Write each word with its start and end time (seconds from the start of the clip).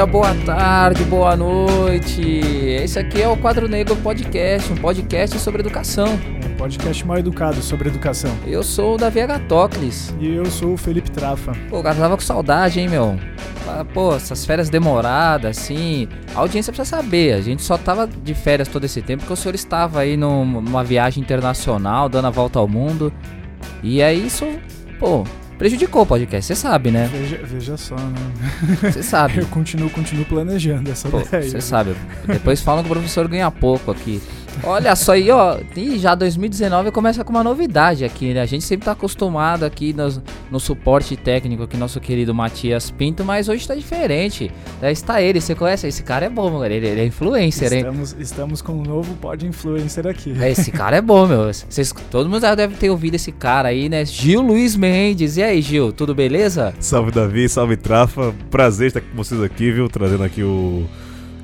Dia, 0.00 0.06
boa 0.06 0.34
tarde, 0.46 1.04
boa 1.04 1.36
noite. 1.36 2.22
Esse 2.22 2.98
aqui 2.98 3.20
é 3.20 3.28
o 3.28 3.36
Quadro 3.36 3.68
Negro 3.68 3.94
Podcast, 3.96 4.72
um 4.72 4.76
podcast 4.76 5.38
sobre 5.38 5.60
educação. 5.60 6.18
Um 6.42 6.56
podcast 6.56 7.06
mal 7.06 7.18
educado 7.18 7.60
sobre 7.60 7.90
educação. 7.90 8.34
Eu 8.46 8.62
sou 8.62 8.94
o 8.94 8.96
Davi 8.96 9.20
Agatocles. 9.20 10.14
E 10.18 10.26
eu 10.34 10.46
sou 10.46 10.72
o 10.72 10.76
Felipe 10.78 11.10
Trafa. 11.10 11.52
Pô, 11.68 11.82
cara, 11.82 11.96
tava 11.96 12.16
com 12.16 12.22
saudade, 12.22 12.80
hein, 12.80 12.88
meu? 12.88 13.18
Pô, 13.92 14.14
essas 14.14 14.46
férias 14.46 14.70
demoradas, 14.70 15.58
assim. 15.58 16.08
A 16.34 16.38
audiência 16.38 16.72
precisa 16.72 16.96
saber. 16.96 17.34
A 17.34 17.42
gente 17.42 17.60
só 17.62 17.76
tava 17.76 18.06
de 18.06 18.32
férias 18.32 18.68
todo 18.68 18.84
esse 18.84 19.02
tempo 19.02 19.20
porque 19.24 19.34
o 19.34 19.36
senhor 19.36 19.54
estava 19.54 20.00
aí 20.00 20.16
num- 20.16 20.62
numa 20.62 20.82
viagem 20.82 21.22
internacional, 21.22 22.08
dando 22.08 22.26
a 22.26 22.30
volta 22.30 22.58
ao 22.58 22.66
mundo. 22.66 23.12
E 23.82 24.02
aí 24.02 24.26
isso, 24.26 24.46
pô, 24.98 25.24
prejudicou 25.60 26.04
o 26.04 26.06
podcast, 26.06 26.46
você 26.46 26.58
sabe, 26.58 26.90
né? 26.90 27.06
Veja, 27.12 27.38
veja 27.44 27.76
só, 27.76 27.94
né? 27.94 28.80
Você 28.80 29.02
sabe. 29.02 29.40
Eu 29.44 29.46
continuo, 29.48 29.90
continuo 29.90 30.24
planejando 30.24 30.90
essa 30.90 31.06
Pô, 31.10 31.18
você 31.18 31.60
sabe. 31.60 31.94
Depois 32.26 32.62
falam 32.62 32.82
que 32.82 32.88
o 32.88 32.92
professor 32.94 33.28
ganha 33.28 33.50
pouco 33.50 33.90
aqui. 33.90 34.22
Olha 34.62 34.94
só 34.94 35.12
aí, 35.12 35.30
ó. 35.30 35.58
E 35.76 35.98
já 35.98 36.14
2019 36.14 36.90
começa 36.90 37.24
com 37.24 37.30
uma 37.30 37.42
novidade 37.42 38.04
aqui, 38.04 38.34
né? 38.34 38.40
A 38.42 38.46
gente 38.46 38.64
sempre 38.64 38.84
tá 38.84 38.92
acostumado 38.92 39.64
aqui 39.64 39.92
nos- 39.92 40.20
no, 40.50 40.60
suporte 40.60 41.16
técnico 41.16 41.62
aqui, 41.62 41.76
nosso 41.76 41.98
querido 42.00 42.34
Matias 42.34 42.90
Pinto, 42.90 43.24
mas 43.24 43.48
hoje 43.48 43.66
tá 43.66 43.74
diferente. 43.74 44.50
Daí 44.80 44.92
está 44.92 45.22
ele, 45.22 45.40
você 45.40 45.54
conhece? 45.54 45.86
Esse 45.86 46.02
cara 46.02 46.26
é 46.26 46.28
bom, 46.28 46.60
cara. 46.60 46.72
Ele, 46.74 46.86
ele 46.86 47.00
é 47.00 47.06
influencer, 47.06 47.72
hein? 47.72 47.78
Estamos, 47.80 48.16
estamos 48.18 48.62
com 48.62 48.72
um 48.74 48.82
novo 48.82 49.14
pod 49.16 49.46
influencer 49.46 50.06
aqui. 50.06 50.34
É, 50.40 50.50
Esse 50.50 50.70
cara 50.70 50.96
é 50.96 51.00
bom, 51.02 51.26
meu. 51.26 51.52
Vocês, 51.52 51.92
todo 52.10 52.28
mundo 52.28 52.42
já 52.42 52.54
deve 52.54 52.74
ter 52.74 52.90
ouvido 52.90 53.14
esse 53.14 53.32
cara 53.32 53.68
aí, 53.68 53.88
né? 53.88 54.04
Gil 54.04 54.42
Luiz 54.42 54.76
Mendes. 54.76 55.36
E 55.36 55.42
aí, 55.42 55.62
Gil, 55.62 55.92
tudo 55.92 56.14
beleza? 56.14 56.74
Salve 56.80 57.10
Davi, 57.10 57.48
salve 57.48 57.76
Trafa. 57.76 58.34
Prazer 58.50 58.88
estar 58.88 59.00
com 59.00 59.16
vocês 59.16 59.42
aqui, 59.42 59.70
viu? 59.70 59.88
Trazendo 59.88 60.24
aqui 60.24 60.42
o. 60.42 60.84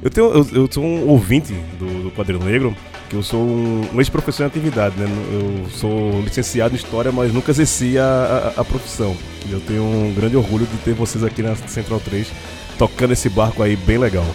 Eu, 0.02 0.10
tenho, 0.10 0.26
eu, 0.28 0.46
eu 0.52 0.68
sou 0.70 0.84
um 0.84 1.08
ouvinte 1.08 1.54
do, 1.78 2.04
do 2.04 2.10
Quadrinho 2.10 2.44
Negro, 2.44 2.76
que 3.08 3.16
eu 3.16 3.22
sou 3.22 3.40
um, 3.40 3.88
um 3.94 4.00
ex-professor 4.00 4.44
em 4.44 4.46
atividade, 4.46 4.96
né? 4.96 5.06
Eu 5.32 5.70
sou 5.70 6.20
licenciado 6.20 6.74
em 6.74 6.76
História, 6.76 7.12
mas 7.12 7.32
nunca 7.32 7.50
exerci 7.50 7.98
a, 7.98 8.52
a, 8.56 8.60
a 8.60 8.64
profissão. 8.64 9.16
E 9.48 9.52
eu 9.52 9.60
tenho 9.60 9.82
um 9.82 10.12
grande 10.14 10.36
orgulho 10.36 10.66
de 10.66 10.76
ter 10.78 10.94
vocês 10.94 11.22
aqui 11.22 11.42
na 11.42 11.54
Central 11.54 12.00
3, 12.00 12.26
tocando 12.78 13.12
esse 13.12 13.28
barco 13.28 13.62
aí 13.62 13.76
bem 13.76 13.98
legal. 13.98 14.26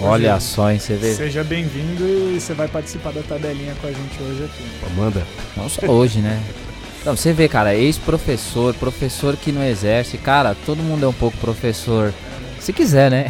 Olha 0.00 0.38
só, 0.40 0.70
hein? 0.70 0.78
Você 0.78 0.94
vê. 0.94 1.14
Seja 1.14 1.42
bem-vindo 1.42 2.04
e 2.04 2.38
você 2.38 2.52
vai 2.52 2.68
participar 2.68 3.12
da 3.12 3.22
tabelinha 3.22 3.74
com 3.80 3.86
a 3.86 3.92
gente 3.92 4.22
hoje 4.22 4.44
aqui. 4.44 4.64
Amanda. 4.92 5.22
Não 5.56 5.68
só 5.68 5.86
hoje, 5.86 6.20
né? 6.20 6.42
Não, 7.04 7.16
você 7.16 7.32
vê, 7.32 7.48
cara, 7.48 7.74
ex-professor, 7.74 8.74
professor 8.74 9.36
que 9.36 9.52
não 9.52 9.62
exerce, 9.62 10.18
cara, 10.18 10.56
todo 10.66 10.82
mundo 10.82 11.06
é 11.06 11.08
um 11.08 11.12
pouco 11.12 11.36
professor. 11.38 12.12
Se 12.58 12.72
quiser, 12.72 13.10
né? 13.10 13.26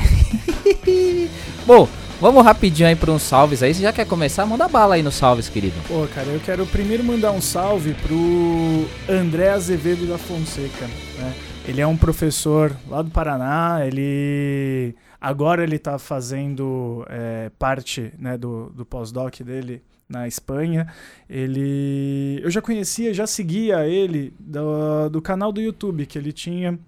Bom, 1.67 1.86
vamos 2.20 2.45
rapidinho 2.45 2.89
aí 2.89 2.97
para 2.97 3.11
uns 3.11 3.22
salves 3.22 3.62
aí. 3.62 3.75
Você 3.75 3.83
já 3.83 3.92
quer 3.92 4.06
começar? 4.06 4.47
Manda 4.47 4.69
bala 4.69 4.95
aí 4.95 5.03
nos 5.03 5.14
salves, 5.14 5.48
querido. 5.48 5.75
Pô, 5.86 6.06
cara, 6.14 6.28
eu 6.28 6.41
quero 6.41 6.67
primeiro 6.67 7.05
mandar 7.05 7.33
um 7.33 7.41
salve 7.41 7.95
pro 7.95 8.89
André 9.08 9.50
Azevedo 9.50 10.06
da 10.06 10.19
Fonseca, 10.19 10.86
né? 11.19 11.34
Ele 11.67 11.81
é 11.81 11.86
um 11.86 11.97
professor 11.97 12.77
lá 12.89 13.03
do 13.03 13.11
Paraná, 13.11 13.84
ele... 13.84 14.95
Agora 15.20 15.64
ele 15.64 15.78
tá 15.78 15.98
fazendo 15.98 17.05
é, 17.08 17.50
parte 17.58 18.12
né, 18.19 18.39
do, 18.39 18.70
do 18.70 18.84
pós-doc 18.84 19.41
dele 19.41 19.83
na 20.08 20.28
Espanha. 20.28 20.86
Ele... 21.28 22.39
Eu 22.42 22.51
já 22.51 22.62
conhecia, 22.62 23.12
já 23.12 23.27
seguia 23.27 23.85
ele 23.89 24.33
do, 24.39 25.08
do 25.08 25.20
canal 25.20 25.51
do 25.51 25.61
YouTube 25.61 26.07
que 26.07 26.17
ele 26.17 26.33
tinha 26.33 26.79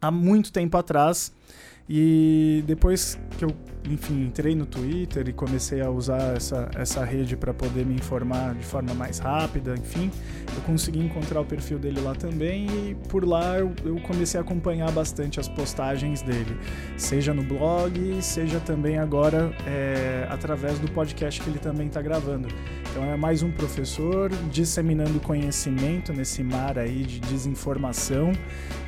há 0.00 0.10
muito 0.10 0.50
tempo 0.50 0.76
atrás. 0.78 1.30
E 1.86 2.64
depois 2.66 3.18
que 3.36 3.44
eu, 3.44 3.50
enfim, 3.88 4.24
entrei 4.24 4.54
no 4.54 4.64
Twitter 4.64 5.28
e 5.28 5.32
comecei 5.32 5.80
a 5.80 5.90
usar 5.90 6.36
essa, 6.36 6.70
essa 6.74 7.04
rede 7.04 7.36
para 7.36 7.52
poder 7.52 7.84
me 7.84 7.94
informar 7.94 8.54
de 8.54 8.64
forma 8.64 8.94
mais 8.94 9.18
rápida, 9.18 9.74
enfim, 9.74 10.10
eu 10.54 10.62
consegui 10.62 11.00
encontrar 11.00 11.40
o 11.40 11.44
perfil 11.44 11.78
dele 11.78 12.00
lá 12.00 12.14
também 12.14 12.66
e 12.66 12.96
por 13.08 13.26
lá 13.26 13.58
eu, 13.58 13.72
eu 13.84 13.96
comecei 13.96 14.38
a 14.38 14.42
acompanhar 14.42 14.90
bastante 14.90 15.38
as 15.38 15.48
postagens 15.48 16.22
dele, 16.22 16.56
seja 16.96 17.34
no 17.34 17.42
blog, 17.42 18.22
seja 18.22 18.58
também 18.60 18.98
agora 18.98 19.52
é, 19.66 20.26
através 20.30 20.78
do 20.78 20.90
podcast 20.90 21.40
que 21.40 21.50
ele 21.50 21.58
também 21.58 21.88
está 21.88 22.00
gravando. 22.00 22.48
Então 22.90 23.04
é 23.04 23.16
mais 23.16 23.42
um 23.42 23.50
professor 23.50 24.30
disseminando 24.52 25.18
conhecimento 25.18 26.12
nesse 26.12 26.44
mar 26.44 26.78
aí 26.78 27.02
de 27.02 27.18
desinformação, 27.18 28.30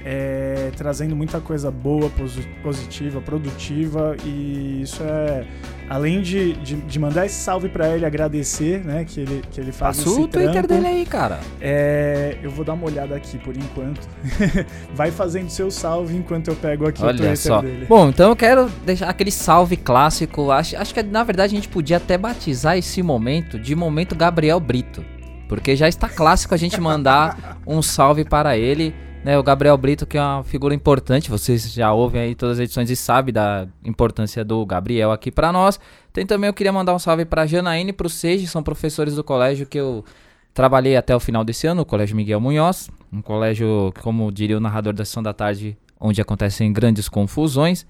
é, 0.05 0.71
trazendo 0.77 1.17
muita 1.17 1.41
coisa 1.41 1.73
boa, 1.73 2.09
posi- 2.11 2.49
positiva, 2.63 3.21
produtiva 3.21 4.17
e 4.25 4.86
isso 4.87 5.03
é 5.03 5.45
além 5.89 6.21
de, 6.21 6.55
de, 6.55 6.77
de 6.77 6.99
mandar 6.99 7.27
esse 7.27 7.37
salve 7.37 7.69
para 7.69 7.95
ele, 7.95 8.05
agradecer, 8.05 8.85
né, 8.85 9.05
que 9.05 9.21
ele 9.21 9.43
que 9.51 9.61
ele 9.61 9.73
faz 9.73 9.99
Passa 9.99 10.11
o 10.11 10.27
Twitter 10.29 10.51
trampo. 10.51 10.69
dele 10.69 10.87
aí, 10.87 11.07
cara. 11.07 11.39
É, 11.61 12.37
eu 12.43 12.51
vou 12.51 12.65
dar 12.65 12.75
uma 12.75 12.87
olhada 12.87 13.15
aqui 13.15 13.39
por 13.39 13.57
enquanto. 13.57 14.01
Vai 14.95 15.11
fazendo 15.11 15.49
seu 15.49 15.71
salve 15.71 16.17
enquanto 16.17 16.49
eu 16.49 16.57
pego 16.57 16.87
aqui 16.87 17.03
o 17.03 17.07
Olha 17.07 17.17
Twitter 17.17 17.37
só. 17.39 17.61
dele. 17.61 17.87
Bom, 17.87 18.09
então 18.09 18.31
eu 18.31 18.37
quero 18.37 18.69
deixar 18.85 19.09
aquele 19.09 19.31
salve 19.31 19.77
clássico. 19.77 20.51
Acho, 20.51 20.77
acho 20.77 20.93
que 20.93 21.03
na 21.03 21.23
verdade 21.23 21.53
a 21.53 21.57
gente 21.57 21.69
podia 21.69 21.99
até 21.99 22.19
batizar 22.19 22.77
esse 22.77 23.03
momento 23.03 23.59
de 23.59 23.75
momento 23.75 24.15
Gabriel 24.15 24.59
Brito. 24.59 25.05
Porque 25.49 25.77
já 25.77 25.89
está 25.89 26.09
clássico 26.09 26.55
a 26.55 26.57
gente 26.57 26.81
mandar 26.81 27.59
um 27.67 27.81
salve 27.81 28.25
para 28.25 28.59
ele. 28.59 28.93
Né, 29.27 29.37
o 29.37 29.43
Gabriel 29.43 29.77
Brito, 29.77 30.07
que 30.07 30.17
é 30.17 30.23
uma 30.23 30.45
figura 30.45 30.73
importante, 30.73 31.29
vocês 31.29 31.73
já 31.73 31.93
ouvem 31.93 32.21
aí 32.21 32.35
todas 32.37 32.59
as 32.59 32.63
edições 32.63 32.91
e 32.91 32.95
sabem 32.95 33.35
da 33.35 33.67
importância 33.85 34.45
do 34.45 34.65
Gabriel 34.65 35.11
aqui 35.11 35.33
para 35.33 35.51
nós. 35.53 35.81
Tem 36.13 36.25
também, 36.25 36.47
eu 36.47 36.55
queria 36.55 36.73
mandar 36.73 36.95
um 36.95 36.99
salve 37.01 37.25
para 37.25 37.45
Janaíne 37.45 37.91
e 37.91 37.93
para 37.93 38.07
o 38.07 38.09
Seiji, 38.09 38.47
são 38.47 38.63
professores 38.63 39.17
do 39.17 39.25
colégio 39.25 39.67
que 39.67 39.79
eu 39.79 40.05
trabalhei 40.55 40.97
até 40.97 41.13
o 41.17 41.19
final 41.19 41.43
desse 41.43 41.67
ano, 41.67 41.83
o 41.83 41.85
Colégio 41.85 42.15
Miguel 42.15 42.41
Munhoz, 42.41 42.89
um 43.13 43.21
colégio, 43.21 43.93
como 44.01 44.31
diria 44.31 44.57
o 44.57 44.61
narrador 44.61 44.93
da 44.93 45.05
Sessão 45.05 45.25
da 45.25 45.33
Tarde, 45.33 45.77
onde 45.99 46.21
acontecem 46.21 46.73
grandes 46.73 47.09
confusões. 47.09 47.85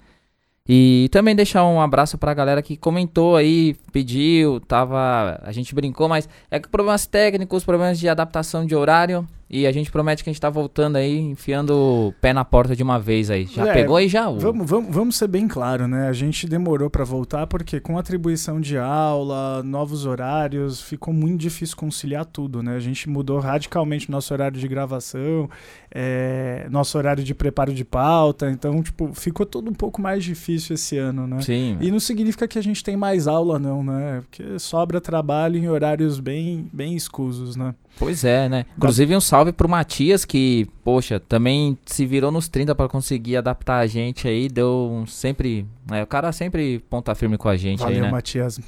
E 0.67 1.07
também 1.11 1.35
deixar 1.35 1.63
um 1.65 1.79
abraço 1.79 2.17
pra 2.17 2.33
galera 2.33 2.63
que 2.63 2.75
comentou 2.75 3.35
aí, 3.35 3.75
pediu, 3.93 4.59
tava. 4.61 5.39
A 5.43 5.51
gente 5.51 5.75
brincou, 5.75 6.09
mas 6.09 6.27
é 6.49 6.59
que 6.59 6.67
problemas 6.67 7.05
técnicos, 7.05 7.63
problemas 7.63 7.99
de 7.99 8.09
adaptação 8.09 8.65
de 8.65 8.75
horário. 8.75 9.27
E 9.49 9.65
a 9.65 9.71
gente 9.71 9.89
promete 9.89 10.23
que 10.23 10.29
a 10.29 10.33
gente 10.33 10.41
tá 10.41 10.49
voltando 10.49 10.97
aí, 10.97 11.17
enfiando 11.17 11.71
o 11.73 12.13
pé 12.19 12.33
na 12.33 12.43
porta 12.43 12.75
de 12.75 12.83
uma 12.83 12.99
vez 12.99 13.31
aí. 13.31 13.45
Já 13.45 13.67
É, 13.67 13.73
pegou 13.73 13.95
aí 13.95 14.09
já? 14.09 14.29
Vamos, 14.29 14.69
vamos, 14.69 14.93
vamos 14.93 15.15
ser 15.15 15.27
bem 15.27 15.47
claro, 15.47 15.87
né? 15.87 16.09
A 16.09 16.13
gente 16.13 16.45
demorou 16.47 16.89
para 16.89 17.05
voltar 17.05 17.47
porque 17.47 17.79
com 17.79 17.97
atribuição 17.97 18.59
de 18.59 18.77
aula, 18.77 19.63
novos 19.63 20.05
horários, 20.05 20.81
ficou 20.81 21.13
muito 21.13 21.39
difícil 21.39 21.77
conciliar 21.77 22.25
tudo, 22.25 22.61
né? 22.61 22.75
A 22.75 22.79
gente 22.81 23.07
mudou 23.07 23.39
radicalmente 23.39 24.11
nosso 24.11 24.33
horário 24.33 24.59
de 24.59 24.67
gravação, 24.67 25.49
é, 25.89 26.67
nosso 26.69 26.97
horário 26.97 27.23
de 27.23 27.33
preparo 27.33 27.73
de 27.73 27.85
pauta, 27.85 28.51
então, 28.51 28.83
tipo, 28.83 29.11
ficou 29.13 29.45
tudo 29.45 29.71
um 29.71 29.73
pouco 29.73 30.01
mais 30.01 30.25
difícil 30.25 30.73
esse 30.73 30.97
ano, 30.97 31.25
né? 31.25 31.41
Sim. 31.41 31.77
E 31.79 31.89
não 31.89 32.01
significa 32.01 32.47
que 32.49 32.59
a 32.59 32.61
gente 32.63 32.83
tem 32.83 32.97
mais 32.97 33.27
aula, 33.27 33.57
não, 33.57 33.81
né? 33.81 34.21
Porque 34.29 34.59
sobra 34.59 34.99
trabalho 34.99 35.57
em 35.57 35.69
horários 35.69 36.19
bem, 36.19 36.69
bem 36.73 36.95
escusos, 36.95 37.55
né? 37.55 37.73
Pois 37.97 38.23
é, 38.23 38.47
né? 38.47 38.65
Inclusive 38.77 39.15
um 39.15 39.21
salve 39.21 39.51
pro 39.51 39.67
Matias, 39.67 40.23
que, 40.23 40.67
poxa, 40.83 41.19
também 41.19 41.77
se 41.85 42.05
virou 42.05 42.31
nos 42.31 42.47
30 42.47 42.75
pra 42.75 42.87
conseguir 42.87 43.37
adaptar 43.37 43.79
a 43.79 43.87
gente 43.87 44.27
aí, 44.27 44.47
deu 44.47 44.89
um 44.91 45.05
sempre. 45.05 45.65
É, 45.91 46.03
o 46.03 46.07
cara 46.07 46.31
sempre 46.31 46.79
ponta 46.89 47.13
firme 47.15 47.37
com 47.37 47.49
a 47.49 47.57
gente 47.57 47.79
Valeu, 47.79 47.95
aí, 47.95 48.01
né? 48.01 48.11
Matias. 48.11 48.59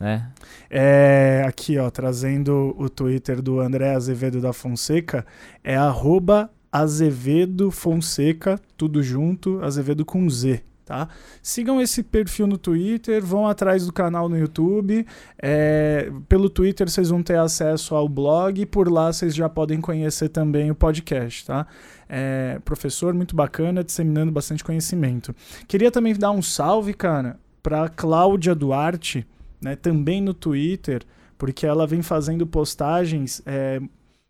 né? 0.00 0.28
É, 0.68 1.44
aqui, 1.46 1.78
ó, 1.78 1.90
trazendo 1.90 2.74
o 2.76 2.88
Twitter 2.88 3.40
do 3.40 3.60
André 3.60 3.94
Azevedo 3.94 4.40
da 4.40 4.52
Fonseca, 4.52 5.24
é 5.62 5.76
arroba 5.76 6.50
Azevedo 6.70 7.70
Fonseca, 7.70 8.58
tudo 8.76 9.02
junto, 9.02 9.62
Azevedo 9.62 10.04
com 10.04 10.28
Z, 10.28 10.62
tá? 10.92 11.08
Sigam 11.42 11.80
esse 11.80 12.02
perfil 12.02 12.46
no 12.46 12.58
Twitter, 12.58 13.24
vão 13.24 13.46
atrás 13.46 13.86
do 13.86 13.92
canal 13.92 14.28
no 14.28 14.36
YouTube, 14.36 15.06
é, 15.38 16.12
pelo 16.28 16.50
Twitter 16.50 16.86
vocês 16.86 17.08
vão 17.08 17.22
ter 17.22 17.38
acesso 17.38 17.94
ao 17.94 18.06
blog, 18.06 18.66
por 18.66 18.92
lá 18.92 19.10
vocês 19.10 19.34
já 19.34 19.48
podem 19.48 19.80
conhecer 19.80 20.28
também 20.28 20.70
o 20.70 20.74
podcast, 20.74 21.46
tá? 21.46 21.66
É, 22.06 22.60
professor 22.62 23.14
muito 23.14 23.34
bacana, 23.34 23.82
disseminando 23.82 24.30
bastante 24.30 24.62
conhecimento. 24.62 25.34
Queria 25.66 25.90
também 25.90 26.14
dar 26.14 26.30
um 26.30 26.42
salve, 26.42 26.92
cara, 26.92 27.40
para 27.62 27.88
Cláudia 27.88 28.54
Duarte, 28.54 29.26
né, 29.62 29.74
também 29.74 30.20
no 30.20 30.34
Twitter, 30.34 31.02
porque 31.38 31.64
ela 31.64 31.86
vem 31.86 32.02
fazendo 32.02 32.46
postagens 32.46 33.40
é, 33.46 33.80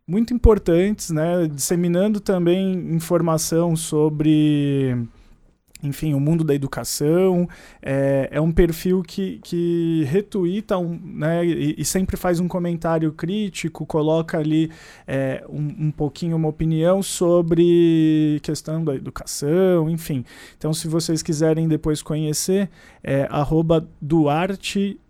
muito 0.06 0.32
importantes, 0.32 1.10
né, 1.10 1.48
disseminando 1.48 2.20
também 2.20 2.94
informação 2.94 3.74
sobre 3.74 5.08
enfim, 5.82 6.14
o 6.14 6.20
mundo 6.20 6.44
da 6.44 6.54
educação. 6.54 7.48
É, 7.80 8.28
é 8.30 8.40
um 8.40 8.52
perfil 8.52 9.02
que, 9.02 9.40
que 9.42 10.04
retuita 10.08 10.78
um, 10.78 10.98
né, 11.02 11.44
e, 11.44 11.74
e, 11.78 11.84
sempre 11.84 12.16
faz 12.16 12.40
um 12.40 12.48
comentário 12.48 13.12
crítico, 13.12 13.84
coloca 13.84 14.38
ali 14.38 14.70
é, 15.06 15.44
um, 15.48 15.86
um 15.86 15.90
pouquinho 15.90 16.36
uma 16.36 16.48
opinião 16.48 17.02
sobre 17.02 18.40
questão 18.42 18.84
da 18.84 18.94
educação, 18.94 19.90
enfim. 19.90 20.24
Então, 20.56 20.72
se 20.72 20.86
vocês 20.88 21.22
quiserem 21.22 21.68
depois 21.68 22.02
conhecer, 22.02 22.70
é 23.02 23.26
Duarte 24.00 25.00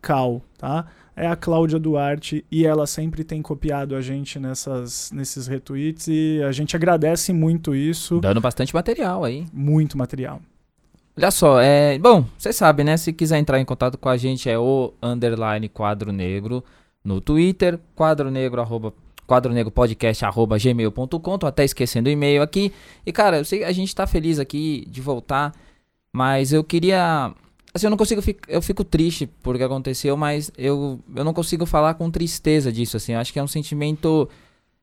Cal, 0.00 0.42
tá? 0.56 0.86
É 1.16 1.26
a 1.26 1.36
Cláudia 1.36 1.78
Duarte 1.78 2.44
e 2.50 2.66
ela 2.66 2.86
sempre 2.86 3.24
tem 3.24 3.42
copiado 3.42 3.94
a 3.94 4.00
gente 4.00 4.38
nessas, 4.38 5.10
nesses 5.12 5.46
retweets 5.46 6.08
e 6.08 6.42
a 6.42 6.52
gente 6.52 6.74
agradece 6.76 7.32
muito 7.32 7.74
isso. 7.74 8.20
Dando 8.20 8.40
bastante 8.40 8.74
material 8.74 9.24
aí. 9.24 9.46
Muito 9.52 9.98
material. 9.98 10.40
Olha 11.16 11.30
só, 11.30 11.60
é, 11.60 11.98
bom, 11.98 12.24
você 12.38 12.52
sabe, 12.52 12.84
né? 12.84 12.96
Se 12.96 13.12
quiser 13.12 13.38
entrar 13.38 13.60
em 13.60 13.64
contato 13.64 13.98
com 13.98 14.08
a 14.08 14.16
gente 14.16 14.48
é 14.48 14.58
o 14.58 14.94
underline 15.02 15.68
quadro 15.68 16.12
negro 16.12 16.64
no 17.04 17.20
Twitter, 17.20 17.78
quadro 17.94 18.30
negro 18.30 18.60
arroba 18.60 18.94
quadro 19.26 19.52
negro 19.52 19.70
podcast 19.70 20.24
arroba 20.24 20.58
gmail.com, 20.58 21.38
tô 21.38 21.46
até 21.46 21.64
esquecendo 21.64 22.08
o 22.08 22.12
e-mail 22.12 22.42
aqui. 22.42 22.72
E 23.04 23.12
cara, 23.12 23.38
eu 23.38 23.44
sei 23.44 23.64
a 23.64 23.72
gente 23.72 23.94
tá 23.94 24.06
feliz 24.06 24.38
aqui 24.38 24.86
de 24.88 25.00
voltar, 25.00 25.52
mas 26.12 26.52
eu 26.52 26.64
queria 26.64 27.32
Assim, 27.72 27.86
eu 27.86 27.90
não 27.90 27.96
consigo, 27.96 28.20
eu 28.48 28.60
fico 28.60 28.82
triste 28.82 29.26
por 29.26 29.56
que 29.56 29.62
aconteceu, 29.62 30.16
mas 30.16 30.50
eu, 30.58 30.98
eu 31.14 31.24
não 31.24 31.32
consigo 31.32 31.64
falar 31.64 31.94
com 31.94 32.10
tristeza 32.10 32.72
disso, 32.72 32.96
assim. 32.96 33.14
Acho 33.14 33.32
que 33.32 33.38
é 33.38 33.42
um 33.42 33.48
sentimento, 33.48 34.28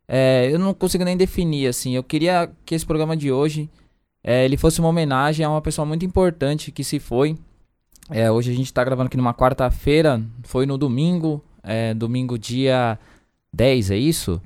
é, 0.07 0.49
eu 0.51 0.57
não 0.57 0.73
consigo 0.73 1.03
nem 1.03 1.17
definir, 1.17 1.67
assim. 1.67 1.95
Eu 1.95 2.03
queria 2.03 2.49
que 2.65 2.73
esse 2.73 2.85
programa 2.85 3.17
de 3.17 3.31
hoje, 3.31 3.69
é, 4.23 4.45
ele 4.45 4.55
fosse 4.55 4.79
uma 4.79 4.89
homenagem 4.89 5.45
a 5.45 5.49
uma 5.49 5.61
pessoa 5.61 5.85
muito 5.85 6.05
importante 6.05 6.71
que 6.71 6.83
se 6.83 6.97
foi. 6.99 7.37
É, 8.09 8.31
hoje 8.31 8.51
a 8.51 8.55
gente 8.55 8.73
tá 8.73 8.83
gravando 8.85 9.07
aqui 9.07 9.17
numa 9.17 9.33
quarta-feira, 9.33 10.21
foi 10.43 10.65
no 10.65 10.77
domingo, 10.77 11.43
é, 11.61 11.93
domingo 11.93 12.39
dia 12.39 12.97
10, 13.51 13.91
é 13.91 13.97
isso? 13.97 14.41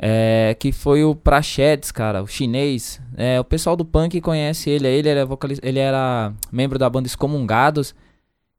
É, 0.00 0.54
que 0.58 0.70
foi 0.70 1.02
o 1.02 1.14
Prachedes, 1.14 1.90
cara, 1.90 2.22
o 2.22 2.26
chinês. 2.26 3.00
É, 3.16 3.40
o 3.40 3.44
pessoal 3.44 3.76
do 3.76 3.84
punk 3.84 4.20
conhece 4.20 4.70
ele, 4.70 4.86
ele 4.86 5.08
era, 5.08 5.26
vocalista, 5.26 5.66
ele 5.66 5.80
era 5.80 6.32
membro 6.52 6.78
da 6.78 6.88
banda 6.88 7.08
Excomungados. 7.08 7.94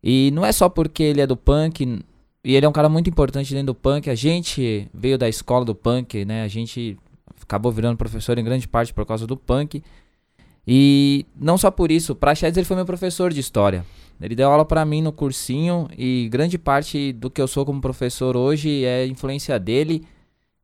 E 0.04 0.32
não 0.32 0.46
é 0.46 0.52
só 0.52 0.68
porque 0.68 1.04
ele 1.04 1.22
é 1.22 1.28
do 1.28 1.38
punk, 1.38 2.04
e 2.44 2.56
ele 2.56 2.66
é 2.66 2.70
um 2.70 2.74
cara 2.74 2.90
muito 2.90 3.10
importante 3.10 3.54
dentro 3.54 3.68
do 3.68 3.76
punk. 3.76 4.10
A 4.10 4.16
gente 4.16 4.90
veio 4.94 5.18
da 5.18 5.30
escola 5.30 5.66
do 5.66 5.76
punk, 5.76 6.26
né? 6.26 6.44
A 6.44 6.48
gente 6.48 6.98
acabou 7.42 7.72
virando 7.72 7.98
professor 7.98 8.38
em 8.38 8.44
grande 8.44 8.68
parte 8.68 8.94
por 8.94 9.06
causa 9.06 9.26
do 9.26 9.36
punk. 9.38 9.84
E 10.68 11.26
não 11.36 11.58
só 11.58 11.72
por 11.72 11.90
isso, 11.92 12.14
o 12.14 12.16
Prachedes 12.16 12.58
ele 12.58 12.66
foi 12.66 12.76
meu 12.76 12.86
professor 12.86 13.34
de 13.34 13.40
história. 13.40 13.86
Ele 14.22 14.36
deu 14.36 14.52
aula 14.52 14.66
para 14.66 14.86
mim 14.86 15.02
no 15.02 15.12
cursinho 15.12 15.88
e 15.98 16.28
grande 16.30 16.58
parte 16.58 17.14
do 17.14 17.30
que 17.30 17.42
eu 17.42 17.48
sou 17.48 17.66
como 17.66 17.80
professor 17.80 18.36
hoje 18.36 18.84
é 18.84 19.08
influência 19.08 19.58
dele 19.58 20.06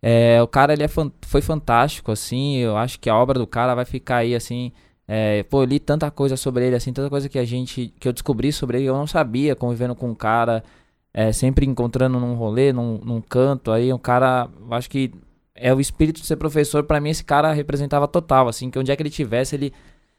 é, 0.08 0.40
o 0.40 0.48
cara 0.48 0.72
ele 0.72 0.84
é 0.84 0.88
fan 0.88 1.12
foi 1.24 1.42
fantástico, 1.42 2.12
assim. 2.12 2.58
Eu 2.58 2.78
acho 2.78 3.00
que 3.00 3.10
a 3.10 3.16
obra 3.18 3.40
do 3.40 3.48
cara 3.48 3.74
vai 3.74 3.86
ficar 3.86 4.18
aí, 4.18 4.36
assim. 4.36 4.72
É, 5.08 5.42
pô, 5.44 5.64
eu 5.64 5.66
li 5.66 5.80
tanta 5.80 6.12
coisa 6.12 6.38
sobre 6.38 6.68
ele, 6.68 6.76
assim, 6.76 6.94
tanta 6.94 7.10
coisa 7.10 7.28
que 7.28 7.40
a 7.40 7.44
gente. 7.44 7.92
que 8.00 8.08
eu 8.08 8.14
descobri 8.14 8.52
sobre 8.54 8.78
ele, 8.78 8.86
eu 8.86 8.96
não 8.96 9.08
sabia, 9.08 9.56
convivendo 9.56 9.96
com 9.96 10.12
o 10.12 10.16
cara, 10.16 10.64
é, 11.12 11.32
sempre 11.32 11.66
encontrando 11.66 12.20
num 12.20 12.36
rolê, 12.36 12.72
num, 12.72 13.00
num 13.00 13.20
canto 13.20 13.72
aí, 13.72 13.92
um 13.92 13.98
cara. 13.98 14.48
Acho 14.70 14.90
que 14.92 15.12
é 15.56 15.74
o 15.74 15.80
espírito 15.80 16.22
de 16.22 16.28
ser 16.28 16.36
professor, 16.36 16.84
para 16.84 17.00
mim 17.02 17.10
esse 17.10 17.24
cara 17.24 17.52
representava 17.54 18.08
total, 18.08 18.48
assim, 18.48 18.70
que 18.70 18.78
onde 18.78 18.92
é 18.92 18.96
que 18.96 19.02
ele 19.02 19.10
tivesse, 19.10 19.56
ele 19.56 19.74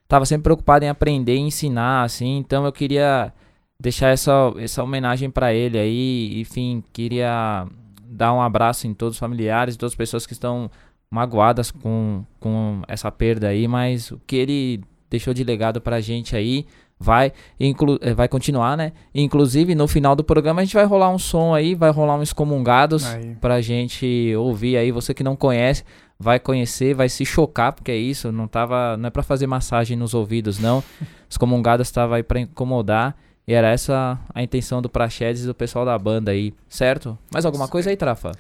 tava 0.09 0.27
sempre 0.27 0.45
preocupado 0.45 0.85
em 0.85 0.89
aprender 0.89 1.37
e 1.37 1.41
ensinar, 1.41 2.03
assim, 2.03 2.39
então 2.39 2.65
eu 2.65 2.73
queria 2.73 3.33
deixar 3.79 4.09
essa, 4.09 4.53
essa 4.59 4.83
homenagem 4.83 5.31
para 5.31 5.55
ele 5.55 5.79
aí, 5.79 6.41
enfim, 6.41 6.83
queria 6.93 7.67
dar 8.09 8.33
um 8.33 8.41
abraço 8.41 8.87
em 8.87 8.95
todos 8.95 9.15
os 9.15 9.19
familiares 9.21 9.75
e 9.75 9.79
todas 9.79 9.93
as 9.93 9.97
pessoas 9.97 10.27
que 10.27 10.33
estão 10.33 10.71
magoadas 11.11 11.71
com, 11.71 12.25
com 12.41 12.83
essa 12.89 13.11
perda 13.11 13.49
aí, 13.49 13.69
mas 13.69 14.11
o 14.11 14.21
que 14.27 14.37
ele 14.37 14.85
deixou 15.09 15.33
de 15.33 15.45
legado 15.45 15.81
pra 15.81 16.01
gente 16.01 16.35
aí 16.37 16.67
vai, 16.99 17.33
inclu 17.61 17.99
eh, 18.01 18.15
vai 18.15 18.29
continuar, 18.29 18.77
né? 18.77 18.93
Inclusive, 19.15 19.75
no 19.75 19.87
final 19.87 20.17
do 20.17 20.25
programa 20.25 20.61
a 20.61 20.65
gente 20.65 20.75
vai 20.75 20.85
rolar 20.85 21.11
um 21.11 21.19
som 21.19 21.55
aí, 21.55 21.75
vai 21.75 21.91
rolar 21.91 22.17
um 22.17 22.23
Excomungados 22.23 23.07
aí. 23.07 23.37
pra 23.41 23.61
gente 23.61 24.35
ouvir 24.37 24.77
aí. 24.77 24.91
Você 24.91 25.13
que 25.13 25.23
não 25.23 25.37
conhece, 25.37 25.85
vai 26.19 26.41
conhecer, 26.41 26.95
vai 26.95 27.09
se 27.09 27.25
chocar, 27.25 27.73
porque 27.73 27.91
é 27.91 27.97
isso, 27.97 28.33
não 28.33 28.49
tava, 28.49 28.97
não 28.97 29.09
é 29.09 29.11
pra 29.11 29.23
fazer 29.23 29.47
massagem 29.47 29.97
nos 29.97 30.15
ouvidos, 30.15 30.59
não. 30.59 30.83
Excomungados 31.29 31.91
tava 31.91 32.17
aí 32.17 32.23
pra 32.23 32.41
incomodar. 32.41 33.17
E 33.49 33.55
era 33.55 33.69
essa 33.69 34.19
a 34.35 34.43
intenção 34.43 34.83
do 34.83 34.89
Praxedes 34.89 35.45
e 35.45 35.47
do 35.47 35.55
pessoal 35.55 35.85
da 35.85 35.97
banda 35.97 36.33
aí, 36.33 36.53
certo? 36.69 37.17
Mais 37.33 37.45
alguma 37.45 37.69
coisa 37.69 37.91
aí, 37.91 37.97
Trafa? 37.97 38.33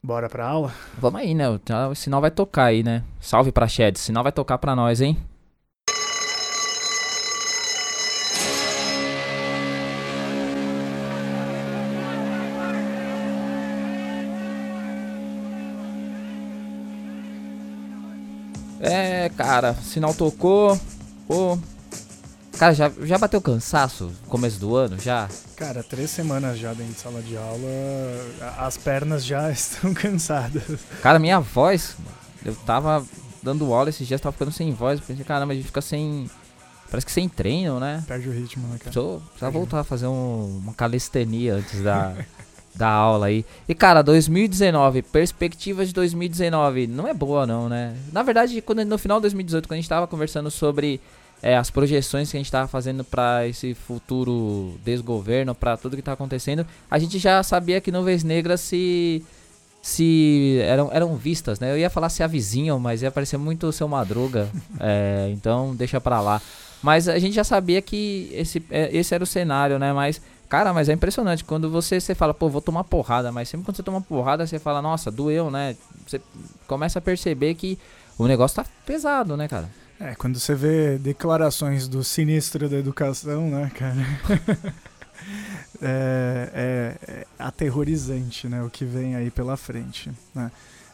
Bora 0.00 0.28
pra 0.28 0.46
aula? 0.46 0.72
Vamos 0.96 1.20
aí, 1.20 1.34
né? 1.34 1.46
O 1.48 1.94
sinal 1.96 2.20
vai 2.20 2.30
tocar 2.30 2.66
aí, 2.66 2.84
né? 2.84 3.02
Salve 3.20 3.50
Praxedes, 3.50 4.00
o 4.00 4.04
sinal 4.04 4.22
vai 4.22 4.30
tocar 4.30 4.58
pra 4.58 4.76
nós, 4.76 5.00
hein? 5.00 5.16
É, 18.80 19.28
cara, 19.36 19.74
sinal 19.74 20.12
tocou. 20.14 20.78
Pô, 21.26 21.58
Cara, 22.58 22.74
já, 22.74 22.90
já 23.02 23.18
bateu 23.18 23.40
cansaço 23.40 24.12
começo 24.28 24.60
do 24.60 24.76
ano, 24.76 24.98
já? 24.98 25.28
Cara, 25.56 25.82
três 25.82 26.10
semanas 26.10 26.58
já 26.58 26.72
dentro 26.72 26.92
de 26.92 27.00
sala 27.00 27.22
de 27.22 27.36
aula, 27.36 27.68
as 28.58 28.76
pernas 28.76 29.24
já 29.24 29.50
estão 29.52 29.92
cansadas. 29.94 30.80
Cara, 31.02 31.18
minha 31.18 31.40
voz, 31.40 31.96
eu 32.44 32.54
tava 32.54 33.04
dando 33.42 33.72
aula 33.72 33.90
esses 33.90 34.06
dias, 34.06 34.20
tava 34.20 34.32
ficando 34.32 34.52
sem 34.52 34.72
voz. 34.72 35.00
Pensei, 35.00 35.24
caramba, 35.24 35.52
a 35.52 35.56
gente 35.56 35.66
fica 35.66 35.80
sem. 35.80 36.30
Parece 36.90 37.06
que 37.06 37.12
sem 37.12 37.28
treino, 37.28 37.80
né? 37.80 38.04
Perde 38.06 38.28
o 38.28 38.32
ritmo, 38.32 38.68
né, 38.68 38.78
cara? 38.78 38.90
Precisa 38.90 39.50
voltar 39.50 39.80
a 39.80 39.84
fazer 39.84 40.06
um, 40.06 40.60
uma 40.62 40.74
calistenia 40.74 41.54
antes 41.54 41.82
da, 41.82 42.14
da 42.76 42.88
aula 42.88 43.26
aí. 43.26 43.46
E, 43.66 43.74
cara, 43.74 44.02
2019, 44.02 45.00
perspectiva 45.02 45.86
de 45.86 45.92
2019, 45.94 46.86
não 46.86 47.08
é 47.08 47.14
boa, 47.14 47.46
não, 47.46 47.68
né? 47.68 47.96
Na 48.12 48.22
verdade, 48.22 48.60
quando, 48.60 48.84
no 48.84 48.98
final 48.98 49.18
de 49.18 49.22
2018, 49.22 49.66
quando 49.66 49.72
a 49.72 49.80
gente 49.80 49.88
tava 49.88 50.06
conversando 50.06 50.50
sobre 50.50 51.00
é, 51.42 51.56
as 51.56 51.70
projeções 51.70 52.30
que 52.30 52.36
a 52.36 52.40
gente 52.40 52.46
estava 52.46 52.68
fazendo 52.68 53.02
para 53.02 53.48
esse 53.48 53.74
futuro 53.74 54.78
desgoverno, 54.84 55.54
para 55.54 55.76
tudo 55.76 55.96
que 55.96 56.00
está 56.00 56.12
acontecendo, 56.12 56.64
a 56.88 56.98
gente 56.98 57.18
já 57.18 57.42
sabia 57.42 57.80
que 57.80 57.90
nuvens 57.90 58.22
negras 58.22 58.60
se 58.60 59.24
se 59.82 60.60
eram, 60.62 60.88
eram 60.92 61.16
vistas, 61.16 61.58
né? 61.58 61.72
Eu 61.72 61.76
ia 61.76 61.90
falar 61.90 62.08
se 62.08 62.22
avizinham, 62.22 62.78
mas 62.78 63.02
ia 63.02 63.10
parecer 63.10 63.36
muito 63.36 63.66
o 63.66 63.72
seu 63.72 63.88
Madruga, 63.88 64.48
é, 64.78 65.28
então 65.32 65.74
deixa 65.74 66.00
para 66.00 66.20
lá. 66.20 66.40
Mas 66.80 67.08
a 67.08 67.18
gente 67.18 67.34
já 67.34 67.42
sabia 67.42 67.82
que 67.82 68.30
esse, 68.32 68.64
é, 68.70 68.96
esse 68.96 69.12
era 69.12 69.24
o 69.24 69.26
cenário, 69.26 69.80
né? 69.80 69.92
Mas, 69.92 70.22
cara, 70.48 70.72
mas 70.72 70.88
é 70.88 70.92
impressionante. 70.92 71.44
Quando 71.44 71.68
você, 71.68 72.00
você 72.00 72.14
fala, 72.14 72.32
pô, 72.32 72.48
vou 72.48 72.60
tomar 72.60 72.84
porrada, 72.84 73.32
mas 73.32 73.48
sempre 73.48 73.66
quando 73.66 73.76
você 73.76 73.82
toma 73.82 74.00
porrada, 74.00 74.46
você 74.46 74.60
fala, 74.60 74.80
nossa, 74.80 75.10
doeu, 75.10 75.50
né? 75.50 75.76
Você 76.06 76.20
começa 76.68 77.00
a 77.00 77.02
perceber 77.02 77.54
que 77.54 77.76
o 78.16 78.28
negócio 78.28 78.62
tá 78.62 78.66
pesado, 78.86 79.36
né, 79.36 79.48
cara? 79.48 79.68
É, 80.02 80.16
quando 80.16 80.36
você 80.36 80.52
vê 80.52 80.98
declarações 80.98 81.86
do 81.86 82.02
sinistro 82.02 82.68
da 82.68 82.76
educação, 82.76 83.48
né, 83.48 83.70
cara? 83.72 84.74
é, 85.80 86.50
é, 86.52 86.96
é, 87.06 87.26
aterrorizante, 87.38 88.48
né, 88.48 88.60
o 88.64 88.68
que 88.68 88.84
vem 88.84 89.14
aí 89.14 89.30
pela 89.30 89.56
frente, 89.56 90.10
né? 90.34 90.50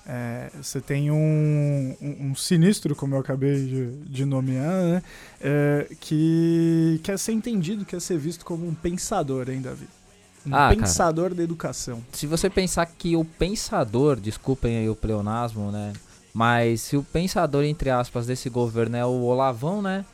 É, 0.06 0.50
você 0.62 0.80
tem 0.80 1.10
um, 1.10 1.96
um, 2.00 2.30
um, 2.30 2.34
sinistro, 2.34 2.94
como 2.94 3.14
eu 3.14 3.20
acabei 3.20 3.66
de, 3.66 3.90
de 4.04 4.24
nomear, 4.26 4.82
né, 4.84 5.02
é, 5.40 5.86
que 6.00 7.00
quer 7.02 7.18
ser 7.18 7.32
entendido, 7.32 7.86
quer 7.86 8.00
ser 8.02 8.18
visto 8.18 8.44
como 8.44 8.66
um 8.66 8.74
pensador, 8.74 9.48
hein, 9.48 9.62
Davi? 9.62 9.88
Um 10.46 10.54
ah, 10.54 10.68
pensador 10.68 11.24
cara, 11.24 11.34
da 11.34 11.42
educação. 11.42 12.02
Se 12.12 12.26
você 12.26 12.50
pensar 12.50 12.84
que 12.86 13.16
o 13.16 13.24
pensador, 13.24 14.16
desculpem 14.20 14.78
aí 14.78 14.88
o 14.88 14.96
pleonasmo, 14.96 15.70
né? 15.70 15.94
Mas 16.32 16.82
se 16.82 16.97
o 16.97 17.02
pensador, 17.02 17.64
entre 17.64 17.90
aspas, 17.90 18.26
desse 18.26 18.49
governo 18.49 18.97
é 18.97 19.04
o 19.04 19.23
Olavão, 19.23 19.82
né? 19.82 20.04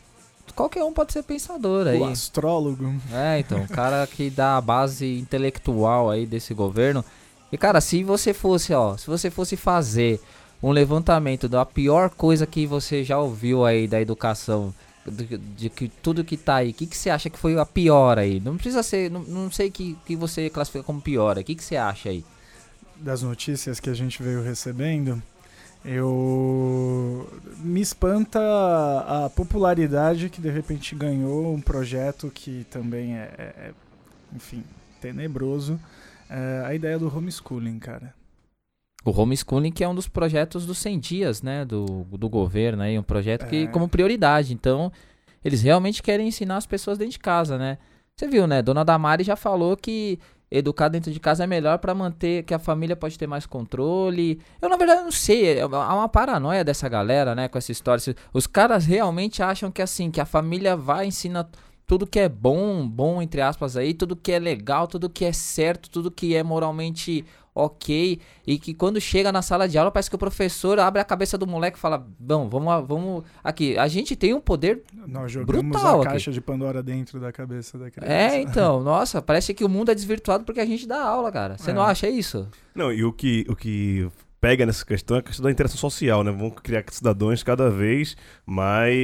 Qualquer 0.54 0.84
um 0.84 0.92
pode 0.92 1.12
ser 1.12 1.22
pensador 1.22 1.86
aí. 1.86 1.98
O 1.98 2.04
astrólogo. 2.04 2.94
É, 3.12 3.40
então, 3.40 3.62
o 3.62 3.68
cara 3.68 4.06
que 4.06 4.30
dá 4.30 4.56
a 4.56 4.60
base 4.60 5.18
intelectual 5.18 6.10
aí 6.10 6.26
desse 6.26 6.54
governo. 6.54 7.04
E 7.50 7.58
cara, 7.58 7.80
se 7.80 8.02
você 8.04 8.32
fosse, 8.32 8.72
ó, 8.72 8.96
se 8.96 9.06
você 9.06 9.30
fosse 9.30 9.56
fazer 9.56 10.20
um 10.62 10.70
levantamento 10.70 11.48
da 11.48 11.64
pior 11.64 12.10
coisa 12.10 12.46
que 12.46 12.66
você 12.66 13.04
já 13.04 13.18
ouviu 13.18 13.64
aí 13.64 13.86
da 13.86 14.00
educação, 14.00 14.72
de, 15.06 15.38
de 15.38 15.68
que 15.68 15.88
tudo 15.88 16.24
que 16.24 16.36
tá 16.36 16.56
aí, 16.56 16.70
o 16.70 16.74
que, 16.74 16.86
que 16.86 16.96
você 16.96 17.10
acha 17.10 17.28
que 17.28 17.38
foi 17.38 17.58
a 17.58 17.66
pior 17.66 18.18
aí? 18.18 18.40
Não 18.40 18.56
precisa 18.56 18.82
ser, 18.82 19.10
não, 19.10 19.22
não 19.22 19.50
sei 19.50 19.70
que 19.70 19.96
que 20.06 20.16
você 20.16 20.48
classifica 20.48 20.84
como 20.84 21.00
pior, 21.00 21.36
o 21.36 21.44
que, 21.44 21.54
que 21.54 21.62
você 21.62 21.76
acha 21.76 22.08
aí? 22.08 22.24
Das 22.96 23.22
notícias 23.22 23.78
que 23.78 23.90
a 23.90 23.94
gente 23.94 24.22
veio 24.22 24.42
recebendo, 24.42 25.22
Eu 25.84 27.28
me 27.58 27.80
espanta 27.80 28.40
a 29.06 29.30
popularidade 29.30 30.30
que 30.30 30.40
de 30.40 30.50
repente 30.50 30.94
ganhou 30.94 31.52
um 31.52 31.60
projeto 31.60 32.30
que 32.34 32.64
também 32.70 33.16
é, 33.16 33.30
é, 33.36 33.42
é 33.42 33.72
enfim, 34.34 34.64
tenebroso. 35.00 35.78
É 36.28 36.62
a 36.64 36.74
ideia 36.74 36.98
do 36.98 37.14
homeschooling, 37.14 37.78
cara. 37.78 38.14
O 39.04 39.10
homeschooling 39.10 39.70
que 39.70 39.84
é 39.84 39.88
um 39.88 39.94
dos 39.94 40.08
projetos 40.08 40.64
dos 40.64 40.78
100 40.78 40.98
dias, 40.98 41.42
né, 41.42 41.64
do, 41.66 41.84
do 42.04 42.28
governo, 42.28 42.82
aí, 42.82 42.98
um 42.98 43.02
projeto 43.02 43.46
que 43.46 43.64
É. 43.64 43.66
como 43.66 43.86
prioridade. 43.86 44.54
Então, 44.54 44.90
eles 45.44 45.60
realmente 45.60 46.02
querem 46.02 46.26
ensinar 46.26 46.56
as 46.56 46.66
pessoas 46.66 46.96
dentro 46.96 47.12
de 47.12 47.18
casa, 47.18 47.58
né? 47.58 47.76
Você 48.16 48.26
viu, 48.26 48.46
né? 48.46 48.62
Dona 48.62 48.84
Damari 48.84 49.22
já 49.22 49.36
falou 49.36 49.76
que 49.76 50.18
educar 50.56 50.88
dentro 50.88 51.10
de 51.10 51.18
casa 51.18 51.44
é 51.44 51.46
melhor 51.46 51.78
pra 51.78 51.94
manter 51.94 52.44
que 52.44 52.54
a 52.54 52.58
família 52.58 52.94
pode 52.94 53.18
ter 53.18 53.26
mais 53.26 53.46
controle. 53.46 54.40
Eu 54.62 54.68
na 54.68 54.76
verdade 54.76 55.02
não 55.02 55.12
sei, 55.12 55.58
é 55.58 55.62
há 55.62 55.94
uma 55.94 56.08
paranoia 56.08 56.64
dessa 56.64 56.88
galera, 56.88 57.34
né, 57.34 57.48
com 57.48 57.58
essa 57.58 57.72
história. 57.72 58.14
Os 58.32 58.46
caras 58.46 58.86
realmente 58.86 59.42
acham 59.42 59.70
que 59.70 59.82
assim, 59.82 60.10
que 60.10 60.20
a 60.20 60.26
família 60.26 60.76
vai 60.76 61.06
ensinar 61.06 61.48
tudo 61.86 62.06
que 62.06 62.18
é 62.18 62.28
bom, 62.28 62.86
bom 62.88 63.20
entre 63.20 63.40
aspas 63.40 63.76
aí, 63.76 63.92
tudo 63.92 64.16
que 64.16 64.32
é 64.32 64.38
legal, 64.38 64.86
tudo 64.86 65.10
que 65.10 65.24
é 65.24 65.32
certo, 65.32 65.90
tudo 65.90 66.10
que 66.10 66.34
é 66.34 66.42
moralmente 66.42 67.24
ok, 67.54 68.20
e 68.46 68.58
que 68.58 68.74
quando 68.74 69.00
chega 69.00 69.30
na 69.30 69.40
sala 69.42 69.68
de 69.68 69.78
aula 69.78 69.90
parece 69.90 70.10
que 70.10 70.16
o 70.16 70.18
professor 70.18 70.78
abre 70.80 71.00
a 71.00 71.04
cabeça 71.04 71.38
do 71.38 71.46
moleque 71.46 71.78
e 71.78 71.80
fala: 71.80 72.04
"Bom, 72.18 72.48
vamos 72.48 72.68
lá, 72.68 72.80
vamos 72.80 73.22
aqui, 73.42 73.78
a 73.78 73.86
gente 73.86 74.16
tem 74.16 74.34
um 74.34 74.40
poder 74.40 74.82
Nós 75.06 75.30
jogamos 75.30 75.62
Brutal 75.70 75.98
a 76.00 76.02
aqui. 76.02 76.12
caixa 76.12 76.32
de 76.32 76.40
Pandora 76.40 76.82
dentro 76.82 77.20
da 77.20 77.30
cabeça 77.30 77.78
da 77.78 77.90
criança. 77.90 78.12
É, 78.12 78.40
então, 78.42 78.82
nossa, 78.82 79.22
parece 79.22 79.54
que 79.54 79.64
o 79.64 79.68
mundo 79.68 79.90
é 79.90 79.94
desvirtuado 79.94 80.44
porque 80.44 80.60
a 80.60 80.66
gente 80.66 80.86
dá 80.86 81.00
aula, 81.02 81.30
cara. 81.30 81.56
Você 81.56 81.70
É. 81.70 81.74
não 81.74 81.82
acha 81.82 82.08
isso? 82.08 82.48
Não, 82.74 82.92
e 82.92 83.04
o 83.04 83.12
que, 83.12 83.44
o 83.48 83.54
que 83.54 84.08
pega 84.44 84.66
nessa 84.66 84.84
questão 84.84 85.16
é 85.16 85.20
a 85.20 85.22
questão 85.22 85.42
da 85.42 85.50
interação 85.50 85.78
social, 85.78 86.22
né? 86.22 86.30
Vamos 86.30 86.52
criar 86.62 86.84
cidadãos 86.90 87.42
cada 87.42 87.70
vez 87.70 88.14
mais 88.44 88.94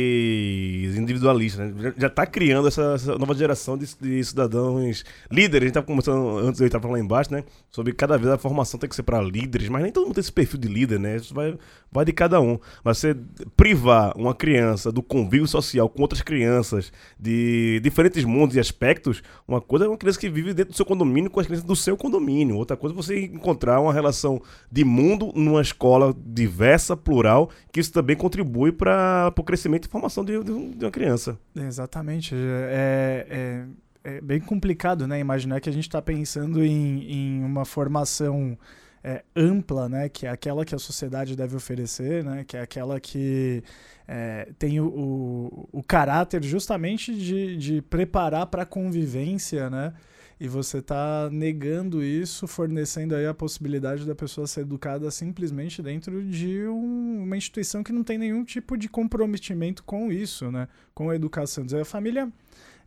individualistas, 0.99 1.73
né? 1.73 1.83
Já, 1.83 1.95
já 1.97 2.11
tá 2.11 2.27
criando 2.27 2.69
essa, 2.69 2.93
essa 2.95 3.17
nova 3.17 3.35
geração 3.35 3.79
de, 3.79 3.87
de 3.99 4.23
cidadãos 4.23 5.03
líderes. 5.31 5.63
A 5.63 5.67
gente 5.69 5.75
tava 5.75 5.87
conversando 5.87 6.37
antes, 6.41 6.61
eu 6.61 6.67
estava 6.67 6.87
lá 6.89 7.01
embaixo, 7.01 7.33
né? 7.33 7.43
Sobre 7.71 7.95
cada 7.95 8.19
vez 8.19 8.31
a 8.31 8.37
formação 8.37 8.79
tem 8.79 8.87
que 8.87 8.95
ser 8.95 9.03
para 9.03 9.19
líderes, 9.23 9.71
mas 9.71 9.83
nem 9.83 9.91
todo 9.91 10.05
mundo 10.05 10.17
tem 10.17 10.21
esse 10.21 10.31
perfil 10.31 10.61
de 10.61 10.69
líder, 10.69 11.01
né? 11.01 11.17
Isso 11.17 11.33
vai, 11.33 11.57
vai 11.91 12.05
de 12.05 12.13
cada 12.13 12.39
um. 12.39 12.59
Mas 12.85 12.99
você 12.99 13.17
privar 13.57 14.15
uma 14.19 14.35
criança 14.35 14.93
do 14.93 15.03
convívio 15.03 15.49
social 15.49 15.89
com 15.89 16.03
outras 16.03 16.21
crianças 16.21 16.93
de 17.19 17.81
diferentes 17.83 18.25
mundos 18.25 18.57
e 18.57 18.61
aspectos, 18.61 19.23
uma 19.49 19.63
coisa 19.63 19.87
é 19.87 19.89
uma 19.89 19.97
criança 19.97 20.21
que 20.21 20.29
vive 20.29 20.53
dentro 20.53 20.73
do 20.73 20.77
seu 20.77 20.85
condomínio 20.85 21.31
com 21.31 21.41
as 21.41 21.47
crianças 21.47 21.67
do 21.67 21.75
seu 21.75 21.97
condomínio. 21.97 22.57
Outra 22.57 22.77
coisa 22.77 22.95
é 22.95 22.97
você 22.97 23.25
encontrar 23.25 23.81
uma 23.81 23.95
relação 23.95 24.43
de 24.71 24.85
mundo 24.85 25.30
numa 25.35 25.61
escola 25.61 26.15
diversa, 26.25 26.97
plural, 26.97 27.51
que 27.73 27.81
isso 27.81 27.93
também 27.93 28.17
contribui 28.17 28.73
para 28.73 29.33
o 29.37 29.43
crescimento 29.43 29.87
e 29.87 29.89
formação 29.89 30.25
de, 30.25 30.43
de 30.43 30.53
um- 30.53 30.73
uma 30.81 30.91
criança. 30.91 31.39
Exatamente. 31.57 32.35
É, 32.35 33.67
é, 34.05 34.17
é 34.17 34.21
bem 34.21 34.41
complicado, 34.41 35.07
né? 35.07 35.19
Imaginar 35.21 35.61
que 35.61 35.69
a 35.69 35.73
gente 35.73 35.89
está 35.89 36.01
pensando 36.03 36.65
em, 36.65 37.03
em 37.13 37.45
uma 37.45 37.65
formação 37.65 38.57
é, 39.03 39.23
ampla, 39.35 39.89
né? 39.89 40.09
Que 40.09 40.27
é 40.27 40.31
aquela 40.31 40.65
que 40.65 40.75
a 40.75 40.79
sociedade 40.79 41.35
deve 41.37 41.57
oferecer, 41.57 42.23
né? 42.25 42.45
Que 42.47 42.57
é 42.57 42.61
aquela 42.63 43.01
que 43.01 43.63
é, 44.07 44.49
tem 44.59 44.81
o, 44.81 44.87
o, 44.89 45.69
o 45.73 45.83
caráter 45.83 46.43
justamente 46.43 47.15
de, 47.15 47.57
de 47.57 47.83
preparar 47.83 48.47
para 48.47 48.63
a 48.63 48.67
convivência, 48.67 49.71
né? 49.71 49.93
E 50.41 50.49
você 50.49 50.79
está 50.79 51.29
negando 51.31 52.03
isso, 52.03 52.47
fornecendo 52.47 53.15
aí 53.15 53.27
a 53.27 53.35
possibilidade 53.35 54.07
da 54.07 54.15
pessoa 54.15 54.47
ser 54.47 54.63
educada 54.63 55.11
simplesmente 55.11 55.83
dentro 55.83 56.25
de 56.25 56.67
um- 56.67 57.25
uma 57.25 57.37
instituição 57.37 57.83
que 57.85 57.93
não 57.93 58.03
tem 58.03 58.17
nenhum 58.17 58.43
tipo 58.43 58.75
de 58.79 58.89
comprometimento 58.89 59.85
com 59.85 60.11
isso, 60.11 60.51
né? 60.51 60.67
Com 60.95 61.11
a 61.11 61.15
educação. 61.15 61.63
Dizer, 61.63 61.83
a 61.83 61.85
família 61.85 62.33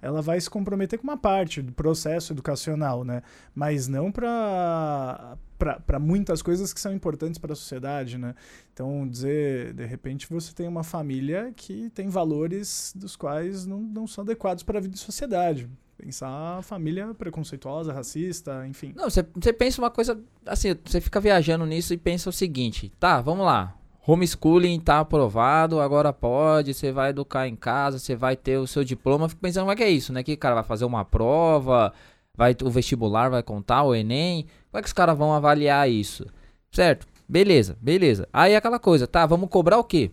ela 0.03 0.21
vai 0.21 0.39
se 0.39 0.49
comprometer 0.49 0.99
com 0.99 1.03
uma 1.05 1.17
parte 1.17 1.61
do 1.61 1.71
processo 1.71 2.33
educacional, 2.33 3.05
né? 3.05 3.23
Mas 3.55 3.87
não 3.87 4.11
para 4.11 5.37
para 5.57 5.97
muitas 5.97 6.41
coisas 6.41 6.73
que 6.73 6.79
são 6.81 6.93
importantes 6.93 7.37
para 7.39 7.53
a 7.53 7.55
sociedade, 7.55 8.17
né? 8.17 8.35
Então, 8.73 9.07
dizer, 9.07 9.71
de 9.71 9.85
repente, 9.85 10.27
você 10.29 10.53
tem 10.53 10.67
uma 10.67 10.83
família 10.83 11.53
que 11.55 11.89
tem 11.91 12.09
valores 12.09 12.91
dos 12.93 13.15
quais 13.15 13.65
não, 13.65 13.79
não 13.79 14.05
são 14.05 14.25
adequados 14.25 14.61
para 14.61 14.79
a 14.79 14.81
vida 14.81 14.95
em 14.95 14.97
sociedade. 14.97 15.69
Pensar 15.95 16.57
a 16.57 16.61
família 16.61 17.13
preconceituosa, 17.13 17.93
racista, 17.93 18.67
enfim. 18.67 18.91
Não, 18.93 19.09
você 19.09 19.23
pensa 19.53 19.81
uma 19.81 19.89
coisa. 19.89 20.21
Assim, 20.45 20.75
você 20.83 20.99
fica 20.99 21.21
viajando 21.21 21.65
nisso 21.65 21.93
e 21.93 21.97
pensa 21.97 22.29
o 22.29 22.33
seguinte: 22.33 22.91
tá, 22.99 23.21
vamos 23.21 23.45
lá. 23.45 23.73
Homeschooling 24.05 24.79
tá 24.81 24.99
aprovado, 24.99 25.79
agora 25.79 26.11
pode, 26.11 26.73
você 26.73 26.91
vai 26.91 27.11
educar 27.11 27.47
em 27.47 27.55
casa, 27.55 27.99
você 27.99 28.15
vai 28.15 28.35
ter 28.35 28.57
o 28.57 28.67
seu 28.67 28.83
diploma. 28.83 29.29
Fico 29.29 29.41
pensando, 29.41 29.63
como 29.63 29.71
é 29.71 29.75
que 29.75 29.83
é 29.83 29.89
isso, 29.89 30.11
né? 30.11 30.23
Que 30.23 30.33
o 30.33 30.37
cara 30.37 30.55
vai 30.55 30.63
fazer 30.63 30.85
uma 30.85 31.05
prova, 31.05 31.93
vai, 32.35 32.55
o 32.63 32.69
vestibular 32.69 33.29
vai 33.29 33.41
contar, 33.43 33.83
o 33.83 33.95
Enem. 33.95 34.43
Como 34.71 34.79
é 34.79 34.81
que 34.81 34.87
os 34.87 34.93
caras 34.93 35.17
vão 35.17 35.33
avaliar 35.33 35.89
isso? 35.89 36.25
Certo? 36.71 37.07
Beleza, 37.27 37.77
beleza. 37.81 38.27
Aí 38.33 38.55
aquela 38.55 38.79
coisa, 38.79 39.07
tá, 39.07 39.25
vamos 39.25 39.49
cobrar 39.49 39.77
o 39.77 39.83
quê? 39.83 40.11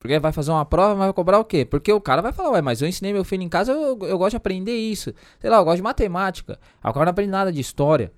Porque 0.00 0.18
vai 0.18 0.32
fazer 0.32 0.50
uma 0.50 0.64
prova, 0.64 0.94
mas 0.94 1.06
vai 1.06 1.12
cobrar 1.12 1.38
o 1.38 1.44
quê? 1.44 1.64
Porque 1.64 1.92
o 1.92 2.00
cara 2.00 2.22
vai 2.22 2.32
falar, 2.32 2.52
ué, 2.52 2.62
mas 2.62 2.80
eu 2.80 2.88
ensinei 2.88 3.12
meu 3.12 3.24
filho 3.24 3.42
em 3.42 3.48
casa, 3.48 3.70
eu, 3.72 3.98
eu 4.02 4.18
gosto 4.18 4.30
de 4.30 4.36
aprender 4.38 4.74
isso. 4.74 5.12
Sei 5.38 5.50
lá, 5.50 5.58
eu 5.58 5.64
gosto 5.64 5.76
de 5.76 5.82
matemática. 5.82 6.58
Cara 6.82 7.04
não 7.04 7.10
aprende 7.10 7.30
nada 7.30 7.52
de 7.52 7.60
história. 7.60 8.10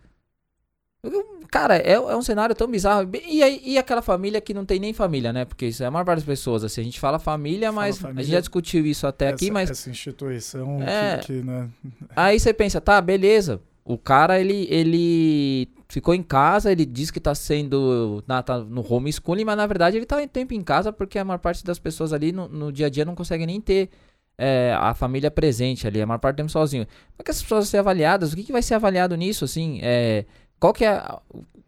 Eu- 1.03 1.42
Cara, 1.53 1.77
é, 1.77 1.93
é 1.93 2.17
um 2.17 2.23
cenário 2.23 2.55
tão 2.55 2.67
bizarro. 2.67 3.09
E, 3.29 3.43
aí- 3.43 3.61
e 3.63 3.77
aquela 3.77 4.01
família 4.01 4.41
que 4.41 4.55
não 4.55 4.65
tem 4.65 4.81
nem 4.81 4.95
família, 4.95 5.35
né? 5.35 5.45
Porque 5.45 5.67
isso 5.67 5.83
é 5.83 5.87
a 5.87 5.91
maior 5.91 6.05
parte 6.07 6.21
das 6.21 6.25
pessoas. 6.27 6.65
Assim, 6.65 6.81
a 6.81 6.85
gente 6.85 6.99
fala 6.99 7.19
família, 7.19 7.69
Fala 7.71 7.83
mas 7.83 7.99
a 7.99 8.01
família. 8.01 8.25
gente 8.25 8.33
já 8.33 8.41
discutiu 8.41 8.87
isso 8.87 9.07
até 9.07 9.29
aqui, 9.29 9.45
essa, 9.45 9.53
mas 9.53 9.71
essa 9.71 9.91
instituição 9.91 10.83
É. 10.83 11.19
que, 11.19 11.27
que, 11.27 11.33
né, 11.43 11.69
Aí 12.17 12.41
você 12.41 12.55
pensa, 12.55 12.81
tá, 12.81 12.99
beleza. 13.03 13.61
O 13.85 13.99
cara, 13.99 14.41
ele, 14.41 14.67
ele 14.71 15.69
ficou 15.89 16.15
em 16.15 16.23
casa, 16.23 16.73
ele 16.73 16.87
diz 16.87 17.11
que 17.11 17.21
tá 17.21 17.35
sendo. 17.35 18.25
Na, 18.27 18.43
tá 18.43 18.59
no 18.59 18.81
homeschooling, 18.91 19.45
mas 19.45 19.57
na 19.59 19.67
verdade 19.67 19.99
ele 19.99 20.07
tá 20.07 20.23
em 20.23 20.29
tempo 20.29 20.55
em 20.55 20.63
casa 20.63 20.91
porque 20.91 21.19
a 21.19 21.25
maior 21.25 21.39
parte 21.39 21.63
das 21.65 21.79
pessoas 21.79 22.15
ali 22.15 22.33
no, 22.33 22.49
no 22.49 22.73
dia 22.73 22.87
a 22.87 22.89
dia 22.89 23.05
não 23.05 23.15
consegue 23.15 23.45
nem 23.45 23.61
ter 23.61 23.91
é, 24.39 24.75
a 24.79 24.95
família 24.95 25.31
presente 25.31 25.87
ali, 25.87 26.01
a 26.01 26.07
maior 26.07 26.19
parte 26.19 26.37
do 26.37 26.39
tempo 26.39 26.51
sozinho. 26.51 26.87
Como 26.87 27.17
é 27.19 27.23
que 27.25 27.31
essas 27.31 27.43
pessoas 27.43 27.65
vão 27.67 27.71
ser 27.71 27.79
avaliadas? 27.79 28.33
O 28.33 28.37
que, 28.37 28.45
que 28.45 28.53
vai 28.53 28.63
ser 28.63 28.75
avaliado 28.75 29.15
nisso, 29.17 29.45
assim? 29.45 29.81
É, 29.83 30.25
qual 30.63 30.73
que 30.73 30.85
é. 30.85 31.03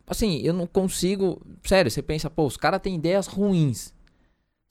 Assim, 0.07 0.39
eu 0.45 0.55
não 0.55 0.69
consigo. 0.69 1.45
Sério, 1.65 1.91
você 1.91 2.01
pensa, 2.01 2.31
pô, 2.31 2.47
os 2.47 2.57
caras 2.57 2.81
têm 2.81 2.95
ideias 2.95 3.27
ruins. 3.27 3.93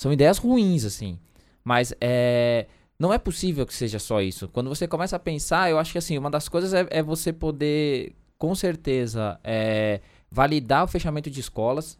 São 0.01 0.13
ideias 0.13 0.37
ruins, 0.37 0.85
assim. 0.85 1.19
Mas 1.61 1.93
é. 1.99 2.67
Não 2.97 3.11
é 3.11 3.17
possível 3.17 3.65
que 3.65 3.73
seja 3.73 3.99
só 3.99 4.21
isso. 4.21 4.47
Quando 4.47 4.69
você 4.69 4.87
começa 4.87 5.17
a 5.17 5.19
pensar, 5.19 5.69
eu 5.69 5.77
acho 5.77 5.91
que 5.91 5.97
assim, 5.97 6.17
uma 6.17 6.31
das 6.31 6.47
coisas 6.47 6.73
é, 6.73 6.87
é 6.89 7.03
você 7.03 7.33
poder, 7.33 8.13
com 8.37 8.55
certeza, 8.55 9.37
é, 9.43 9.99
validar 10.31 10.85
o 10.85 10.87
fechamento 10.87 11.29
de 11.29 11.41
escolas. 11.41 11.97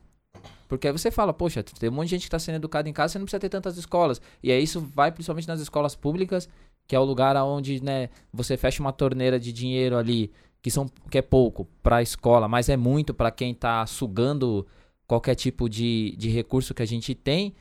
Porque 0.70 0.88
aí 0.88 0.94
você 0.94 1.12
fala, 1.12 1.34
poxa, 1.34 1.62
tem 1.62 1.90
um 1.90 1.94
monte 1.94 2.06
de 2.06 2.12
gente 2.12 2.22
que 2.22 2.28
está 2.28 2.40
sendo 2.40 2.56
educada 2.56 2.88
em 2.88 2.94
casa, 2.94 3.14
você 3.14 3.20
não 3.20 3.26
precisa 3.26 3.42
ter 3.42 3.50
tantas 3.50 3.76
escolas. 3.76 4.22
E 4.42 4.50
aí 4.50 4.64
isso 4.64 4.80
vai 4.80 5.12
principalmente 5.12 5.48
nas 5.48 5.60
escolas 5.60 5.94
públicas, 5.94 6.48
que 6.88 6.96
é 6.96 7.00
o 7.00 7.04
lugar 7.04 7.36
onde 7.44 7.84
né, 7.84 8.10
você 8.32 8.56
fecha 8.56 8.82
uma 8.82 8.94
torneira 8.94 9.38
de 9.38 9.52
dinheiro 9.52 9.98
ali, 9.98 10.32
que, 10.64 10.72
são, 10.72 10.90
que 11.12 11.18
é 11.18 11.22
pouco 11.22 11.68
para 11.84 11.98
a 11.98 12.02
escola, 12.02 12.48
mas 12.48 12.70
é 12.70 12.78
muito 12.78 13.14
para 13.14 13.30
quem 13.30 13.52
está 13.52 13.86
sugando 13.86 14.66
qualquer 15.06 15.36
tipo 15.36 15.70
de, 15.70 16.16
de 16.18 16.30
recurso 16.30 16.74
que 16.74 16.82
a 16.82 16.88
gente 16.88 17.14
tem. 17.14 17.54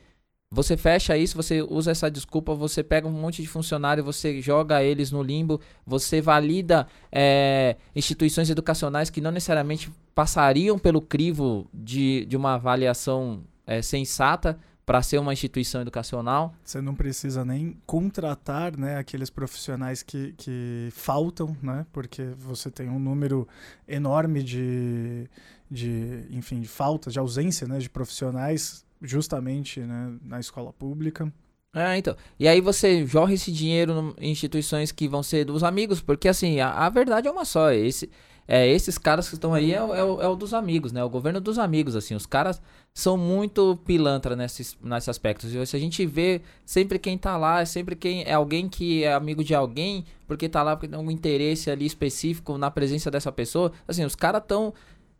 Você 0.49 0.77
fecha 0.77 1.17
isso, 1.17 1.35
você 1.35 1.61
usa 1.61 1.91
essa 1.91 2.09
desculpa, 2.09 2.55
você 2.55 2.81
pega 2.81 3.07
um 3.07 3.11
monte 3.11 3.41
de 3.41 3.47
funcionário, 3.47 4.03
você 4.03 4.39
joga 4.39 4.81
eles 4.81 5.11
no 5.11 5.21
limbo, 5.21 5.59
você 5.85 6.21
valida 6.21 6.87
é, 7.11 7.75
instituições 7.93 8.49
educacionais 8.49 9.09
que 9.09 9.19
não 9.19 9.31
necessariamente 9.31 9.91
passariam 10.15 10.79
pelo 10.79 11.01
crivo 11.01 11.67
de, 11.73 12.25
de 12.25 12.37
uma 12.37 12.53
avaliação 12.53 13.43
é, 13.67 13.81
sensata 13.81 14.57
para 14.85 15.01
ser 15.01 15.17
uma 15.17 15.33
instituição 15.33 15.81
educacional. 15.81 16.53
Você 16.63 16.81
não 16.81 16.93
precisa 16.93 17.45
nem 17.45 17.77
contratar 17.85 18.77
né, 18.77 18.97
aqueles 18.97 19.29
profissionais 19.29 20.03
que, 20.03 20.33
que 20.37 20.89
faltam, 20.91 21.55
né? 21.61 21.85
Porque 21.91 22.23
você 22.37 22.69
tem 22.69 22.89
um 22.89 22.99
número 22.99 23.47
enorme 23.87 24.43
de, 24.43 25.29
de 25.71 26.25
enfim, 26.29 26.59
de 26.59 26.67
falta, 26.67 27.09
de 27.09 27.19
ausência 27.19 27.67
né, 27.67 27.79
de 27.79 27.89
profissionais 27.89 28.85
justamente 29.01 29.79
né, 29.79 30.13
na 30.21 30.39
escola 30.39 30.73
pública. 30.73 31.31
É, 31.73 31.97
então. 31.97 32.15
E 32.39 32.47
aí 32.47 32.61
você 32.61 33.05
jorra 33.05 33.33
esse 33.33 33.51
dinheiro 33.51 34.13
em 34.19 34.31
instituições 34.31 34.91
que 34.91 35.07
vão 35.07 35.23
ser 35.23 35.45
dos 35.45 35.63
amigos, 35.63 36.01
porque 36.01 36.27
assim, 36.27 36.59
a, 36.59 36.69
a 36.69 36.89
verdade 36.89 37.27
é 37.27 37.31
uma 37.31 37.45
só. 37.45 37.71
Esse, 37.71 38.11
é, 38.47 38.67
esses 38.67 38.97
caras 38.97 39.27
que 39.29 39.35
estão 39.35 39.53
aí 39.53 39.73
é, 39.73 39.81
o- 39.81 39.93
é 40.21 40.25
é 40.25 40.27
o 40.27 40.35
dos 40.35 40.53
amigos, 40.53 40.91
né? 40.91 41.03
O 41.03 41.09
governo 41.09 41.39
dos 41.39 41.57
amigos, 41.59 41.95
assim. 41.95 42.13
Os 42.15 42.25
caras 42.25 42.61
são 42.93 43.17
muito 43.17 43.77
pilantra 43.85 44.35
nesses, 44.35 44.77
nesses 44.83 45.09
aspectos. 45.09 45.53
E 45.53 45.65
se 45.65 45.75
a 45.75 45.79
gente 45.79 46.05
vê 46.05 46.41
sempre 46.65 46.99
quem 46.99 47.17
tá 47.17 47.37
lá, 47.37 47.61
é 47.61 47.65
sempre 47.65 47.95
quem 47.95 48.23
é 48.23 48.33
alguém 48.33 48.67
que 48.69 49.03
é 49.03 49.13
amigo 49.13 49.43
de 49.43 49.55
alguém, 49.55 50.03
porque 50.27 50.47
tá 50.49 50.61
lá 50.61 50.75
porque 50.75 50.87
tem 50.89 50.97
algum 50.97 51.09
interesse 51.11 51.71
ali 51.71 51.85
específico 51.85 52.57
na 52.57 52.69
presença 52.69 53.09
dessa 53.09 53.31
pessoa. 53.31 53.71
Assim, 53.87 54.03
os 54.05 54.15
caras 54.15 54.43
tão 54.47 54.73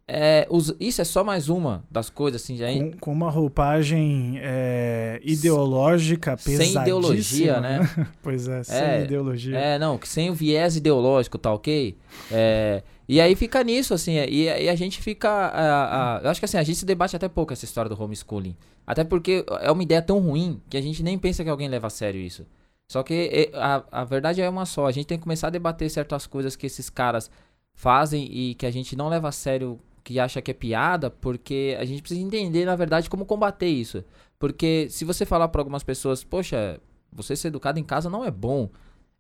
é, 0.06 0.46
os- 0.50 0.75
isso 0.82 1.01
é 1.01 1.06
só 1.06 1.24
mais 1.24 1.48
uma 1.48 1.82
das 1.89 2.10
coisas, 2.10 2.42
assim, 2.44 2.58
já 2.58 2.68
Com, 2.74 2.92
com 3.00 3.13
uma 3.13 3.32
roupagem 3.32 4.38
é, 4.42 5.18
ideológica 5.24 6.36
sem 6.38 6.58
pesadíssima. 6.58 6.82
ideologia, 6.84 7.62
né? 7.62 7.80
Pois 8.22 8.48
é, 8.50 8.63
sem 8.63 8.77
É, 8.77 9.03
ideologia. 9.06 9.58
É, 9.58 9.80
não, 9.80 9.98
sem 10.03 10.30
o 10.30 10.34
viés 10.34 10.75
ideológico, 10.75 11.38
tá 11.38 11.53
ok? 11.53 11.96
É, 12.30 12.84
e 13.08 13.20
aí 13.20 13.36
fica 13.36 13.64
nisso, 13.64 13.94
assim, 13.94 14.18
é, 14.18 14.30
e, 14.30 14.44
e 14.46 14.70
a 14.70 14.76
gente 14.76 15.02
fica. 15.02 15.30
ah, 15.30 16.18
ah, 16.18 16.22
eu 16.24 16.30
acho 16.30 16.40
que 16.40 16.46
assim, 16.46 16.58
a 16.58 16.64
gente 16.64 16.78
se 16.78 16.86
debate 16.86 17.16
até 17.16 17.28
pouco 17.28 17.52
essa 17.52 17.66
história 17.66 17.90
do 17.90 18.02
homeschooling. 18.02 18.56
Até 18.86 19.04
porque 19.04 19.46
é 19.62 19.72
uma 19.72 19.84
ideia 19.84 20.02
tão 20.02 20.20
ruim 20.20 20.62
que 20.70 20.78
a 20.78 20.82
gente 20.82 21.04
nem 21.04 21.18
pensa 21.18 21.44
que 21.44 21.50
alguém 21.50 21.68
leva 21.68 21.88
a 21.88 21.90
sério 21.90 22.20
isso. 22.20 22.46
Só 22.88 23.02
que 23.02 23.50
a, 23.54 23.84
a 23.92 24.04
verdade 24.04 24.42
é 24.42 24.50
uma 24.50 24.66
só. 24.66 24.86
A 24.86 24.92
gente 24.92 25.08
tem 25.08 25.18
que 25.18 25.24
começar 25.24 25.48
a 25.48 25.50
debater 25.50 25.90
certas 25.90 26.28
coisas 26.28 26.56
que 26.56 26.66
esses 26.66 26.90
caras 26.90 27.30
fazem 27.74 28.26
e 28.32 28.56
que 28.56 28.66
a 28.66 28.72
gente 28.72 28.96
não 28.96 29.10
leva 29.10 29.30
a 29.30 29.32
sério, 29.32 29.80
que 30.04 30.20
acha 30.20 30.42
que 30.42 30.52
é 30.52 30.54
piada, 30.54 31.10
porque 31.10 31.76
a 31.80 31.86
gente 31.86 32.02
precisa 32.02 32.22
entender, 32.22 32.66
na 32.66 32.76
verdade, 32.76 33.10
como 33.10 33.26
combater 33.26 33.68
isso. 33.68 34.04
Porque 34.38 34.88
se 34.90 35.06
você 35.06 35.26
falar 35.26 35.48
para 35.48 35.62
algumas 35.62 35.84
pessoas, 35.84 36.24
poxa, 36.24 36.80
você 37.12 37.36
ser 37.36 37.48
educado 37.48 37.80
em 37.80 37.84
casa 37.84 38.10
não 38.10 38.24
é 38.24 38.32
bom. 38.32 38.70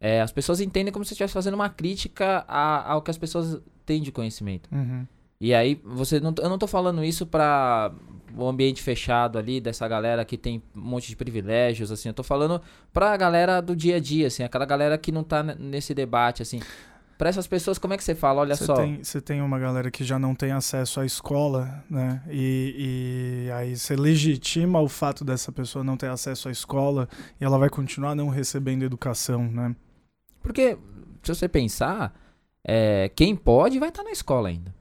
É, 0.05 0.19
as 0.19 0.33
pessoas 0.33 0.59
entendem 0.59 0.91
como 0.91 1.05
se 1.05 1.09
você 1.09 1.13
estivesse 1.13 1.33
fazendo 1.33 1.53
uma 1.53 1.69
crítica 1.69 2.43
a- 2.45 2.91
ao 2.91 3.01
que 3.01 3.09
as 3.09 3.17
pessoas 3.17 3.61
têm 3.85 4.01
de 4.01 4.11
conhecimento. 4.11 4.69
Uhum. 4.69 5.07
E 5.39 5.53
aí, 5.53 5.79
você 5.83 6.19
não, 6.19 6.35
eu 6.41 6.49
não 6.49 6.57
tô 6.57 6.67
falando 6.67 7.01
isso 7.05 7.25
pra 7.25 7.89
o 8.35 8.45
ambiente 8.47 8.81
fechado 8.81 9.37
ali, 9.37 9.61
dessa 9.61 9.87
galera 9.87 10.25
que 10.25 10.37
tem 10.37 10.61
um 10.75 10.81
monte 10.81 11.07
de 11.07 11.15
privilégios, 11.15 11.89
assim. 11.89 12.09
Eu 12.09 12.13
tô 12.13 12.23
falando 12.23 12.61
pra 12.91 13.15
galera 13.15 13.61
do 13.61 13.75
dia 13.75 13.95
a 13.95 13.99
dia, 13.99 14.27
assim, 14.27 14.43
aquela 14.43 14.65
galera 14.65 14.97
que 14.97 15.09
não 15.11 15.23
tá 15.23 15.41
nesse 15.41 15.93
debate, 15.93 16.41
assim. 16.41 16.59
Pra 17.17 17.29
essas 17.29 17.45
pessoas, 17.47 17.77
como 17.77 17.93
é 17.93 17.97
que 17.97 18.03
você 18.03 18.15
fala? 18.15 18.41
Olha 18.41 18.55
Você 18.55 18.65
só. 18.65 18.73
tem, 18.73 19.01
você 19.03 19.21
tem 19.21 19.41
uma 19.41 19.57
galera 19.59 19.89
que 19.91 20.03
já 20.03 20.17
não 20.19 20.33
tem 20.35 20.51
acesso 20.51 20.99
à 20.99 21.05
escola, 21.05 21.83
né? 21.89 22.21
E, 22.29 23.45
e 23.47 23.51
aí 23.51 23.77
você 23.77 23.95
legitima 23.95 24.81
o 24.81 24.89
fato 24.89 25.23
dessa 25.23 25.51
pessoa 25.51 25.83
não 25.83 25.95
ter 25.95 26.09
acesso 26.09 26.49
à 26.49 26.51
escola 26.51 27.07
e 27.39 27.45
ela 27.45 27.57
vai 27.57 27.69
continuar 27.69 28.15
não 28.15 28.27
recebendo 28.29 28.83
educação, 28.83 29.43
né? 29.49 29.73
Porque, 30.43 30.77
se 31.23 31.33
você 31.33 31.47
pensar, 31.47 32.13
é, 32.63 33.09
quem 33.15 33.35
pode 33.35 33.79
vai 33.79 33.89
estar 33.89 34.03
na 34.03 34.11
escola 34.11 34.49
ainda. 34.49 34.73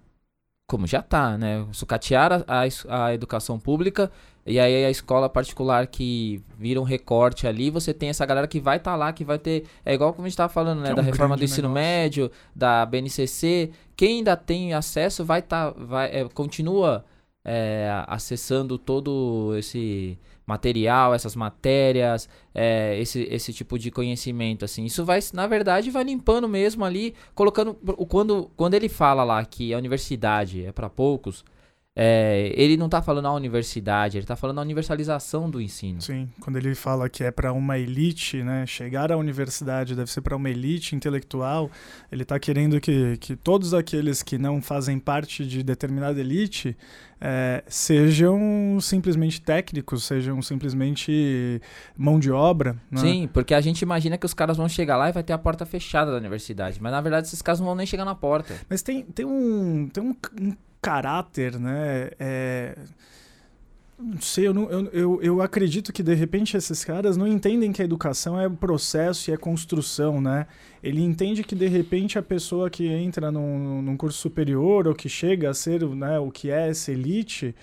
Como 0.68 0.86
já 0.86 1.00
tá, 1.00 1.38
né? 1.38 1.66
Sucatear 1.72 2.32
a, 2.32 2.62
a 2.62 3.06
a 3.06 3.14
educação 3.14 3.58
pública 3.58 4.10
e 4.44 4.58
aí 4.58 4.84
a 4.84 4.90
escola 4.90 5.28
particular 5.28 5.86
que 5.86 6.42
vira 6.58 6.80
um 6.80 6.84
recorte 6.84 7.46
ali, 7.46 7.70
você 7.70 7.94
tem 7.94 8.08
essa 8.08 8.26
galera 8.26 8.48
que 8.48 8.58
vai 8.58 8.78
estar 8.78 8.96
lá, 8.96 9.12
que 9.12 9.24
vai 9.24 9.38
ter. 9.38 9.66
É 9.84 9.94
igual 9.94 10.12
como 10.12 10.26
a 10.26 10.28
gente 10.28 10.36
tava 10.36 10.52
falando, 10.52 10.80
né? 10.80 10.90
É 10.90 10.94
da 10.94 11.02
um 11.02 11.04
reforma 11.04 11.36
do 11.36 11.44
ensino 11.44 11.68
negócio. 11.68 11.74
médio, 11.74 12.30
da 12.54 12.84
BNCC. 12.84 13.70
Quem 13.94 14.18
ainda 14.18 14.36
tem 14.36 14.74
acesso 14.74 15.24
vai 15.24 15.38
estar. 15.38 15.70
vai, 15.70 16.10
é, 16.10 16.28
continua 16.28 17.04
é, 17.44 17.88
acessando 18.08 18.76
todo 18.78 19.54
esse 19.56 20.18
material, 20.46 21.14
essas 21.14 21.36
matérias, 21.36 22.28
é, 22.54 22.98
esse, 23.00 23.22
esse 23.30 23.52
tipo 23.52 23.78
de 23.78 23.90
conhecimento, 23.90 24.64
assim. 24.64 24.84
Isso 24.84 25.04
vai, 25.04 25.20
na 25.32 25.46
verdade, 25.46 25.90
vai 25.90 26.04
limpando 26.04 26.48
mesmo 26.48 26.84
ali, 26.84 27.14
colocando... 27.34 27.74
Quando, 28.08 28.50
quando 28.56 28.74
ele 28.74 28.88
fala 28.88 29.24
lá 29.24 29.44
que 29.44 29.72
a 29.72 29.78
universidade 29.78 30.64
é 30.64 30.72
para 30.72 30.90
poucos, 30.90 31.44
é, 31.94 32.50
ele 32.56 32.76
não 32.78 32.88
tá 32.88 33.02
falando 33.02 33.26
a 33.26 33.34
universidade, 33.34 34.16
ele 34.16 34.24
tá 34.24 34.34
falando 34.34 34.58
a 34.58 34.62
universalização 34.62 35.50
do 35.50 35.60
ensino. 35.60 36.00
Sim, 36.00 36.26
quando 36.40 36.56
ele 36.56 36.74
fala 36.74 37.06
que 37.06 37.22
é 37.22 37.30
para 37.30 37.52
uma 37.52 37.78
elite, 37.78 38.42
né? 38.42 38.64
Chegar 38.64 39.12
à 39.12 39.16
universidade 39.16 39.94
deve 39.94 40.10
ser 40.10 40.22
para 40.22 40.34
uma 40.34 40.48
elite 40.48 40.96
intelectual, 40.96 41.70
ele 42.10 42.22
está 42.22 42.38
querendo 42.38 42.80
que, 42.80 43.18
que 43.18 43.36
todos 43.36 43.74
aqueles 43.74 44.22
que 44.22 44.38
não 44.38 44.62
fazem 44.62 44.98
parte 44.98 45.46
de 45.46 45.62
determinada 45.62 46.18
elite 46.18 46.74
eh, 47.20 47.62
sejam 47.68 48.78
simplesmente 48.80 49.42
técnicos, 49.42 50.04
sejam 50.04 50.40
simplesmente 50.40 51.60
mão 51.94 52.18
de 52.18 52.32
obra. 52.32 52.74
Né? 52.90 53.00
Sim, 53.00 53.30
porque 53.30 53.52
a 53.52 53.60
gente 53.60 53.82
imagina 53.82 54.16
que 54.16 54.24
os 54.24 54.32
caras 54.32 54.56
vão 54.56 54.68
chegar 54.68 54.96
lá 54.96 55.10
e 55.10 55.12
vai 55.12 55.22
ter 55.22 55.34
a 55.34 55.38
porta 55.38 55.66
fechada 55.66 56.10
da 56.10 56.16
universidade, 56.16 56.80
mas 56.80 56.90
na 56.90 57.02
verdade 57.02 57.26
esses 57.26 57.42
caras 57.42 57.60
não 57.60 57.66
vão 57.66 57.76
nem 57.76 57.86
chegar 57.86 58.06
na 58.06 58.14
porta. 58.14 58.54
Mas 58.68 58.80
tem, 58.80 59.02
tem, 59.02 59.26
um, 59.26 59.88
tem 59.92 60.02
um, 60.02 60.16
um 60.40 60.56
caráter, 60.82 61.58
né? 61.58 62.10
É, 62.18 62.76
não 63.98 64.20
sei, 64.20 64.48
eu, 64.48 64.54
não- 64.54 64.68
eu, 64.68 64.90
eu, 64.92 65.22
eu 65.22 65.42
acredito 65.42 65.92
que 65.92 66.02
de 66.02 66.12
repente 66.14 66.56
esses 66.56 66.84
caras 66.84 67.16
não 67.16 67.26
entendem 67.26 67.70
que 67.70 67.80
a 67.80 67.84
educação 67.84 68.40
é 68.40 68.48
processo 68.48 69.30
e 69.30 69.34
é 69.34 69.36
construção, 69.36 70.20
né? 70.20 70.46
Ele 70.82 71.00
entende 71.02 71.44
que 71.44 71.54
de 71.54 71.68
repente 71.68 72.18
a 72.18 72.22
pessoa 72.22 72.68
que 72.68 72.88
entra 72.88 73.30
num, 73.30 73.80
num 73.80 73.96
curso 73.96 74.18
superior 74.18 74.88
ou 74.88 74.94
que 74.94 75.08
chega 75.08 75.50
a 75.50 75.54
ser 75.54 75.84
né, 75.86 76.18
o 76.18 76.32
que 76.32 76.50
é 76.50 76.68
essa 76.68 76.90
elite, 76.90 77.54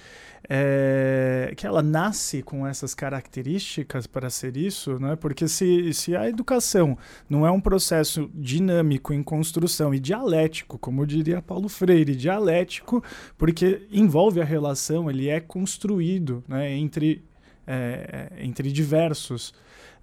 é, 0.47 1.54
que 1.58 1.65
ela 1.65 1.82
nasce 1.82 2.41
com 2.41 2.65
essas 2.65 2.93
características 2.93 4.08
para 4.08 4.30
ser 4.30 4.56
isso, 4.56 4.99
né? 4.99 5.15
Porque 5.15 5.47
se, 5.47 5.93
se 5.93 6.15
a 6.15 6.30
educação 6.30 6.97
não 7.30 7.45
é 7.45 7.52
um 7.52 7.60
processo 7.60 8.30
dinâmico 8.34 9.13
em 9.13 9.23
construção 9.23 9.93
e 9.93 9.99
dialético, 9.99 10.78
como 10.78 11.06
diria 11.06 11.41
Paulo 11.41 11.67
Freire, 11.67 12.15
dialético, 12.15 13.04
porque 13.38 13.88
envolve 13.91 14.41
a 14.41 14.45
relação, 14.45 15.10
ele 15.10 15.28
é 15.28 15.39
construído 15.39 16.43
né, 16.47 16.71
entre, 16.71 17.23
é, 17.67 18.32
entre 18.39 18.71
diversos. 18.71 19.54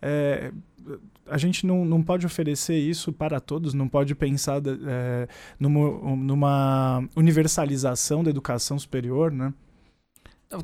É, 0.02 0.52
a 1.28 1.38
gente 1.38 1.66
não, 1.66 1.84
não 1.84 2.02
pode 2.02 2.24
oferecer 2.24 2.78
isso 2.78 3.12
para 3.12 3.40
todos, 3.40 3.74
não 3.74 3.88
pode 3.88 4.14
pensar 4.14 4.62
é, 4.64 5.26
numa, 5.58 6.16
numa 6.16 7.08
universalização 7.16 8.22
da 8.22 8.30
educação 8.30 8.78
superior, 8.78 9.32
né? 9.32 9.52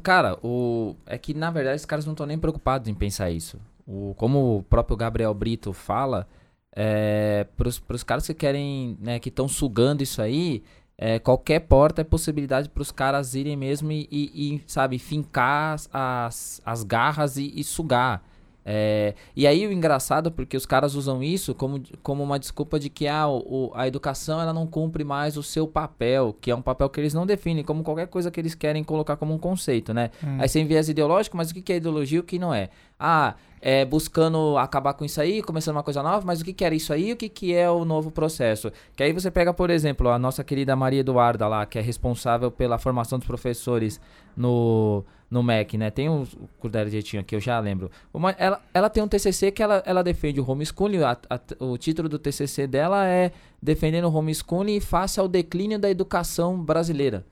Cara, 0.03 0.39
o... 0.45 0.95
é 1.07 1.19
que 1.19 1.35
na 1.35 1.51
verdade 1.51 1.77
os 1.77 1.85
caras 1.85 2.05
não 2.07 2.13
estão 2.13 2.27
nem 2.27 2.39
preocupados 2.39 2.89
em 2.89 2.95
pensar 2.95 3.31
isso. 3.31 3.59
O... 3.87 4.15
Como 4.17 4.59
o 4.59 4.63
próprio 4.63 4.97
Gabriel 4.97 5.35
Brito 5.35 5.73
fala, 5.73 6.27
é... 6.75 7.47
pros, 7.57 7.79
pros 7.79 8.03
caras 8.03 8.27
que 8.27 8.35
querem, 8.35 8.97
né, 9.01 9.19
que 9.19 9.29
estão 9.29 9.49
sugando 9.49 10.03
isso 10.03 10.23
aí, 10.23 10.63
é, 10.97 11.19
qualquer 11.19 11.61
porta 11.61 12.01
é 12.03 12.05
possibilidade 12.05 12.69
pros 12.69 12.93
caras 12.93 13.35
irem 13.35 13.57
mesmo 13.57 13.91
e, 13.91 14.07
e- 14.11 14.55
e, 14.57 14.63
sabe, 14.69 14.99
fincar 15.01 15.75
as- 15.75 15.89
as, 15.93 16.63
as 16.65 16.85
garras 16.85 17.37
e, 17.37 17.53
e 17.57 17.65
sugar. 17.65 18.23
É, 18.65 19.15
e 19.35 19.47
aí 19.47 19.67
o 19.67 19.73
engraçado, 19.73 20.31
porque 20.31 20.57
os 20.57 20.65
caras 20.65 20.95
usam 20.95 21.23
isso 21.23 21.55
como, 21.55 21.83
como 22.03 22.23
uma 22.23 22.39
desculpa 22.39 22.79
de 22.79 22.89
que 22.89 23.09
ah, 23.09 23.29
o, 23.29 23.73
a 23.75 23.89
educação 23.89 24.41
ela 24.41 24.53
não 24.53 24.67
cumpre 24.67 25.05
mais 25.05 25.37
o 25.37 25.43
seu 25.43 25.67
papel, 25.67 26.37
que 26.41 26.51
é 26.51 26.55
um 26.55 26.63
papel 26.63 26.89
que 26.89 27.01
eles 27.01 27.15
não 27.15 27.27
definem, 27.27 27.65
como 27.65 27.83
qualquer 27.83 28.07
coisa 28.07 28.31
que 28.31 28.41
eles 28.41 28.55
querem 28.55 28.85
colocar 28.85 29.17
como 29.17 29.35
um 29.35 29.39
conceito, 29.39 29.93
né? 29.93 30.11
Hum. 30.23 30.39
Aí 30.39 30.49
sem 30.49 30.67
viés 30.67 30.89
ideológico, 30.89 31.37
mas 31.37 31.51
o 31.51 31.55
que 31.55 31.63
que 31.63 31.73
é 31.73 31.77
ideologia 31.77 32.19
e 32.19 32.21
o 32.21 32.25
que 32.25 32.39
não 32.39 32.55
é? 32.55 32.69
Ah, 33.05 33.35
é 33.61 33.85
buscando 33.85 34.57
acabar 34.59 34.93
com 34.95 35.05
isso 35.05 35.21
aí, 35.21 35.43
começando 35.43 35.77
uma 35.77 35.83
coisa 35.83 36.03
nova, 36.03 36.25
mas 36.27 36.41
o 36.41 36.45
que 36.45 36.53
que 36.53 36.65
era 36.65 36.75
isso 36.75 36.93
aí 36.93 37.13
o 37.13 37.17
que 37.17 37.29
que 37.29 37.55
é 37.55 37.71
o 37.71 37.85
novo 37.85 38.11
processo? 38.11 38.73
Que 38.97 39.03
aí 39.03 39.13
você 39.13 39.31
pega, 39.31 39.53
por 39.55 39.71
exemplo, 39.71 40.09
a 40.09 40.19
nossa 40.19 40.43
querida 40.45 40.75
Maria 40.77 41.01
Eduarda 41.01 41.47
lá, 41.49 41.65
que 41.67 41.79
é 41.79 41.83
responsável 41.83 42.51
pela 42.51 42.79
formação 42.79 43.19
dos 43.19 43.27
professores 43.27 44.01
no, 44.37 45.05
no 45.31 45.43
MEC, 45.43 45.77
né? 45.79 45.91
Tem 45.91 46.09
o 46.09 46.27
dela 46.69 46.89
jeitinho 46.91 47.21
aqui, 47.23 47.35
eu 47.37 47.41
já 47.41 47.59
lembro. 47.61 47.91
Uma, 48.13 48.31
ela, 48.33 48.61
ela 48.75 48.91
tem 48.91 49.03
um 49.03 49.09
TCC 49.09 49.51
que 49.53 49.63
ela, 49.63 49.83
ela 49.87 50.03
defende 50.03 50.41
o 50.41 50.49
homeschooling, 50.51 51.03
a- 51.03 51.17
a- 51.31 51.41
o 51.65 51.77
título 51.79 52.09
do 52.09 52.19
TCC 52.19 52.67
dela 52.67 53.07
é 53.07 53.33
Defendendo 53.63 54.07
o 54.09 54.13
Homeschooling 54.17 54.81
face 54.81 55.21
ao 55.21 55.29
declínio 55.29 55.79
da 55.79 55.89
educação 55.91 56.61
brasileira. 56.63 57.25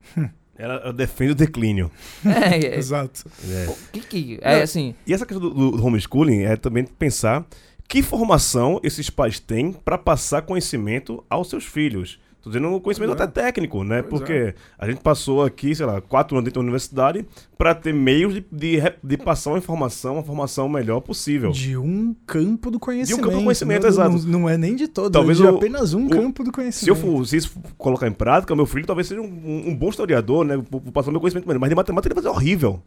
Ela, 0.58 0.74
ela 0.74 0.92
defende 0.92 1.32
o 1.32 1.34
declínio. 1.34 1.90
É, 2.26 2.66
é, 2.66 2.76
Exato. 2.76 3.24
É. 3.48 3.68
o 3.68 3.76
que 3.92 4.00
que... 4.00 4.38
É 4.40 4.62
assim... 4.62 4.94
E 5.06 5.12
essa 5.12 5.24
questão 5.26 5.48
do, 5.48 5.72
do 5.72 5.84
homeschooling 5.84 6.42
é 6.42 6.56
também 6.56 6.84
pensar 6.84 7.46
que 7.88 8.02
formação 8.02 8.80
esses 8.82 9.08
pais 9.08 9.38
têm 9.38 9.72
para 9.72 9.96
passar 9.96 10.42
conhecimento 10.42 11.24
aos 11.30 11.48
seus 11.48 11.64
filhos. 11.64 12.18
Tô 12.46 12.50
dizendo 12.50 12.68
um 12.68 12.78
conhecimento 12.78 13.10
é. 13.10 13.14
até 13.24 13.26
técnico, 13.42 13.82
né? 13.82 14.02
Pois 14.02 14.20
Porque 14.22 14.54
a 14.78 14.88
gente 14.88 15.00
passou 15.00 15.42
aqui, 15.42 15.74
sei 15.74 15.84
lá, 15.84 16.00
quatro 16.00 16.36
anos 16.36 16.44
dentro 16.44 16.60
da 16.60 16.64
universidade 16.64 17.26
para 17.58 17.74
ter 17.74 17.92
meios 17.92 18.34
de, 18.34 18.46
de, 18.52 18.78
de 19.02 19.16
passar 19.16 19.50
uma 19.50 19.58
informação, 19.58 20.12
uma 20.14 20.22
formação 20.22 20.68
melhor 20.68 21.00
possível. 21.00 21.50
De 21.50 21.76
um 21.76 22.14
campo 22.24 22.70
do 22.70 22.78
conhecimento. 22.78 23.20
campo 23.24 23.36
do 23.38 23.42
conhecimento, 23.42 23.82
não, 23.82 23.88
exato. 23.88 24.10
Não, 24.10 24.18
não 24.42 24.48
é 24.48 24.56
nem 24.56 24.76
de 24.76 24.86
todo, 24.86 25.10
Talvez 25.12 25.40
é 25.40 25.42
de 25.42 25.48
o- 25.48 25.56
apenas 25.56 25.92
um 25.92 26.06
o- 26.06 26.08
campo 26.08 26.44
do 26.44 26.46
Se, 26.46 26.50
eu 26.50 26.52
conhecimento. 26.94 27.00
for, 27.00 27.26
se 27.26 27.36
isso 27.36 27.50
for 27.50 27.60
colocar 27.76 28.06
em 28.06 28.12
prática, 28.12 28.54
meu 28.54 28.64
filho 28.64 28.86
talvez 28.86 29.08
seja 29.08 29.20
um, 29.20 29.64
um 29.66 29.74
bom 29.74 29.88
historiador, 29.88 30.44
né? 30.44 30.56
Vou 30.70 30.80
passar 30.92 31.10
meu 31.10 31.18
conhecimento 31.20 31.48
melhor. 31.48 31.58
Mas 31.58 31.68
de 31.70 31.74
matemática 31.74 32.14
ele 32.14 32.20
vai 32.22 32.32
ser 32.32 32.36
horrível. 32.38 32.80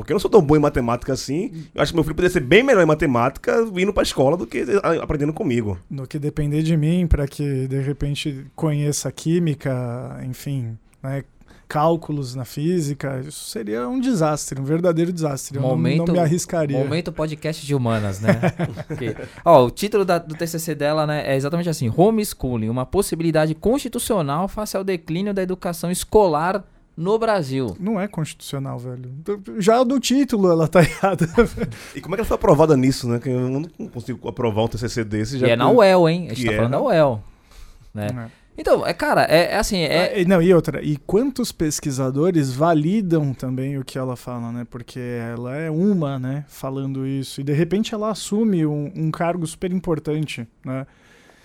Porque 0.00 0.12
eu 0.12 0.14
não 0.14 0.20
sou 0.20 0.30
tão 0.30 0.40
bom 0.42 0.56
em 0.56 0.60
matemática 0.60 1.12
assim. 1.12 1.50
Eu 1.74 1.82
acho 1.82 1.92
que 1.92 1.96
meu 1.96 2.04
filho 2.04 2.14
poderia 2.14 2.32
ser 2.32 2.40
bem 2.40 2.62
melhor 2.62 2.82
em 2.82 2.86
matemática 2.86 3.56
indo 3.76 3.92
pra 3.92 4.02
escola 4.02 4.36
do 4.36 4.46
que 4.46 4.64
aprendendo 5.02 5.32
comigo. 5.32 5.78
No 5.90 6.06
que 6.06 6.18
depender 6.18 6.62
de 6.62 6.76
mim, 6.76 7.06
para 7.06 7.26
que 7.26 7.66
de 7.66 7.80
repente 7.80 8.46
conheça 8.54 9.10
química, 9.10 10.20
enfim, 10.24 10.76
né? 11.02 11.24
cálculos 11.66 12.34
na 12.34 12.46
física, 12.46 13.20
isso 13.20 13.50
seria 13.50 13.86
um 13.86 14.00
desastre, 14.00 14.58
um 14.58 14.64
verdadeiro 14.64 15.12
desastre. 15.12 15.58
Eu 15.58 15.62
Momento- 15.62 15.98
não, 15.98 16.06
não 16.06 16.14
me 16.14 16.20
arriscaria. 16.20 16.78
Momento 16.78 17.12
podcast 17.12 17.66
de 17.66 17.74
humanas, 17.74 18.20
né? 18.20 18.30
Ok. 18.90 19.14
Ó, 19.44 19.66
o 19.66 19.70
título 19.70 20.02
da- 20.02 20.16
do 20.18 20.34
TCC 20.34 20.74
dela, 20.74 21.06
né, 21.06 21.24
é 21.30 21.36
exatamente 21.36 21.68
assim: 21.68 21.92
Homeschooling, 21.94 22.70
uma 22.70 22.86
possibilidade 22.86 23.54
constitucional 23.54 24.48
face 24.48 24.76
ao 24.78 24.82
declínio 24.82 25.34
da 25.34 25.42
educação 25.42 25.90
escolar 25.90 26.64
no 26.98 27.16
Brasil. 27.16 27.76
Não 27.78 28.00
é 28.00 28.08
constitucional, 28.08 28.76
velho. 28.76 29.08
Já 29.58 29.84
do 29.84 30.00
título 30.00 30.50
ela 30.50 30.66
tá 30.66 30.82
errada. 30.82 31.28
E 31.94 32.00
como 32.00 32.14
é 32.14 32.16
que 32.16 32.22
ela 32.22 32.26
foi 32.26 32.34
aprovada 32.34 32.76
nisso, 32.76 33.08
né? 33.08 33.20
Que 33.20 33.28
eu 33.28 33.48
não 33.48 33.88
consigo 33.88 34.28
aprovar 34.28 34.64
um 34.64 34.68
TCC 34.68 35.04
desse. 35.04 35.36
E 35.36 35.38
Já 35.38 35.48
é 35.48 35.56
na 35.56 35.70
UEL, 35.70 36.08
hein? 36.08 36.26
A 36.26 36.34
gente 36.34 36.40
que 36.40 36.46
tá 36.46 36.52
é, 36.52 36.56
falando 36.56 36.72
da 36.72 36.78
né? 36.78 36.84
UEL. 36.84 37.22
Né? 37.94 38.06
É. 38.10 38.38
Então, 38.60 38.84
é, 38.84 38.92
cara, 38.92 39.24
é, 39.30 39.52
é 39.52 39.56
assim, 39.56 39.78
é, 39.78 40.14
Ah, 40.14 40.18
e 40.18 40.24
não, 40.24 40.42
e 40.42 40.52
outra, 40.52 40.82
e 40.82 40.96
quantos 40.96 41.52
pesquisadores 41.52 42.52
validam 42.52 43.32
também 43.32 43.78
o 43.78 43.84
que 43.84 43.96
ela 43.96 44.16
fala, 44.16 44.50
né? 44.50 44.66
Porque 44.68 44.98
ela 44.98 45.54
é 45.54 45.70
uma, 45.70 46.18
né, 46.18 46.44
falando 46.48 47.06
isso. 47.06 47.40
E 47.40 47.44
de 47.44 47.52
repente 47.52 47.94
ela 47.94 48.10
assume 48.10 48.66
um, 48.66 48.92
um 48.96 49.12
cargo 49.12 49.46
super 49.46 49.72
importante, 49.72 50.48
né? 50.64 50.84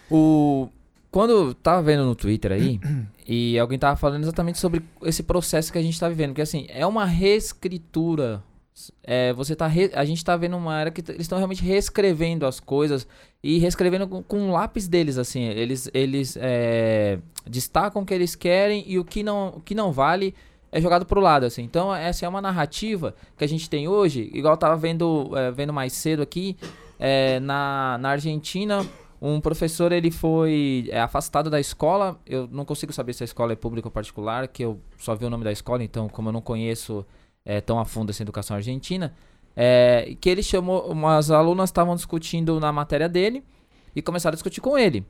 O 0.10 0.68
quando 1.12 1.30
eu 1.30 1.54
tava 1.54 1.84
vendo 1.84 2.04
no 2.06 2.16
Twitter 2.16 2.52
aí 2.52 2.80
e 3.28 3.58
alguém 3.60 3.80
tava 3.80 3.96
falando 3.96 4.24
exatamente 4.24 4.60
sobre 4.60 4.82
esse 5.04 5.24
processo 5.24 5.72
que 5.72 5.78
a 5.78 5.82
gente 5.82 6.00
tá 6.00 6.10
vivendo, 6.10 6.30
porque 6.30 6.42
assim, 6.42 6.66
é 6.70 6.86
uma 6.86 7.06
reescritura. 7.06 8.44
É, 9.04 9.32
você 9.34 9.56
tá 9.56 9.68
re- 9.68 9.92
a 9.94 10.04
gente 10.04 10.26
tá 10.26 10.36
vendo 10.36 10.58
uma 10.58 10.82
era 10.82 10.90
que 10.90 11.02
eles 11.12 11.22
estão 11.22 11.38
realmente 11.38 11.64
reescrevendo 11.64 12.44
as 12.44 12.60
coisas 12.60 13.08
e 13.44 13.60
reescrevendo 13.60 14.08
com, 14.08 14.24
com 14.24 14.52
lápis 14.52 14.88
deles 14.88 15.20
assim, 15.20 15.44
eles 15.44 15.88
eles 15.94 16.36
é, 16.42 17.20
destacam 17.46 18.02
o 18.02 18.06
que 18.06 18.16
eles 18.16 18.34
querem 18.34 18.84
e 18.88 18.98
o 18.98 19.06
que 19.06 19.22
não 19.22 19.50
o 19.58 19.62
que 19.62 19.76
não 19.76 19.92
vale 19.92 20.34
é 20.72 20.82
jogado 20.82 21.06
pro 21.06 21.22
lado 21.22 21.46
assim. 21.46 21.62
Então 21.62 21.94
essa 21.94 22.26
é 22.26 22.28
uma 22.28 22.42
narrativa 22.42 23.14
que 23.38 23.44
a 23.44 23.48
gente 23.48 23.70
tem 23.70 23.88
hoje, 23.88 24.32
igual 24.34 24.56
eu 24.56 24.58
tava 24.58 24.76
vendo 24.76 25.30
é, 25.38 25.52
vendo 25.52 25.72
mais 25.72 25.94
cedo 25.94 26.24
aqui 26.24 26.58
é, 27.00 27.40
na, 27.42 28.00
na 28.02 28.10
Argentina 28.10 28.84
um 29.26 29.40
professor 29.40 29.94
ele 29.94 30.12
foi 30.12 30.90
é, 30.90 31.00
afastado 31.00 31.50
da 31.50 31.58
escola. 31.58 32.20
Eu 32.26 32.46
não 32.52 32.66
consigo 32.66 32.92
saber 32.92 33.14
se 33.14 33.24
a 33.24 33.26
escola 33.26 33.54
é 33.54 33.56
pública 33.56 33.88
ou 33.88 33.92
particular, 33.92 34.50
que 34.50 34.66
eu 34.66 34.82
só 34.98 35.16
vi 35.16 35.24
o 35.24 35.30
nome 35.30 35.46
da 35.46 35.52
escola, 35.52 35.82
então 35.82 36.10
como 36.10 36.28
eu 36.28 36.34
não 36.34 36.42
conheço 36.42 37.06
é, 37.46 37.62
tão 37.62 37.80
a 37.80 37.86
fundo 37.86 38.10
essa 38.10 38.22
educação 38.22 38.58
argentina, 38.58 39.14
é, 39.56 40.18
que 40.20 40.30
ele 40.30 40.44
chamou, 40.44 40.92
umas 40.92 41.32
alunas 41.32 41.70
estavam 41.70 41.96
discutindo 41.96 42.60
na 42.60 42.74
matéria 42.74 43.08
dele 43.08 43.46
e 43.96 44.02
começaram 44.02 44.34
a 44.34 44.36
discutir 44.36 44.60
com 44.60 44.78
ele. 44.78 45.06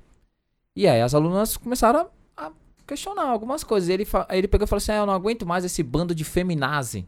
E 0.76 0.88
aí 0.88 1.02
as 1.02 1.16
alunas 1.16 1.58
começaram 1.58 2.08
a, 2.38 2.52
questionar 2.86 3.26
algumas 3.26 3.64
coisas. 3.64 3.90
Ele, 3.90 4.06
ele 4.30 4.48
pegou 4.48 4.66
e 4.66 4.68
falou 4.68 4.78
assim: 4.78 4.92
ah, 4.92 4.98
eu 4.98 5.06
não 5.08 5.14
aguento 5.14 5.44
mais 5.44 5.66
esse 5.66 5.82
bando 5.82 6.14
de 6.14 6.24
feminazi. 6.24 7.08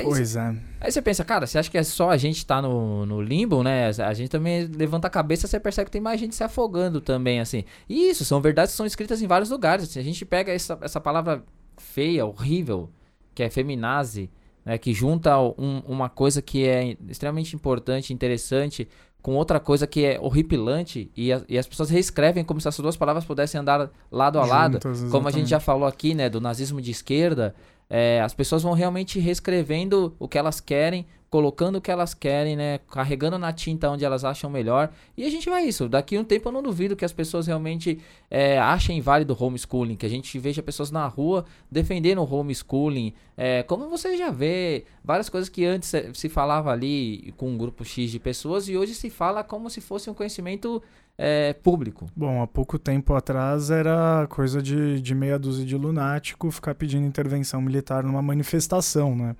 É. 0.00 0.02
Pois 0.02 0.36
é. 0.36 0.54
Aí 0.80 0.90
você 0.92 1.00
pensa, 1.02 1.24
cara, 1.24 1.46
você 1.46 1.58
acha 1.58 1.70
que 1.70 1.78
é 1.78 1.82
só 1.82 2.10
a 2.10 2.16
gente 2.16 2.44
tá 2.44 2.60
no, 2.62 3.04
no 3.06 3.20
limbo, 3.20 3.62
né? 3.62 3.88
A 3.88 4.14
gente 4.14 4.28
também 4.28 4.66
levanta 4.66 5.06
a 5.06 5.10
cabeça, 5.10 5.46
você 5.46 5.58
percebe 5.58 5.86
que 5.86 5.90
tem 5.92 6.00
mais 6.00 6.20
gente 6.20 6.34
se 6.34 6.44
afogando 6.44 7.00
também, 7.00 7.40
assim. 7.40 7.64
E 7.88 8.08
isso, 8.10 8.24
são 8.24 8.40
verdades 8.40 8.72
que 8.72 8.76
são 8.76 8.86
escritas 8.86 9.20
em 9.22 9.26
vários 9.26 9.50
lugares. 9.50 9.84
assim. 9.88 9.98
a 10.00 10.02
gente 10.04 10.24
pega 10.24 10.52
essa, 10.52 10.78
essa 10.82 11.00
palavra 11.00 11.42
feia, 11.76 12.24
horrível, 12.26 12.90
que 13.34 13.42
é 13.42 13.50
feminazi, 13.50 14.30
né? 14.64 14.78
Que 14.78 14.92
junta 14.94 15.38
um- 15.38 15.82
uma 15.86 16.08
coisa 16.08 16.40
que 16.42 16.66
é 16.66 16.96
extremamente 17.08 17.54
importante, 17.54 18.12
interessante, 18.12 18.88
com 19.22 19.34
outra 19.34 19.58
coisa 19.58 19.86
que 19.88 20.04
é 20.04 20.20
horripilante, 20.20 21.10
e, 21.16 21.32
a- 21.32 21.42
e 21.48 21.58
as 21.58 21.66
pessoas 21.66 21.90
reescrevem 21.90 22.44
como 22.44 22.60
se 22.60 22.68
essas 22.68 22.80
duas 22.80 22.96
palavras 22.96 23.24
pudessem 23.24 23.60
andar 23.60 23.90
lado 24.10 24.38
a 24.38 24.46
lado. 24.46 24.74
Juntas, 24.74 25.10
Como 25.10 25.26
a 25.26 25.30
gente 25.32 25.48
já 25.50 25.58
falou 25.58 25.86
aqui, 25.88 26.14
né, 26.14 26.28
do 26.30 26.40
nazismo 26.40 26.80
de 26.80 26.92
esquerda, 26.92 27.54
é, 27.88 28.20
as 28.20 28.34
pessoas 28.34 28.62
vão 28.62 28.72
realmente 28.72 29.18
reescrevendo 29.18 30.14
o 30.18 30.28
que 30.28 30.38
elas 30.38 30.60
querem, 30.60 31.06
colocando 31.28 31.76
o 31.76 31.80
que 31.80 31.90
elas 31.90 32.14
querem, 32.14 32.56
né, 32.56 32.78
carregando 32.90 33.36
na 33.36 33.52
tinta 33.52 33.90
onde 33.90 34.04
elas 34.04 34.24
acham 34.24 34.48
melhor. 34.48 34.90
E 35.16 35.24
a 35.24 35.30
gente 35.30 35.50
vai 35.50 35.64
isso. 35.64 35.88
Daqui 35.88 36.16
um 36.16 36.24
tempo 36.24 36.48
eu 36.48 36.52
não 36.52 36.62
duvido 36.62 36.94
que 36.96 37.04
as 37.04 37.12
pessoas 37.12 37.46
realmente 37.46 37.98
é, 38.30 38.58
achem 38.58 39.00
válido 39.00 39.36
o 39.38 39.44
homeschooling, 39.44 39.96
que 39.96 40.06
a 40.06 40.08
gente 40.08 40.38
veja 40.38 40.62
pessoas 40.62 40.90
na 40.90 41.06
rua 41.06 41.44
defendendo 41.70 42.22
o 42.22 42.34
homeschooling. 42.34 43.12
É, 43.36 43.62
como 43.64 43.88
você 43.88 44.16
já 44.16 44.30
vê 44.30 44.84
várias 45.04 45.28
coisas 45.28 45.48
que 45.48 45.64
antes 45.64 45.88
se- 45.88 46.10
se 46.14 46.28
falava 46.28 46.70
ali 46.70 47.34
com 47.36 47.48
um 47.50 47.58
grupo 47.58 47.84
X 47.84 48.10
de 48.10 48.18
pessoas 48.20 48.68
e 48.68 48.76
hoje 48.76 48.94
se 48.94 49.10
fala 49.10 49.42
como 49.44 49.68
se 49.68 49.80
fosse 49.80 50.08
um 50.08 50.14
conhecimento 50.14 50.82
é, 51.18 51.52
público. 51.54 52.06
Bom, 52.14 52.42
há 52.42 52.46
pouco 52.46 52.78
tempo 52.78 53.14
atrás 53.14 53.70
era 53.70 54.26
coisa 54.28 54.62
de, 54.62 55.00
de 55.00 55.14
meia 55.14 55.38
dúzia 55.38 55.64
de 55.64 55.76
lunático 55.76 56.50
ficar 56.50 56.74
pedindo 56.74 57.06
intervenção 57.06 57.60
militar 57.60 58.04
numa 58.04 58.22
manifestação, 58.22 59.16
né? 59.16 59.34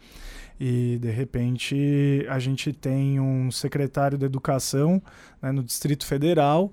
E 0.59 0.99
de 0.99 1.11
repente 1.11 2.27
a 2.29 2.39
gente 2.39 2.73
tem 2.73 3.21
um 3.21 3.51
secretário 3.51 4.17
da 4.17 4.27
educação 4.27 5.03
né, 5.41 5.53
no 5.53 5.63
Distrito 5.63 6.07
Federal 6.07 6.73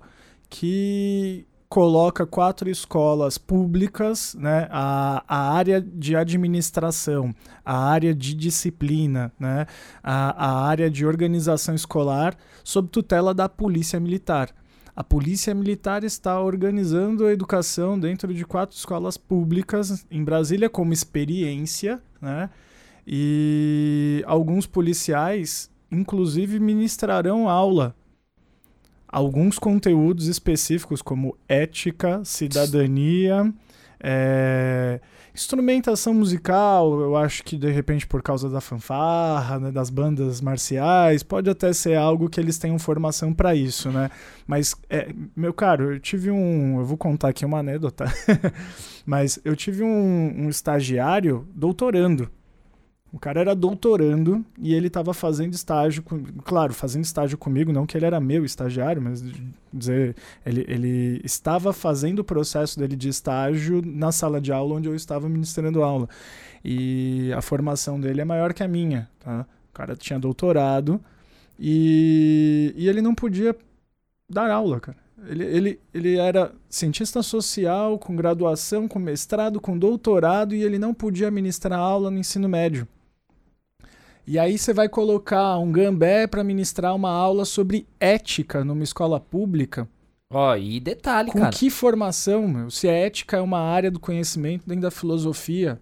que 0.50 1.46
coloca 1.74 2.24
quatro 2.24 2.70
escolas 2.70 3.40
públicas, 3.40 4.36
né, 4.36 4.68
a, 4.70 5.24
a 5.28 5.54
área 5.56 5.82
de 5.82 6.16
administração, 6.16 7.34
a 7.66 7.76
área 7.88 8.14
de 8.14 8.36
disciplina, 8.36 9.34
né, 9.40 9.66
a, 10.04 10.46
a 10.46 10.68
área 10.68 10.88
de 10.88 11.04
organização 11.04 11.74
escolar 11.74 12.38
sob 12.64 12.90
tutela 12.90 13.34
da 13.34 13.50
polícia 13.50 14.00
militar. 14.00 14.50
A 14.96 15.04
polícia 15.04 15.56
militar 15.56 16.04
está 16.04 16.40
organizando 16.40 17.26
a 17.26 17.34
educação 17.34 18.00
dentro 18.00 18.32
de 18.32 18.46
quatro 18.46 18.78
escolas 18.78 19.18
públicas 19.18 20.06
em 20.12 20.24
Brasília 20.24 20.70
como 20.70 20.94
experiência, 20.94 22.00
né? 22.22 22.52
E 23.06 24.24
alguns 24.26 24.66
policiais, 24.66 25.70
inclusive, 25.92 26.60
ministrarão 26.60 27.50
aula. 27.50 27.96
Alguns 29.08 29.60
conteúdos 29.60 30.28
específicos, 30.28 31.02
como 31.02 31.38
ética, 31.48 32.22
cidadania, 32.24 33.54
é, 34.00 35.00
instrumentação 35.34 36.14
musical. 36.14 37.00
Eu 37.00 37.16
acho 37.16 37.44
que 37.44 37.58
de 37.58 37.72
repente 37.72 38.06
por 38.06 38.22
causa 38.22 38.50
da 38.50 38.60
fanfarra, 38.60 39.60
né, 39.60 39.72
das 39.72 39.90
bandas 39.90 40.42
marciais, 40.42 41.24
pode 41.24 41.50
até 41.50 41.72
ser 41.74 41.96
algo 41.96 42.30
que 42.30 42.40
eles 42.40 42.58
tenham 42.58 42.78
formação 42.78 43.34
para 43.34 43.56
isso, 43.56 43.90
né? 43.92 44.10
Mas, 44.46 44.76
é, 44.90 45.10
meu 45.36 45.54
caro, 45.54 45.94
eu 45.94 46.00
tive 46.00 46.30
um. 46.30 46.80
Eu 46.80 46.86
vou 46.86 46.98
contar 46.98 47.30
aqui 47.30 47.46
uma 47.46 47.60
anedota. 47.60 48.06
Mas 49.06 49.40
eu 49.44 49.56
tive 49.56 49.84
um, 49.84 50.46
um 50.46 50.50
estagiário 50.50 51.48
doutorando. 51.54 52.30
O 53.14 53.20
cara 53.20 53.40
era 53.40 53.56
doutorando 53.56 54.44
e 54.58 54.74
ele 54.74 54.88
estava 54.88 55.14
fazendo 55.14 55.54
estágio, 55.54 56.02
com, 56.02 56.24
claro, 56.44 56.74
fazendo 56.74 57.04
estágio 57.04 57.38
comigo, 57.38 57.72
não 57.72 57.86
que 57.86 57.96
ele 57.96 58.08
era 58.08 58.20
meu 58.20 58.44
estagiário, 58.44 59.00
mas 59.00 59.24
dizer, 59.72 60.16
ele, 60.44 60.66
ele 60.68 61.22
estava 61.24 61.72
fazendo 61.72 62.20
o 62.20 62.24
processo 62.24 62.80
dele 62.80 62.96
de 62.96 63.10
estágio 63.10 63.84
na 63.86 64.12
sala 64.12 64.42
de 64.42 64.52
aula 64.52 64.74
onde 64.76 64.90
eu 64.90 64.96
estava 64.96 65.30
ministrando 65.30 65.84
aula. 65.84 66.10
E 66.66 67.32
a 67.38 67.42
formação 67.42 68.00
dele 68.00 68.22
é 68.22 68.26
maior 68.26 68.52
que 68.52 68.64
a 68.64 68.68
minha, 68.68 69.08
tá? 69.20 69.46
O 69.70 69.74
cara 69.74 69.96
tinha 69.96 70.18
doutorado 70.18 71.00
e, 71.60 72.74
e 72.76 72.90
ele 72.90 73.02
não 73.02 73.14
podia 73.14 73.56
dar 74.28 74.50
aula, 74.50 74.80
cara. 74.80 74.98
Ele, 75.28 75.44
ele, 75.44 75.80
ele 75.94 76.18
era 76.18 76.52
cientista 76.68 77.22
social, 77.22 78.00
com 78.00 78.16
graduação, 78.16 78.88
com 78.88 78.98
mestrado, 78.98 79.62
com 79.62 79.78
doutorado, 79.78 80.56
e 80.56 80.64
ele 80.64 80.80
não 80.80 80.96
podia 80.96 81.30
ministrar 81.30 81.80
aula 81.80 82.10
no 82.10 82.18
ensino 82.18 82.50
médio. 82.50 82.88
E 84.26 84.40
aí 84.40 84.58
você 84.58 84.74
vai 84.74 84.88
colocar 84.88 85.58
um 85.58 85.72
gambé 85.72 86.28
para 86.28 86.44
ministrar 86.44 86.96
uma 86.96 87.12
aula 87.12 87.44
sobre 87.44 87.88
ética 88.00 88.64
numa 88.64 88.84
escola 88.84 89.20
pública. 89.20 89.88
Ó, 90.32 90.56
e 90.56 90.80
detalhe, 90.80 91.32
Com 91.32 91.40
cara. 91.40 91.52
que 91.52 91.70
formação, 91.70 92.48
meu? 92.48 92.72
Se 92.72 92.88
a 92.88 92.94
ética 92.94 93.38
é 93.38 93.42
uma 93.42 93.60
área 93.60 93.92
do 93.92 94.00
conhecimento 94.00 94.68
dentro 94.68 94.82
da 94.84 94.92
filosofia. 94.92 95.80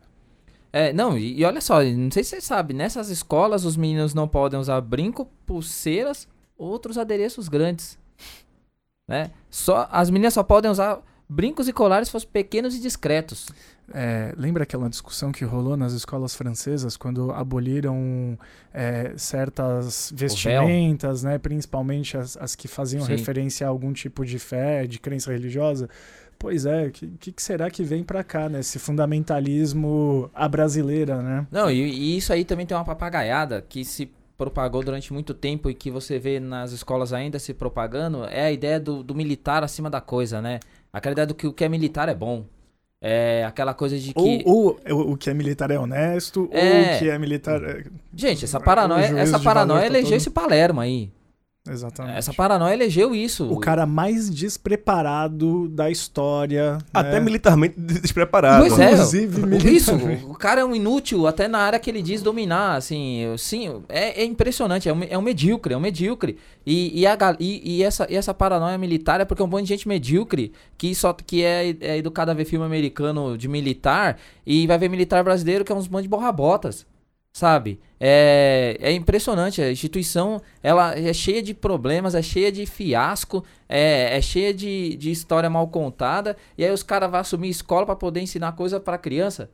É, 0.74 0.92
não, 0.92 1.18
e, 1.18 1.40
e 1.40 1.46
olha 1.46 1.62
só, 1.62 1.84
não 1.84 2.12
sei 2.12 2.24
se 2.24 2.32
você 2.32 2.42
sabe, 2.42 2.74
nessas 2.74 3.10
escolas 3.10 3.64
os 3.64 3.78
meninos 3.78 4.14
não 4.14 4.28
podem 4.28 4.60
usar 4.60 4.82
brinco, 4.82 5.30
pulseiras, 5.46 6.28
outros 6.58 6.98
adereços 6.98 7.48
grandes. 7.48 7.98
Né? 9.08 9.32
Só, 9.50 9.88
as 9.92 10.10
meninas 10.10 10.34
só 10.34 10.44
podem 10.44 10.72
usar 10.72 11.02
brincos 11.28 11.68
e 11.68 11.74
colares 11.74 12.08
se 12.08 12.12
fossem 12.12 12.30
pequenos 12.30 12.76
e 12.76 12.80
discretos. 12.80 13.48
É, 13.94 14.34
lembra 14.38 14.64
aquela 14.64 14.90
discussão 14.90 15.32
que 15.32 15.44
rolou 15.44 15.76
nas 15.76 15.94
escolas 15.94 16.36
francesas 16.36 16.96
quando 16.96 17.32
aboliram 17.32 18.38
é, 18.74 19.14
certas 19.18 20.12
vestimentas, 20.16 21.24
né, 21.24 21.38
principalmente 21.38 22.18
as, 22.18 22.38
as 22.38 22.56
que 22.56 22.68
faziam 22.68 23.04
Sim. 23.04 23.12
referência 23.12 23.68
a 23.68 23.70
algum 23.70 23.92
tipo 23.92 24.26
de 24.26 24.40
fé, 24.40 24.88
de 24.88 25.00
crença 25.00 25.32
religiosa? 25.32 25.90
Pois 26.40 26.66
é, 26.66 26.88
o 26.88 26.92
que, 26.92 27.32
que, 27.32 27.44
será 27.44 27.70
que 27.70 27.84
vem 27.84 28.04
pra 28.04 28.24
cá, 28.24 28.50
né? 28.50 28.62
Esse 28.62 28.80
fundamentalismo 28.80 30.28
à 30.34 30.48
brasileira, 30.48 31.22
né? 31.22 31.46
Não, 31.52 31.70
e, 31.70 31.84
e 31.84 32.18
isso 32.18 32.34
aí 32.34 32.44
também 32.44 32.66
tem 32.66 32.76
uma 32.76 32.84
papagaiada 32.84 33.62
que 33.62 33.86
se 33.86 34.10
propagou 34.36 34.82
durante 34.84 35.14
muito 35.14 35.36
tempo 35.36 35.70
e 35.70 35.76
que 35.76 35.92
você 35.92 36.18
vê 36.18 36.40
nas 36.40 36.72
escolas 36.72 37.14
ainda 37.14 37.38
se 37.38 37.54
propagando, 37.54 38.26
é 38.26 38.46
a 38.46 38.52
ideia 38.52 38.80
do, 38.80 39.04
do 39.04 39.14
militar 39.14 39.64
acima 39.64 39.88
da 39.88 40.02
coisa, 40.02 40.42
né? 40.42 40.60
Aquela 40.92 41.14
ideia 41.14 41.28
do 41.28 41.36
que 41.36 41.46
o 41.46 41.54
que 41.54 41.64
é 41.64 41.70
militar 41.70 42.10
é 42.10 42.16
bom. 42.16 42.48
É 43.04 43.44
aquela 43.46 43.74
coisa 43.74 43.98
de 43.98 44.12
Ou, 44.16 44.24
que. 44.24 44.44
ou 44.46 44.80
o- 44.92 45.12
o 45.14 45.18
que 45.18 45.30
é 45.30 45.34
militar 45.34 45.72
é 45.72 45.80
honesto, 45.80 46.42
ou 46.54 46.56
É. 46.58 46.96
o 46.96 47.00
que 47.00 47.10
é 47.10 47.18
militar. 47.18 47.64
é- 47.64 47.84
Gente, 48.16 48.46
essa 48.46 48.60
o 48.60 48.64
paranoia, 48.64 49.06
essa 49.20 49.40
paranoia 49.40 49.82
tá 49.82 49.86
elegeu 49.88 50.10
todo- 50.10 50.18
esse 50.18 50.30
Palermo 50.30 50.80
aí. 50.82 51.10
Exatamente. 51.70 52.18
Essa 52.18 52.34
paranoia 52.34 52.74
elegeu 52.74 53.14
isso. 53.14 53.52
O 53.52 53.60
cara 53.60 53.86
mais 53.86 54.32
despreparado 54.32 55.68
da 55.70 55.92
história. 55.92 56.80
Até 56.92 57.14
né? 57.14 57.20
militarmente 57.20 57.80
despreparado. 57.80 58.66
Pois 58.66 58.80
é. 58.80 58.94
Inclusive 58.94 59.72
Isso, 59.72 59.92
o 60.28 60.34
cara 60.34 60.62
é 60.62 60.66
um 60.66 60.76
inútil 60.76 61.28
até 61.28 61.48
na 61.48 61.60
área 61.60 61.78
que 61.78 61.90
ele 61.90 62.02
diz 62.02 62.24
dominar, 62.24 62.78
assim, 62.78 63.20
eu- 63.20 63.38
sim, 63.38 63.82
é, 63.88 64.22
é 64.22 64.26
impressionante, 64.26 64.90
é 64.90 64.94
um, 64.94 65.04
é 65.04 65.18
um 65.18 65.22
medíocre, 65.22 65.74
é 65.76 65.78
um 65.78 65.82
medíocre. 65.82 66.38
E, 66.66 67.00
e, 67.00 67.06
a, 67.06 67.16
e, 67.40 67.78
e 67.78 67.84
essa, 67.84 68.08
e 68.10 68.16
essa 68.16 68.34
paranoia 68.34 68.78
militar 68.78 69.22
é 69.22 69.26
porque 69.26 69.42
é 69.42 69.46
um 69.46 69.48
monte 69.48 69.64
de 69.64 69.70
gente 69.70 69.88
medíocre 69.88 70.52
que 70.78 70.96
só 70.96 71.14
que 71.14 71.44
é, 71.44 71.76
é 71.80 71.98
educada 71.98 72.32
a 72.32 72.36
ver 72.36 72.46
filme 72.46 72.66
americano 72.66 73.38
de 73.38 73.48
militar 73.48 74.18
e 74.46 74.66
vai 74.66 74.80
ver 74.80 74.90
militar 74.90 75.24
brasileiro 75.24 75.64
que 75.64 75.72
é 75.72 75.76
uns 75.76 75.88
monte 75.88 76.04
de 76.04 76.10
borrabotas. 76.10 76.88
Sabe? 77.34 77.80
É, 78.00 78.78
é 78.82 78.92
impressionante. 78.92 79.62
A 79.62 79.72
instituição 79.72 80.42
ela 80.62 80.98
é 80.98 81.14
cheia 81.14 81.42
de 81.42 81.54
problemas, 81.54 82.14
é 82.14 82.22
cheia 82.22 82.52
de 82.52 82.66
fiasco, 82.66 83.44
é, 83.70 84.18
é 84.18 84.22
cheia 84.22 84.54
de, 84.54 84.96
de 84.98 85.12
história 85.12 85.50
mal 85.50 85.68
contada. 85.70 86.36
E 86.58 86.66
aí 86.66 86.72
os 86.72 86.84
caras 86.84 87.10
vão 87.10 87.20
assumir 87.20 87.50
escola 87.50 87.86
pra 87.86 87.96
poder 87.96 88.22
ensinar 88.22 88.52
coisa 88.54 88.80
pra 88.80 88.98
criança. 88.98 89.50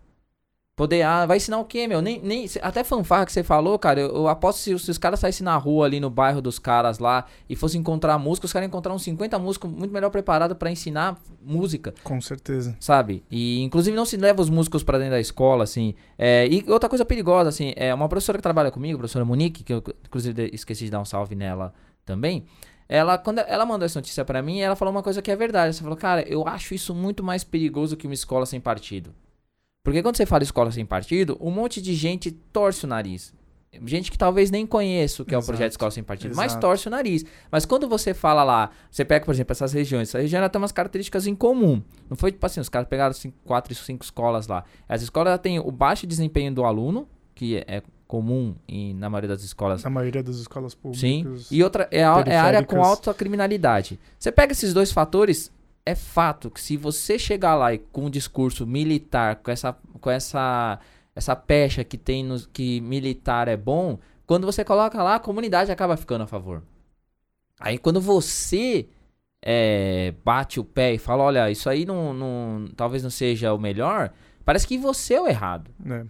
Poder, 0.78 1.02
ah, 1.02 1.26
vai 1.26 1.38
ensinar 1.38 1.58
o 1.58 1.66
quê, 1.66 1.88
meu? 1.88 2.04
Nem, 2.04 2.22
nem, 2.22 2.46
até 2.62 2.84
fanfarra 2.84 3.26
que 3.26 3.32
você 3.32 3.42
falou, 3.42 3.80
cara, 3.80 4.00
eu, 4.00 4.16
eu 4.16 4.28
aposto 4.28 4.60
se, 4.60 4.78
se 4.78 4.92
os 4.92 4.98
caras 5.00 5.20
saíssem 5.20 5.44
na 5.44 5.58
rua 5.58 5.88
ali 5.88 6.00
no 6.00 6.08
bairro 6.08 6.40
dos 6.40 6.60
caras 6.60 7.00
lá 7.00 7.26
e 7.50 7.56
fossem 7.56 7.82
encontrar 7.82 8.16
música, 8.20 8.46
os 8.46 8.54
caras 8.54 8.68
encontraram 8.68 8.96
uns 8.96 9.02
50 9.02 9.40
músicos 9.40 9.72
muito 9.72 9.92
melhor 9.92 10.12
preparados 10.12 10.56
pra 10.56 10.70
ensinar 10.70 11.20
música 11.42 11.96
Com 12.04 12.22
certeza. 12.22 12.78
sabe? 12.80 13.24
E 13.32 13.64
inclusive 13.64 13.98
não 13.98 14.06
se 14.06 14.18
leva 14.18 14.40
os 14.40 14.52
músicos 14.52 14.84
pra 14.84 15.00
dentro 15.00 15.14
da 15.14 15.20
escola, 15.20 15.64
assim. 15.64 15.96
É, 16.16 16.48
e 16.48 16.64
outra 16.68 16.88
coisa 16.88 17.04
perigosa, 17.04 17.50
assim, 17.50 17.74
é 17.76 17.92
uma 17.92 18.08
professora 18.08 18.38
que 18.38 18.44
trabalha 18.44 18.70
comigo, 18.70 18.98
a 18.98 19.00
professora 19.00 19.26
Monique, 19.26 19.64
que 19.64 19.74
eu 19.74 19.84
inclusive 20.06 20.52
esqueci 20.54 20.86
de 20.86 20.92
dar 20.92 21.00
um 21.00 21.06
salve 21.06 21.34
nela 21.34 21.74
também. 22.06 22.46
Ela, 22.88 23.18
quando 23.18 23.40
ela 23.40 23.66
mandou 23.66 23.88
essa 23.88 23.98
notícia 23.98 24.24
pra 24.24 24.44
mim, 24.44 24.60
ela 24.60 24.76
falou 24.76 24.94
uma 24.94 25.02
coisa 25.02 25.24
que 25.24 25.32
é 25.32 25.36
verdade. 25.36 25.76
Você 25.76 25.82
falou, 25.82 25.98
cara, 25.98 26.22
eu 26.22 26.48
acho 26.48 26.76
isso 26.76 26.94
muito 26.94 27.24
mais 27.24 27.44
perigoso 27.44 27.98
que 27.98 28.06
uma 28.06 28.14
escola 28.14 28.46
sem 28.46 28.62
partido. 28.62 29.12
Porque 29.88 30.04
quando 30.04 30.18
você 30.18 30.26
fala 30.26 30.44
escola 30.44 30.70
sem 30.70 30.86
partido, 30.86 31.38
um 31.40 31.50
monte 31.50 31.82
de 31.82 31.94
gente 31.96 32.30
torce 32.30 32.84
o 32.84 32.88
nariz. 32.90 33.34
Gente 33.86 34.12
que 34.12 34.18
talvez 34.18 34.52
nem 34.52 34.68
conheça 34.68 35.24
o 35.24 35.26
que 35.26 35.34
é 35.34 35.38
o 35.38 35.40
Exato. 35.40 35.54
projeto 35.54 35.72
Escola 35.72 35.92
Sem 35.92 36.04
Partido, 36.04 36.36
mas 36.36 36.52
Exato. 36.52 36.68
torce 36.68 36.88
o 36.90 36.92
nariz. 36.92 37.24
Mas 37.50 37.66
quando 37.66 37.88
você 37.88 38.14
fala 38.14 38.44
lá, 38.44 38.70
você 38.92 39.06
pega, 39.06 39.24
por 39.24 39.34
exemplo, 39.34 39.54
essas 39.54 39.72
regiões, 39.72 40.10
essa 40.10 40.20
região 40.20 40.40
ela 40.40 40.50
tem 40.50 40.60
umas 40.60 40.74
características 40.74 41.26
em 41.26 41.34
comum. 41.34 41.82
Não 42.10 42.18
foi 42.18 42.34
tipo 42.34 42.46
assim, 42.46 42.60
os 42.60 42.68
caras 42.68 42.90
pegaram 42.90 43.14
cinco, 43.14 43.38
quatro, 43.46 43.74
cinco 43.76 44.04
escolas 44.04 44.46
lá. 44.48 44.66
As 44.90 45.02
escolas 45.04 45.40
têm 45.40 45.58
o 45.58 45.72
baixo 45.72 46.06
desempenho 46.06 46.54
do 46.54 46.66
aluno, 46.66 47.08
que 47.34 47.64
é 47.66 47.82
comum 48.06 48.56
em, 48.68 48.94
na 48.94 49.10
maioria 49.10 49.30
das 49.30 49.44
escolas. 49.44 49.86
Na 49.86 49.90
maioria 49.90 50.22
das 50.22 50.36
escolas 50.36 50.76
Sim. 50.96 51.24
públicas. 51.24 51.48
E 51.50 51.64
outra 51.64 51.88
é 51.92 52.04
a, 52.04 52.24
é 52.26 52.36
área 52.36 52.62
com 52.62 52.84
alta 52.84 53.14
criminalidade. 53.14 53.98
Você 54.20 54.34
pega 54.34 54.52
esses 54.52 54.74
dois 54.74 54.92
fatores, 54.92 55.50
é 55.88 55.96
fato 55.96 56.52
que 56.52 56.60
se 56.60 56.76
você 56.76 57.18
chegar 57.18 57.56
lá 57.56 57.74
e 57.74 57.78
com 57.78 58.06
um 58.06 58.10
discurso 58.10 58.68
militar, 58.68 59.38
com 59.38 59.50
essa 59.50 59.74
com 60.02 60.10
essa 60.10 60.80
essa 61.16 61.36
pecha 61.36 61.84
que 61.84 61.98
tem 61.98 62.24
nos 62.24 62.46
que 62.46 62.82
militar 62.82 63.48
é 63.48 63.56
bom, 63.56 63.98
quando 64.26 64.46
você 64.46 64.66
coloca 64.66 65.02
lá, 65.02 65.16
a 65.16 65.20
comunidade 65.20 65.72
acaba 65.72 65.96
ficando 65.96 66.26
a 66.26 66.28
favor. 66.28 66.62
Aí 67.58 67.78
quando 67.78 68.02
você 68.02 68.90
é, 69.42 70.14
bate 70.26 70.60
o 70.60 70.64
pé 70.66 70.94
e 70.94 70.98
fala, 70.98 71.24
olha, 71.24 71.50
isso 71.50 71.70
aí 71.70 71.86
não, 71.86 72.14
não 72.14 72.68
talvez 72.76 73.02
não 73.02 73.10
seja 73.10 73.54
o 73.54 73.58
melhor, 73.58 74.12
parece 74.44 74.68
que 74.68 74.78
você 74.78 75.14
é 75.14 75.22
o 75.22 75.28
errado. 75.28 75.72
né? 75.80 76.06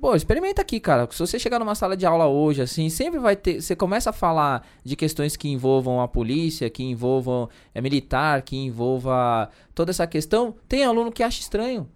Pô, 0.00 0.16
experimenta 0.16 0.62
aqui, 0.62 0.80
cara. 0.80 1.08
Se 1.10 1.18
você 1.18 1.38
chegar 1.38 1.58
numa 1.58 1.74
sala 1.74 1.96
de 1.96 2.06
aula 2.06 2.26
hoje, 2.26 2.62
assim, 2.62 2.88
sempre 2.88 3.20
vai 3.20 3.36
ter. 3.36 3.60
Você 3.60 3.76
começa 3.76 4.10
a 4.10 4.12
falar 4.12 4.66
de 4.82 4.96
questões 4.96 5.36
que 5.36 5.48
envolvam 5.48 6.00
a 6.00 6.08
polícia, 6.08 6.68
que 6.70 6.82
envolvam 6.82 7.48
é, 7.74 7.80
militar, 7.80 8.42
que 8.42 8.56
envolva 8.56 9.50
toda 9.74 9.90
essa 9.90 10.06
questão. 10.06 10.54
Tem 10.68 10.84
aluno 10.84 11.12
que 11.12 11.22
acha 11.22 11.40
estranho. 11.40 11.88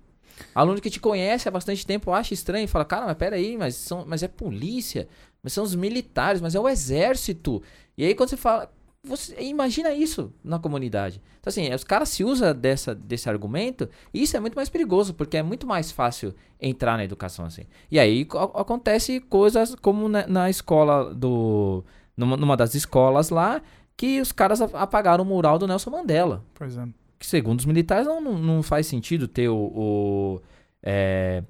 Aluno 0.55 0.81
que 0.81 0.91
te 0.91 1.01
conhece 1.01 1.49
há 1.49 1.51
bastante 1.51 1.87
tempo 1.87 2.13
acha 2.13 2.35
estranho 2.35 2.65
e 2.65 2.69
fala, 2.69 2.85
cara, 2.85 3.07
mas 3.07 3.17
peraí, 3.17 3.57
mas, 3.57 3.75
são, 3.75 4.05
mas 4.07 4.23
é 4.23 4.29
polícia, 4.29 5.09
mas 5.43 5.53
são 5.53 5.65
os 5.65 5.75
militares, 5.75 6.41
mas 6.41 6.55
é 6.55 6.61
o 6.61 6.69
exército. 6.69 7.63
E 7.97 8.05
aí 8.05 8.15
quando 8.15 8.31
você 8.31 8.37
fala. 8.37 8.71
Você 9.07 9.35
imagina 9.41 9.93
isso 9.93 10.33
na 10.43 10.59
comunidade. 10.59 11.21
Então, 11.41 11.49
assim, 11.51 11.73
os 11.73 11.85
caras 11.85 12.09
se 12.09 12.25
usam 12.25 12.55
dessa, 12.55 12.95
desse 12.95 13.29
argumento, 13.29 13.89
e 14.13 14.23
isso 14.23 14.37
é 14.37 14.41
muito 14.41 14.55
mais 14.57 14.69
perigoso, 14.69 15.15
porque 15.15 15.37
é 15.37 15.43
muito 15.43 15.67
mais 15.67 15.93
fácil 15.93 16.35
entrar 16.61 16.97
na 16.97 17.05
educação 17.05 17.45
assim. 17.45 17.63
E 17.91 17.99
aí 18.01 18.25
co- 18.25 18.39
acontece 18.55 19.21
coisas 19.21 19.75
como 19.77 20.09
na, 20.09 20.27
na 20.27 20.51
escola 20.51 21.15
do. 21.15 21.85
Numa, 22.17 22.37
numa 22.37 22.57
das 22.57 22.75
escolas 22.75 23.29
lá, 23.31 23.61
que 23.97 24.21
os 24.21 24.33
caras 24.33 24.61
apagaram 24.61 25.23
o 25.23 25.27
mural 25.27 25.59
do 25.59 25.67
Nelson 25.67 25.91
Mandela. 25.91 26.43
Pois 26.55 26.77
é. 26.77 26.87
Que 27.19 27.27
segundo 27.27 27.61
os 27.61 27.67
militares 27.67 28.07
não, 28.07 28.21
não, 28.21 28.39
não 28.39 28.63
faz 28.63 28.87
sentido 28.87 29.29
ter 29.29 29.49
o. 29.49 29.57
o, 29.57 30.41
é, 30.83 31.43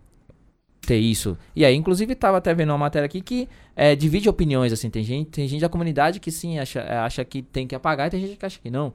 ter 0.87 0.96
isso. 0.99 1.37
E 1.55 1.64
aí, 1.64 1.75
inclusive, 1.75 2.14
tava 2.14 2.38
até 2.38 2.55
vendo 2.55 2.70
uma 2.70 2.79
matéria 2.79 3.07
aqui 3.07 3.20
que 3.20 3.49
é, 3.75 3.94
divide 3.96 4.29
opiniões, 4.29 4.72
assim. 4.72 4.88
Tem 4.88 5.03
gente, 5.03 5.31
tem 5.31 5.46
gente 5.49 5.61
da 5.61 5.68
comunidade 5.68 6.20
que 6.20 6.31
sim 6.31 6.59
acha, 6.59 6.83
acha 7.05 7.25
que 7.25 7.42
tem 7.42 7.66
que 7.66 7.75
apagar 7.75 8.07
e 8.07 8.11
tem 8.11 8.20
gente 8.20 8.37
que 8.37 8.46
acha 8.46 8.59
que 8.61 8.70
não. 8.70 8.94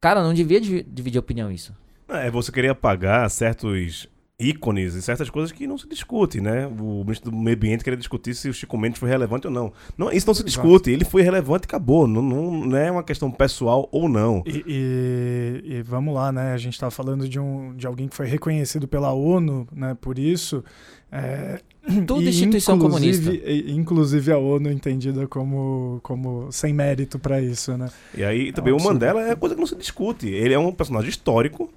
Cara, 0.00 0.22
não 0.22 0.34
devia 0.34 0.60
divi- 0.60 0.86
dividir 0.88 1.18
opinião 1.18 1.50
isso. 1.50 1.74
É, 2.08 2.30
você 2.30 2.52
queria 2.52 2.72
apagar 2.72 3.28
certos 3.30 4.08
ícones 4.38 4.94
e 4.94 5.00
certas 5.00 5.30
coisas 5.30 5.50
que 5.50 5.66
não 5.66 5.78
se 5.78 5.88
discute, 5.88 6.40
né? 6.42 6.66
O 6.66 7.02
ministro 7.02 7.30
do 7.30 7.36
Meio 7.36 7.56
Ambiente 7.56 7.82
queria 7.82 7.96
discutir 7.96 8.34
se 8.34 8.48
o 8.50 8.52
Chico 8.54 8.76
Mendes 8.76 8.98
foi 9.00 9.08
relevante 9.08 9.46
ou 9.46 9.52
não. 9.52 9.72
não 9.96 10.12
isso 10.12 10.26
não 10.26 10.34
se 10.34 10.44
discute, 10.44 10.90
ele 10.90 11.06
foi 11.06 11.22
relevante 11.22 11.64
e 11.64 11.66
acabou. 11.66 12.06
Não, 12.06 12.20
não, 12.20 12.50
não 12.66 12.76
é 12.76 12.90
uma 12.90 13.02
questão 13.02 13.30
pessoal 13.30 13.88
ou 13.90 14.08
não. 14.08 14.42
E, 14.46 14.62
e- 14.66 15.62
e 15.76 15.82
vamos 15.82 16.14
lá, 16.14 16.30
né? 16.30 16.52
A 16.52 16.58
gente 16.58 16.74
está 16.74 16.90
falando 16.90 17.26
de, 17.26 17.40
um, 17.40 17.74
de 17.74 17.86
alguém 17.86 18.08
que 18.08 18.14
foi 18.16 18.26
reconhecido 18.26 18.86
pela 18.86 19.10
ONU, 19.12 19.66
né? 19.72 19.96
Por 19.98 20.18
isso. 20.18 20.62
é, 21.10 21.58
e 21.88 22.28
instituição 22.28 22.78
comunista. 22.78 23.32
inclusive- 23.32 23.72
Inclusive 23.72 24.32
a 24.32 24.38
ONU 24.38 24.70
entendida 24.70 25.26
como, 25.26 25.98
como 26.02 26.52
sem 26.52 26.74
mérito 26.74 27.18
para 27.18 27.40
isso, 27.40 27.74
né? 27.78 27.88
E 28.14 28.22
aí 28.22 28.52
também 28.52 28.72
um 28.72 28.76
o 28.76 28.78
absurdo. 28.80 28.92
Mandela 28.94 29.30
é 29.30 29.34
coisa 29.34 29.54
que 29.54 29.60
não 29.60 29.66
se 29.68 29.76
discute. 29.76 30.28
Ele 30.28 30.52
é 30.52 30.58
um 30.58 30.72
personagem 30.72 31.08
histórico 31.08 31.70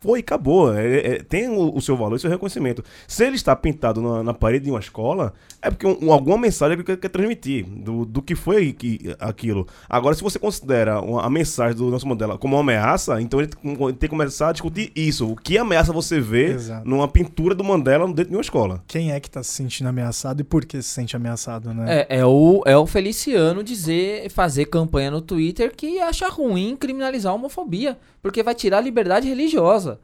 foi, 0.00 0.20
acabou. 0.20 0.74
É- 0.74 0.96
é- 1.16 1.22
tem 1.22 1.48
o, 1.48 1.76
o 1.76 1.80
seu 1.80 1.96
valor 1.96 2.16
e 2.16 2.18
seu 2.18 2.30
reconhecimento. 2.30 2.82
Se 3.06 3.24
ele 3.26 3.36
está 3.36 3.54
pintado 3.54 4.00
na, 4.00 4.22
na 4.22 4.34
parede 4.34 4.64
de 4.64 4.70
uma 4.70 4.80
escola, 4.80 5.32
é 5.60 5.70
porque 5.70 5.86
um- 5.86 6.12
alguma 6.12 6.38
mensagem 6.38 6.74
ele 6.74 6.84
quer, 6.84 6.96
quer 6.96 7.08
transmitir 7.08 7.66
do, 7.66 8.04
do 8.04 8.22
que 8.22 8.34
foi 8.34 8.72
que, 8.72 9.14
aquilo. 9.18 9.66
Agora, 9.88 10.14
se 10.14 10.22
você 10.22 10.38
considera 10.38 11.00
uma- 11.00 11.22
a 11.24 11.30
mensagem 11.30 11.76
do 11.76 11.90
Nelson 11.90 12.08
Mandela 12.08 12.38
como 12.38 12.56
uma 12.56 12.62
ameaça, 12.62 13.20
então 13.20 13.40
ele 13.40 13.48
tem 13.48 13.76
tem 13.76 13.94
que 13.94 14.08
começar 14.08 14.48
a 14.48 14.52
discutir 14.52 14.90
isso. 14.96 15.30
O 15.30 15.36
que 15.36 15.58
ameaça 15.58 15.92
você 15.92 16.18
vê 16.20 16.52
Exato. 16.52 16.88
numa 16.88 17.06
pintura 17.06 17.54
do 17.54 17.62
Mandela 17.62 18.06
dentro 18.06 18.30
de 18.30 18.34
uma 18.36 18.40
escola? 18.40 18.82
Quem 18.86 19.12
é 19.12 19.20
que 19.20 19.30
tá 19.30 19.42
se 19.42 19.50
sentindo 19.50 19.88
ameaçado 19.88 20.40
e 20.40 20.44
por 20.44 20.64
que 20.64 20.80
se 20.80 20.88
sente 20.88 21.14
ameaçado, 21.14 21.74
né? 21.74 22.06
É, 22.08 22.18
é, 22.20 22.26
o, 22.26 22.62
é 22.64 22.76
o 22.76 22.86
Feliciano 22.86 23.62
dizer, 23.62 24.30
fazer 24.30 24.64
campanha 24.66 25.10
no 25.10 25.20
Twitter 25.20 25.74
que 25.76 26.00
acha 26.00 26.28
ruim 26.28 26.74
criminalizar 26.76 27.32
a 27.32 27.34
homofobia, 27.34 27.98
porque 28.22 28.42
vai 28.42 28.54
tirar 28.54 28.78
a 28.78 28.82
liberdade 28.82 29.28
religiosa. 29.28 30.00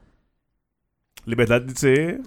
Liberdade 1.26 1.64
de 1.72 1.78
ser 1.80 2.20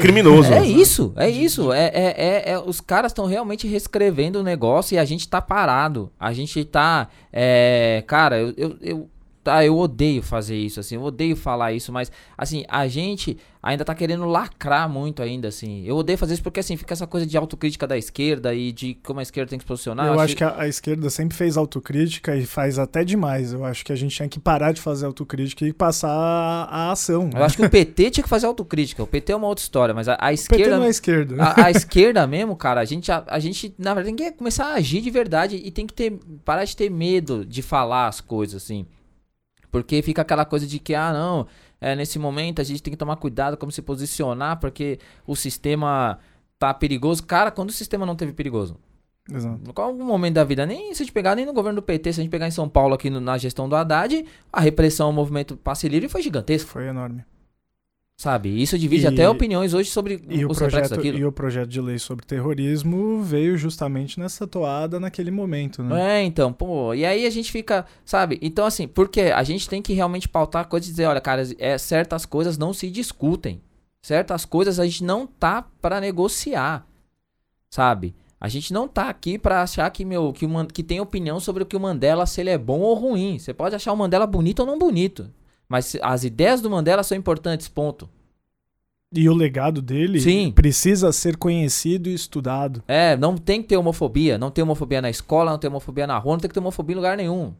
criminoso. 0.00 0.52
É 0.52 0.66
isso, 0.66 1.14
é 1.16 1.30
isso. 1.30 1.72
É, 1.72 1.86
é, 1.86 2.14
é- 2.18 2.50
é- 2.52 2.58
os 2.58 2.82
caras 2.82 3.10
estão 3.10 3.24
realmente 3.24 3.66
reescrevendo 3.66 4.40
o 4.40 4.42
negócio 4.42 4.94
e 4.94 4.98
a 4.98 5.04
gente 5.06 5.26
tá 5.26 5.40
parado. 5.40 6.12
A 6.20 6.34
gente 6.34 6.62
tá. 6.62 7.08
é, 7.32 8.04
cara, 8.06 8.38
eu, 8.38 8.52
eu, 8.58 8.76
eu- 8.82 9.10
tá, 9.42 9.64
eu 9.64 9.76
odeio 9.76 10.22
fazer 10.22 10.56
isso, 10.56 10.80
assim, 10.80 10.94
eu 10.94 11.02
odeio 11.02 11.36
falar 11.36 11.72
isso, 11.72 11.92
mas 11.92 12.10
assim, 12.36 12.64
a 12.68 12.86
gente 12.86 13.38
ainda 13.62 13.84
tá 13.84 13.94
querendo 13.94 14.24
lacrar 14.26 14.88
muito 14.88 15.22
ainda, 15.22 15.48
assim. 15.48 15.84
Eu 15.86 15.96
odeio 15.96 16.18
fazer 16.18 16.34
isso 16.34 16.42
porque 16.42 16.60
assim, 16.60 16.76
fica 16.76 16.92
essa 16.92 17.06
coisa 17.06 17.24
de 17.24 17.36
autocrítica 17.36 17.86
da 17.86 17.96
esquerda 17.96 18.52
e 18.52 18.72
de 18.72 18.94
como 19.04 19.20
a 19.20 19.22
esquerda 19.22 19.50
tem 19.50 19.58
que 19.58 19.62
se 19.62 19.68
posicionar. 19.68 20.06
eu 20.06 20.18
acho 20.18 20.36
que 20.36 20.42
a, 20.42 20.60
a 20.62 20.68
esquerda 20.68 21.08
sempre 21.08 21.36
fez 21.36 21.56
autocrítica 21.56 22.34
e 22.36 22.44
faz 22.44 22.78
até 22.78 23.04
demais. 23.04 23.52
Eu 23.52 23.64
acho 23.64 23.84
que 23.84 23.92
a 23.92 23.96
gente 23.96 24.14
tinha 24.14 24.28
que 24.28 24.40
parar 24.40 24.72
de 24.72 24.80
fazer 24.80 25.06
autocrítica 25.06 25.64
e 25.64 25.72
passar 25.72 26.10
a, 26.10 26.64
a 26.64 26.92
ação. 26.92 27.30
Eu 27.32 27.44
acho 27.44 27.56
que 27.56 27.64
o 27.64 27.70
PT 27.70 28.10
tinha 28.10 28.24
que 28.24 28.30
fazer 28.30 28.46
autocrítica. 28.46 29.02
O 29.02 29.06
PT 29.06 29.32
é 29.32 29.36
uma 29.36 29.46
outra 29.46 29.62
história, 29.62 29.94
mas 29.94 30.08
a, 30.08 30.14
a 30.14 30.16
o 30.16 30.18
PT 30.18 30.34
esquerda. 30.34 30.78
não 30.78 30.84
é 30.84 30.90
esquerda. 30.90 31.42
A, 31.42 31.66
a 31.66 31.70
esquerda 31.72 32.26
mesmo, 32.26 32.56
cara, 32.56 32.80
a 32.80 32.84
gente, 32.84 33.10
a 33.12 33.38
gente, 33.38 33.72
na 33.78 33.94
verdade, 33.94 34.16
tem 34.16 34.32
que 34.32 34.38
começar 34.38 34.66
a 34.66 34.74
agir 34.74 35.00
de 35.00 35.10
verdade 35.10 35.56
e 35.56 35.70
tem 35.70 35.86
que 35.86 35.94
ter, 35.94 36.18
parar 36.44 36.64
de 36.64 36.76
ter 36.76 36.90
medo 36.90 37.44
de 37.44 37.62
falar 37.62 38.08
as 38.08 38.20
coisas, 38.20 38.62
assim. 38.62 38.86
Porque 39.72 40.00
fica 40.02 40.22
aquela 40.22 40.44
coisa 40.44 40.66
de 40.66 40.78
que, 40.78 40.94
ah, 40.94 41.12
não, 41.12 41.46
é, 41.80 41.96
nesse 41.96 42.18
momento 42.18 42.60
a 42.60 42.64
gente 42.64 42.80
tem 42.82 42.92
que 42.92 42.96
tomar 42.96 43.16
cuidado 43.16 43.56
como 43.56 43.72
se 43.72 43.82
posicionar, 43.82 44.60
porque 44.60 45.00
o 45.26 45.34
sistema 45.34 46.18
tá 46.58 46.72
perigoso. 46.72 47.24
Cara, 47.24 47.50
quando 47.50 47.70
o 47.70 47.72
sistema 47.72 48.06
não 48.06 48.14
teve 48.14 48.32
perigoso? 48.32 48.76
Exato. 49.32 49.72
Qual 49.72 49.88
algum 49.88 50.04
momento 50.04 50.34
da 50.34 50.44
vida? 50.44 50.66
Nem 50.66 50.92
se 50.94 51.02
a 51.02 51.06
gente 51.06 51.12
pegar 51.12 51.34
nem 51.34 51.46
no 51.46 51.52
governo 51.52 51.80
do 51.80 51.82
PT, 51.82 52.12
se 52.12 52.20
a 52.20 52.22
gente 52.22 52.30
pegar 52.30 52.46
em 52.46 52.50
São 52.50 52.68
Paulo, 52.68 52.94
aqui 52.94 53.08
no- 53.08 53.20
na 53.20 53.38
gestão 53.38 53.68
do 53.68 53.74
Haddad, 53.74 54.24
a 54.52 54.60
repressão 54.60 55.06
ao 55.06 55.12
movimento 55.12 55.56
passe 55.56 55.88
livre 55.88 56.08
foi 56.08 56.22
gigantesca. 56.22 56.68
Foi 56.70 56.86
enorme. 56.86 57.24
Sabe? 58.16 58.50
Isso 58.62 58.78
divide 58.78 59.04
E- 59.04 59.08
até 59.08 59.28
opiniões 59.28 59.74
hoje 59.74 59.90
sobre 59.90 60.22
E 60.28 60.44
o, 60.44 60.50
os 60.50 60.58
reflexos 60.58 60.90
projeto, 60.90 60.96
daquilo. 60.96 61.18
e 61.18 61.24
o 61.24 61.32
projeto 61.32 61.68
de 61.68 61.80
lei 61.80 61.98
sobre 61.98 62.24
terrorismo 62.24 63.20
veio 63.22 63.56
justamente 63.56 64.20
nessa 64.20 64.46
toada 64.46 65.00
naquele 65.00 65.30
momento, 65.30 65.82
né? 65.82 66.20
É, 66.20 66.22
então, 66.22 66.52
pô, 66.52 66.94
e 66.94 67.04
aí 67.04 67.26
a 67.26 67.30
gente 67.30 67.50
fica, 67.50 67.84
sabe? 68.04 68.38
Então, 68.40 68.64
assim, 68.64 68.86
porque 68.86 69.22
a 69.22 69.42
gente 69.42 69.68
tem 69.68 69.82
que 69.82 69.92
realmente 69.92 70.28
pautar 70.28 70.68
coisas 70.68 70.88
e 70.88 70.92
dizer, 70.92 71.06
olha, 71.06 71.20
cara, 71.20 71.42
é, 71.58 71.76
certas 71.78 72.24
coisas 72.24 72.56
não 72.56 72.72
se 72.72 72.88
discutem. 72.90 73.60
Certas 74.02 74.44
coisas 74.44 74.78
a 74.78 74.84
gente 74.84 75.02
não 75.02 75.26
tá 75.26 75.66
pra 75.80 76.00
negociar, 76.00 76.86
sabe? 77.70 78.14
A 78.40 78.48
gente 78.48 78.72
não 78.72 78.86
tá 78.88 79.08
aqui 79.08 79.38
pra 79.38 79.62
achar 79.62 79.88
que, 79.90 80.04
meu, 80.04 80.32
que, 80.32 80.44
o 80.46 80.66
que 80.66 80.82
tem 80.82 81.00
opinião 81.00 81.38
sobre 81.40 81.62
o 81.62 81.66
que 81.66 81.76
o 81.76 81.80
Mandela, 81.80 82.26
se 82.26 82.40
ele 82.40 82.50
é 82.50 82.58
bom 82.58 82.80
ou 82.80 82.94
ruim. 82.94 83.38
Você 83.38 83.54
pode 83.54 83.74
achar 83.74 83.92
o 83.92 83.96
Mandela 83.96 84.26
bonito 84.26 84.60
ou 84.60 84.66
não 84.66 84.78
bonito. 84.78 85.30
Mas 85.72 85.96
as 86.02 86.22
ideias 86.22 86.60
do 86.60 86.68
Mandela 86.68 87.02
são 87.02 87.16
importantes, 87.16 87.66
ponto. 87.66 88.06
E 89.10 89.26
o 89.26 89.32
legado 89.32 89.80
dele 89.80 90.20
Sim. 90.20 90.52
precisa 90.54 91.10
ser 91.12 91.38
conhecido 91.38 92.10
e 92.10 92.14
estudado. 92.14 92.84
É, 92.86 93.16
não 93.16 93.38
tem 93.38 93.62
que 93.62 93.68
ter 93.68 93.78
homofobia. 93.78 94.36
Não 94.36 94.50
tem 94.50 94.62
homofobia 94.62 95.00
na 95.00 95.08
escola, 95.08 95.50
não 95.50 95.58
tem 95.58 95.70
homofobia 95.70 96.06
na 96.06 96.18
rua, 96.18 96.34
não 96.34 96.40
tem 96.40 96.48
que 96.48 96.52
ter 96.52 96.60
homofobia 96.60 96.92
em 96.92 96.96
lugar 96.96 97.16
nenhum. 97.16 97.54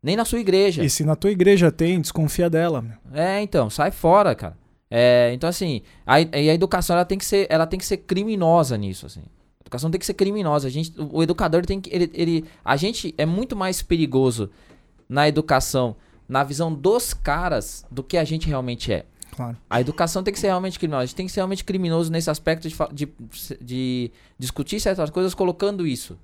Nem 0.00 0.14
na 0.14 0.24
sua 0.24 0.38
igreja. 0.38 0.84
E 0.84 0.88
se 0.88 1.04
na 1.04 1.16
tua 1.16 1.32
igreja 1.32 1.72
tem, 1.72 2.00
desconfia 2.00 2.48
dela. 2.48 2.80
meu. 2.80 2.96
É, 3.12 3.42
então, 3.42 3.68
sai 3.68 3.90
fora, 3.90 4.32
cara. 4.32 4.56
É, 4.88 5.32
então, 5.34 5.50
assim, 5.50 5.82
a, 6.06 6.14
a 6.14 6.54
educação 6.54 6.94
ela 6.94 7.04
tem, 7.04 7.18
que 7.18 7.24
ser, 7.24 7.48
ela 7.50 7.66
tem 7.66 7.76
que 7.76 7.84
ser 7.84 7.96
criminosa 7.96 8.78
nisso, 8.78 9.04
assim. 9.04 9.22
A 9.22 9.62
educação 9.64 9.90
tem 9.90 9.98
que 9.98 10.06
ser 10.06 10.14
criminosa. 10.14 10.68
A 10.68 10.70
gente, 10.70 10.92
o, 10.96 11.16
o 11.18 11.22
educador 11.24 11.66
tem 11.66 11.80
que. 11.80 11.92
Ele, 11.92 12.08
ele, 12.14 12.44
a 12.64 12.76
gente 12.76 13.12
é 13.18 13.26
muito 13.26 13.56
mais 13.56 13.82
perigoso 13.82 14.48
na 15.08 15.28
educação, 15.28 15.96
na 16.28 16.42
visão 16.44 16.72
dos 16.72 17.14
caras, 17.14 17.84
do 17.90 18.02
que 18.02 18.16
a 18.16 18.24
gente 18.24 18.46
realmente 18.48 18.92
é. 18.92 19.06
Claro. 19.30 19.56
A 19.68 19.80
educação 19.80 20.22
tem 20.22 20.32
que 20.32 20.40
ser 20.40 20.46
realmente 20.46 20.78
criminosa. 20.78 21.02
A 21.02 21.06
gente 21.06 21.16
tem 21.16 21.26
que 21.26 21.32
ser 21.32 21.40
realmente 21.40 21.64
criminoso 21.64 22.10
nesse 22.10 22.30
aspecto 22.30 22.68
de, 22.68 22.76
de, 22.92 23.08
de 23.60 24.12
discutir 24.38 24.80
certas 24.80 25.10
coisas 25.10 25.34
colocando 25.34 25.86
isso. 25.86 26.18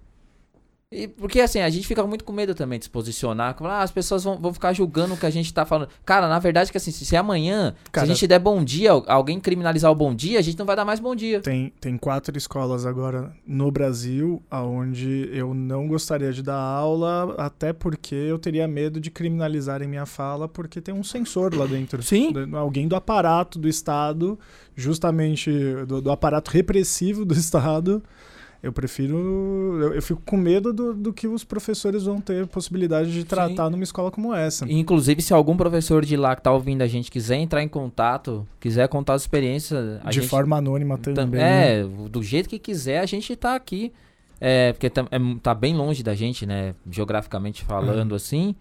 E 0.92 1.09
porque 1.09 1.40
assim, 1.40 1.61
a 1.61 1.70
gente 1.70 1.87
fica 1.87 2.07
muito 2.07 2.22
com 2.22 2.33
medo 2.33 2.55
também 2.55 2.78
de 2.78 2.85
se 2.85 2.90
posicionar. 2.90 3.55
como, 3.55 3.70
Ah, 3.70 3.81
as 3.83 3.90
pessoas 3.90 4.22
vão, 4.22 4.38
vão 4.38 4.52
ficar 4.52 4.72
julgando 4.74 5.14
o 5.14 5.16
que 5.16 5.24
a 5.24 5.31
gente 5.31 5.52
tá 5.52 5.64
falando. 5.64 5.88
Cara, 6.05 6.28
na 6.28 6.38
verdade, 6.38 6.70
que 6.70 6.76
assim, 6.76 6.90
se, 6.90 7.07
se 7.07 7.16
amanhã, 7.16 7.74
Cara- 7.90 8.07
se 8.07 8.12
a 8.12 8.14
gente 8.14 8.26
der 8.26 8.38
bom 8.38 8.62
dia, 8.62 8.90
al- 8.92 9.05
alguém 9.09 9.40
criminalizar 9.40 9.90
o 9.90 9.94
bom 9.94 10.14
dia, 10.14 10.38
a 10.38 10.42
gente 10.42 10.59
não 10.59 10.66
vai 10.66 10.76
dar 10.76 10.85
mais 10.85 11.00
bom 11.00 11.14
dia. 11.16 11.40
Tem, 11.40 11.72
tem 11.81 11.96
quatro 11.96 12.37
escolas 12.37 12.85
agora 12.85 13.33
no 13.46 13.70
Brasil 13.70 14.42
onde 14.50 15.31
eu 15.33 15.55
não 15.55 15.88
gostaria 15.88 16.31
de 16.33 16.42
dar 16.42 16.57
aula, 16.61 17.35
até 17.38 17.72
porque 17.72 18.14
eu 18.14 18.38
teria 18.38 18.68
medo 18.68 19.00
de 19.00 19.11
criminalizarem 19.11 19.88
minha 19.88 20.05
fala, 20.05 20.46
porque 20.46 20.81
tem 20.81 20.94
um 20.94 21.02
censor 21.02 21.55
lá 21.55 21.64
dentro. 21.64 22.02
Sim. 22.02 22.33
De- 22.33 22.55
Alguém 22.55 22.87
do 22.87 22.94
aparato 22.94 23.59
do 23.59 23.66
Estado, 23.68 24.38
justamente 24.76 25.50
do, 25.87 26.02
do 26.02 26.11
aparato 26.11 26.50
repressivo 26.50 27.24
do 27.24 27.35
Estado. 27.35 28.02
Eu 28.62 28.72
prefiro. 28.72 29.16
Eu, 29.81 29.94
eu 29.94 30.03
fico 30.03 30.22
com 30.25 30.37
medo 30.37 30.72
do, 30.72 30.94
do 30.94 31.12
que 31.12 31.27
os 31.27 31.42
professores 31.42 32.05
vão 32.05 32.20
ter 32.20 32.46
possibilidade 32.46 33.12
de 33.12 33.25
tratar 33.25 33.68
numa 33.68 33.83
escola 33.83 34.11
como 34.11 34.33
essa. 34.33 34.64
Inclusive, 34.70 35.20
se 35.20 35.35
algum 35.35 35.57
professor 35.57 36.05
de 36.05 36.16
lá 36.16 36.37
que 36.37 36.42
tá 36.42 36.53
ouvindo 36.53 36.83
a 36.83 36.87
gente 36.87 37.11
quiser 37.11 37.37
entrar 37.37 37.61
em 37.62 37.68
contato, 37.68 38.46
quiser 38.61 38.87
contar 38.88 39.14
a 39.14 39.16
experiência, 39.16 40.01
a 40.05 40.11
de 40.11 40.20
gente 40.20 40.29
forma 40.31 40.57
anônima 40.57 40.96
Tam- 40.96 41.12
também. 41.12 41.40
né? 41.40 41.81
É, 41.81 41.85
do 42.09 42.22
jeito 42.22 42.48
que 42.48 42.59
quiser, 42.59 43.01
a 43.01 43.07
gente 43.07 43.35
tá 43.35 43.57
aqui. 43.57 43.92
É, 44.40 44.72
porque 44.72 44.88
tam- 44.90 45.09
é, 45.11 45.18
tá 45.42 45.55
bem 45.55 45.75
longe 45.75 46.03
da 46.03 46.14
gente, 46.14 46.46
né? 46.46 46.75
Geograficamente 46.88 47.64
falando, 47.64 48.14
assim. 48.14 48.55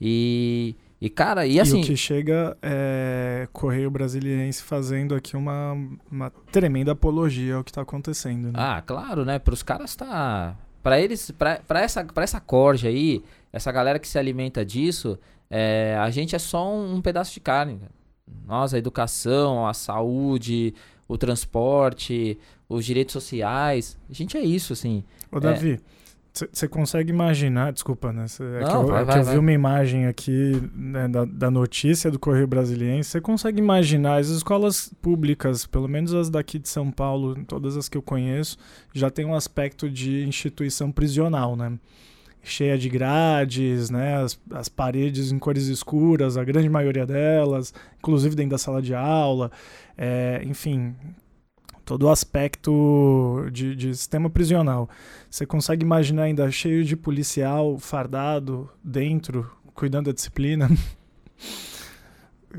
E, 0.00 0.74
e 1.04 1.10
cara, 1.10 1.46
e 1.46 1.60
assim. 1.60 1.80
E 1.80 1.82
o 1.82 1.84
que 1.84 1.98
chega 1.98 2.56
é 2.62 3.46
Correio 3.52 3.90
Brasiliense 3.90 4.62
fazendo 4.62 5.14
aqui 5.14 5.36
uma, 5.36 5.76
uma 6.10 6.30
tremenda 6.50 6.92
apologia 6.92 7.56
ao 7.56 7.62
que 7.62 7.70
está 7.70 7.82
acontecendo. 7.82 8.46
Né? 8.46 8.54
Ah, 8.54 8.80
claro, 8.80 9.22
né? 9.22 9.38
Para 9.38 9.52
os 9.52 9.62
caras 9.62 9.94
tá. 9.94 10.56
Pra 10.82 10.98
eles, 10.98 11.30
pra, 11.30 11.60
pra, 11.68 11.82
essa, 11.82 12.02
pra 12.06 12.24
essa 12.24 12.40
corja 12.40 12.88
aí, 12.88 13.22
essa 13.52 13.70
galera 13.70 13.98
que 13.98 14.08
se 14.08 14.18
alimenta 14.18 14.64
disso, 14.64 15.18
é, 15.50 15.94
a 16.00 16.08
gente 16.08 16.34
é 16.34 16.38
só 16.38 16.72
um, 16.72 16.94
um 16.94 17.02
pedaço 17.02 17.34
de 17.34 17.40
carne. 17.40 17.78
Nós, 18.46 18.72
a 18.72 18.78
educação, 18.78 19.66
a 19.66 19.74
saúde, 19.74 20.72
o 21.06 21.18
transporte, 21.18 22.38
os 22.66 22.82
direitos 22.82 23.12
sociais. 23.12 23.98
A 24.08 24.12
gente 24.14 24.38
é 24.38 24.40
isso, 24.40 24.72
assim. 24.72 25.04
Ô, 25.30 25.38
Davi, 25.38 25.78
você 26.52 26.66
consegue 26.66 27.10
imaginar, 27.10 27.72
desculpa, 27.72 28.12
né? 28.12 28.26
cê- 28.26 28.42
É 28.42 28.64
que 28.64 28.72
Não, 28.72 28.82
eu, 28.82 28.86
vai, 28.88 29.02
é 29.02 29.04
que 29.04 29.10
vai, 29.12 29.20
eu 29.20 29.24
vai. 29.24 29.34
vi 29.34 29.38
uma 29.38 29.52
imagem 29.52 30.06
aqui 30.06 30.60
né, 30.74 31.06
da, 31.06 31.24
da 31.24 31.50
notícia 31.50 32.10
do 32.10 32.18
Correio 32.18 32.46
Brasiliense. 32.48 33.08
Você 33.10 33.20
consegue 33.20 33.60
imaginar 33.60 34.16
as 34.16 34.28
escolas 34.28 34.92
públicas, 35.00 35.64
pelo 35.64 35.86
menos 35.88 36.12
as 36.12 36.28
daqui 36.28 36.58
de 36.58 36.68
São 36.68 36.90
Paulo, 36.90 37.36
todas 37.46 37.76
as 37.76 37.88
que 37.88 37.96
eu 37.96 38.02
conheço, 38.02 38.58
já 38.92 39.10
tem 39.10 39.24
um 39.24 39.34
aspecto 39.34 39.88
de 39.88 40.24
instituição 40.26 40.90
prisional, 40.90 41.54
né? 41.54 41.72
Cheia 42.42 42.76
de 42.76 42.88
grades, 42.90 43.88
né? 43.88 44.16
As, 44.16 44.38
as 44.50 44.68
paredes 44.68 45.30
em 45.32 45.38
cores 45.38 45.66
escuras, 45.68 46.36
a 46.36 46.44
grande 46.44 46.68
maioria 46.68 47.06
delas, 47.06 47.72
inclusive 47.98 48.34
dentro 48.34 48.50
da 48.50 48.58
sala 48.58 48.82
de 48.82 48.94
aula. 48.94 49.50
É, 49.96 50.42
enfim, 50.44 50.94
todo 51.84 52.04
o 52.04 52.10
aspecto 52.10 53.46
de, 53.52 53.74
de 53.76 53.94
sistema 53.94 54.30
prisional. 54.30 54.88
Você 55.30 55.44
consegue 55.44 55.84
imaginar 55.84 56.24
ainda 56.24 56.50
cheio 56.50 56.84
de 56.84 56.96
policial 56.96 57.78
fardado 57.78 58.68
dentro, 58.82 59.50
cuidando 59.74 60.06
da 60.06 60.12
disciplina? 60.12 60.70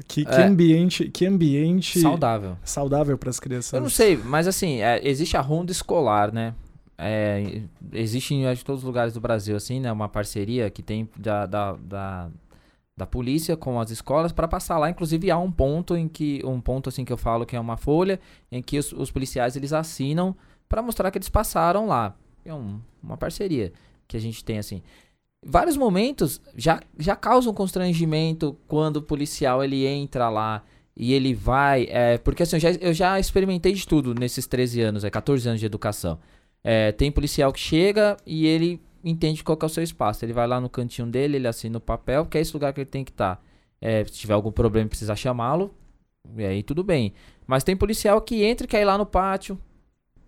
que, 0.08 0.26
que 0.26 0.32
É. 0.32 0.44
ambiente, 0.44 1.10
que 1.10 1.26
ambiente 1.26 2.00
Saudável. 2.00 2.58
saudável 2.64 3.18
para 3.18 3.30
as 3.30 3.40
crianças. 3.40 3.74
Eu 3.74 3.82
não 3.82 3.90
sei, 3.90 4.18
mas 4.18 4.48
assim, 4.48 4.82
é, 4.82 5.00
existe 5.08 5.38
a 5.38 5.42
ronda 5.42 5.72
escolar, 5.72 6.32
né? 6.32 6.54
É, 6.98 7.62
existe 7.92 8.34
em 8.34 8.44
todos 8.58 8.82
os 8.82 8.86
lugares 8.86 9.14
do 9.14 9.20
Brasil, 9.20 9.56
assim, 9.56 9.80
né? 9.80 9.92
Uma 9.92 10.08
parceria 10.08 10.70
que 10.70 10.82
tem 10.82 11.10
da, 11.18 11.46
da, 11.46 11.74
da, 11.74 12.30
da 12.98 13.06
polícia 13.06 13.58
com 13.58 13.80
as 13.80 13.92
escolas 13.92 14.32
para 14.32 14.48
passar 14.48 14.78
lá. 14.78 14.90
Inclusive, 14.90 15.30
há 15.30 15.38
um 15.38 15.52
ponto 15.52 15.96
em 15.98 16.08
que. 16.08 16.42
Um 16.46 16.62
ponto 16.62 16.88
assim 16.90 17.04
que 17.04 17.12
eu 17.12 17.18
falo 17.18 17.46
que 17.46 17.56
é 17.56 17.60
uma 17.60 17.78
folha, 17.78 18.20
em 18.52 18.62
que 18.62 18.78
os, 18.78 18.92
os 18.94 19.12
policiais 19.12 19.56
eles 19.56 19.74
assinam 19.74 20.36
para 20.70 20.82
mostrar 20.82 21.12
que 21.12 21.18
eles 21.18 21.30
passaram 21.30 21.88
lá. 21.88 22.16
É 22.44 22.54
um- 22.54 22.80
uma 23.04 23.18
parceria 23.18 23.74
que 24.08 24.16
a 24.18 24.20
gente 24.20 24.44
tem, 24.44 24.58
assim. 24.58 24.82
Vários 25.48 25.78
momentos 25.78 26.42
já, 26.56 26.82
já 26.98 27.16
causam 27.16 27.54
constrangimento 27.54 28.58
quando 28.68 28.98
o 28.98 29.02
policial 29.02 29.64
ele 29.64 29.86
entra 29.86 30.30
lá 30.30 30.64
e 30.96 31.14
ele 31.14 31.34
vai. 31.36 31.88
é, 31.90 32.18
porque 32.18 32.44
assim, 32.44 32.56
eu 32.56 32.60
já, 32.60 32.72
eu 32.72 32.94
já 32.94 33.20
experimentei 33.20 33.74
de 33.74 33.86
tudo 33.88 34.16
nesses 34.16 34.48
13 34.48 34.82
anos, 34.82 35.04
é 35.04 35.10
14 35.10 35.48
anos 35.48 35.60
de 35.60 35.66
educação. 35.66 36.18
É, 36.64 36.92
tem 36.92 37.12
policial 37.12 37.54
que 37.54 37.60
chega 37.60 38.18
e 38.26 38.48
ele 38.48 38.82
entende 39.06 39.44
qual 39.44 39.58
é 39.62 39.66
o 39.66 39.70
seu 39.70 39.84
espaço. 39.84 40.26
Ele 40.26 40.34
vai 40.34 40.48
lá 40.48 40.60
no 40.60 40.70
cantinho 40.70 41.08
dele, 41.08 41.38
ele 41.38 41.48
assina 41.48 41.78
o 41.78 41.82
papel, 41.82 42.26
que 42.26 42.38
é 42.38 42.42
esse 42.42 42.54
lugar 42.54 42.74
que 42.74 42.82
ele 42.82 42.90
tem 42.90 43.06
que 43.06 43.12
estar. 43.12 43.42
se 44.08 44.12
tiver 44.12 44.34
algum 44.34 44.52
problema 44.52 44.88
e 44.88 44.90
precisar 44.90 45.16
chamá-lo, 45.16 45.74
e 46.36 46.46
aí 46.46 46.64
tudo 46.64 46.84
bem. 46.84 47.14
Mas 47.48 47.64
tem 47.64 47.78
policial 47.78 48.20
que 48.22 48.44
entra 48.44 48.66
e 48.66 48.68
quer 48.68 48.82
ir 48.82 48.86
lá 48.86 48.98
no 48.98 49.06
pátio, 49.06 49.60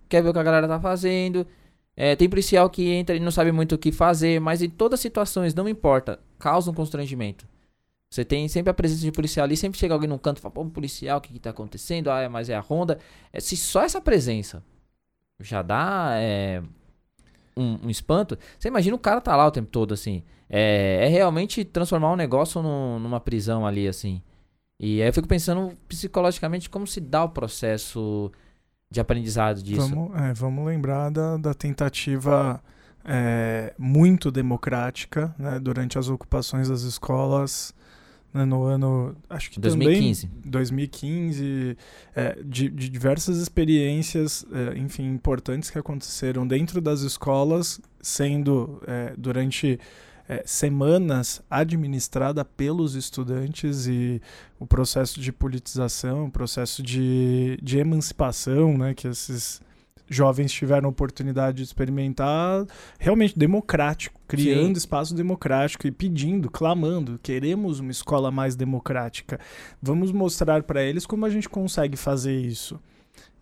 quer 0.08 0.22
ver 0.22 0.30
o 0.30 0.34
que 0.34 0.40
a 0.40 0.44
galera 0.44 0.68
tá 0.68 0.80
fazendo. 0.80 1.46
É, 1.96 2.16
tem 2.16 2.30
policial 2.30 2.70
que 2.70 2.90
entra 2.90 3.16
e 3.16 3.20
não 3.20 3.32
sabe 3.32 3.52
muito 3.52 3.74
o 3.74 3.78
que 3.78 3.92
fazer, 3.92 4.40
mas 4.40 4.62
em 4.62 4.70
todas 4.70 5.00
as 5.00 5.02
situações, 5.02 5.56
não 5.56 5.68
importa, 5.68 6.20
causa 6.38 6.70
um 6.70 6.74
constrangimento. 6.74 7.48
Você 8.10 8.24
tem 8.24 8.48
sempre 8.48 8.70
a 8.70 8.74
presença 8.74 9.02
de 9.02 9.12
policial 9.12 9.44
ali, 9.44 9.58
sempre 9.58 9.80
chega 9.80 9.94
alguém 9.94 10.08
num 10.08 10.18
canto 10.18 10.38
e 10.38 10.42
fala, 10.42 10.54
pô, 10.54 10.66
policial, 10.66 11.18
o 11.18 11.22
que, 11.22 11.34
que 11.34 11.40
tá 11.40 11.50
acontecendo? 11.50 12.10
Ah, 12.10 12.22
é, 12.22 12.30
mas 12.30 12.50
é 12.50 12.56
a 12.56 12.60
ronda. 12.60 13.00
É, 13.34 13.40
se 13.40 13.58
só 13.58 13.82
essa 13.84 14.00
presença 14.00 14.64
já 15.40 15.62
dá 15.62 16.12
é, 16.16 16.62
um, 17.58 17.80
um 17.86 17.90
espanto, 17.90 18.38
você 18.58 18.68
imagina 18.68 18.96
o 18.96 19.00
cara 19.00 19.20
tá 19.22 19.36
lá 19.36 19.46
o 19.48 19.52
tempo 19.52 19.70
todo, 19.70 19.94
assim. 19.94 20.24
É, 20.50 21.00
é 21.06 21.08
realmente 21.08 21.66
transformar 21.66 22.12
um 22.12 22.16
negócio 22.16 22.62
num- 22.62 23.00
numa 23.00 23.20
prisão 23.20 23.66
ali, 23.66 23.88
assim. 23.88 24.22
E 24.80 25.02
aí 25.02 25.10
eu 25.10 25.14
fico 25.14 25.28
pensando 25.28 25.74
psicologicamente 25.88 26.70
como 26.70 26.86
se 26.86 27.02
dá 27.02 27.24
o 27.24 27.30
processo 27.30 28.32
de 28.90 29.00
aprendizado 29.00 29.62
disso. 29.62 29.90
Vamos, 29.90 30.16
é, 30.22 30.34
vamos 30.34 30.66
lembrar 30.66 31.10
da, 31.10 31.36
da 31.38 31.54
tentativa 31.54 32.62
é, 33.04 33.74
muito 33.78 34.32
democrática 34.32 35.34
né, 35.38 35.60
durante 35.60 35.98
as 35.98 36.10
ocupações 36.10 36.70
das 36.70 36.82
escolas 36.82 37.74
no 38.34 38.64
ano, 38.64 39.16
acho 39.30 39.50
que 39.50 39.60
2015. 39.60 40.28
também 40.28 40.42
2015, 40.46 41.78
é, 42.16 42.38
de, 42.44 42.70
de 42.70 42.90
diversas 42.90 43.38
experiências, 43.38 44.46
é, 44.52 44.78
enfim, 44.78 45.06
importantes 45.06 45.70
que 45.70 45.80
aconteceram 45.80 46.46
dentro 46.46 46.80
das 46.80 47.02
escolas, 47.02 47.80
sendo 48.02 48.82
é, 48.86 49.14
durante 49.18 49.80
é, 50.28 50.44
semanas 50.46 51.42
administrada 51.50 52.44
pelos 52.44 52.96
estudantes 52.96 53.88
e 53.88 54.22
o 54.60 54.68
processo 54.68 55.20
de 55.20 55.32
politização, 55.32 56.26
o 56.26 56.32
processo 56.32 56.84
de, 56.84 57.58
de 57.62 57.80
emancipação, 57.80 58.78
né, 58.78 58.94
que 58.94 59.08
esses 59.08 59.62
jovens 60.10 60.52
tiveram 60.52 60.88
a 60.88 60.92
oportunidade 60.92 61.58
de 61.58 61.64
experimentar 61.64 62.66
realmente 63.00 63.38
democrático, 63.38 64.20
criando 64.28 64.68
Sim. 64.76 64.78
espaço 64.80 65.14
democrático 65.16 65.86
e 65.88 65.92
pedindo, 65.92 66.50
clamando, 66.50 67.20
queremos 67.22 67.80
uma 67.80 67.92
escola 67.92 68.32
mais 68.32 68.56
democrática. 68.56 69.40
Vamos 69.82 70.12
mostrar 70.12 70.64
para 70.64 70.84
eles 70.84 71.06
como 71.06 71.26
a 71.26 71.30
gente 71.30 71.50
consegue 71.50 71.98
fazer 71.98 72.40
isso. 72.40 72.80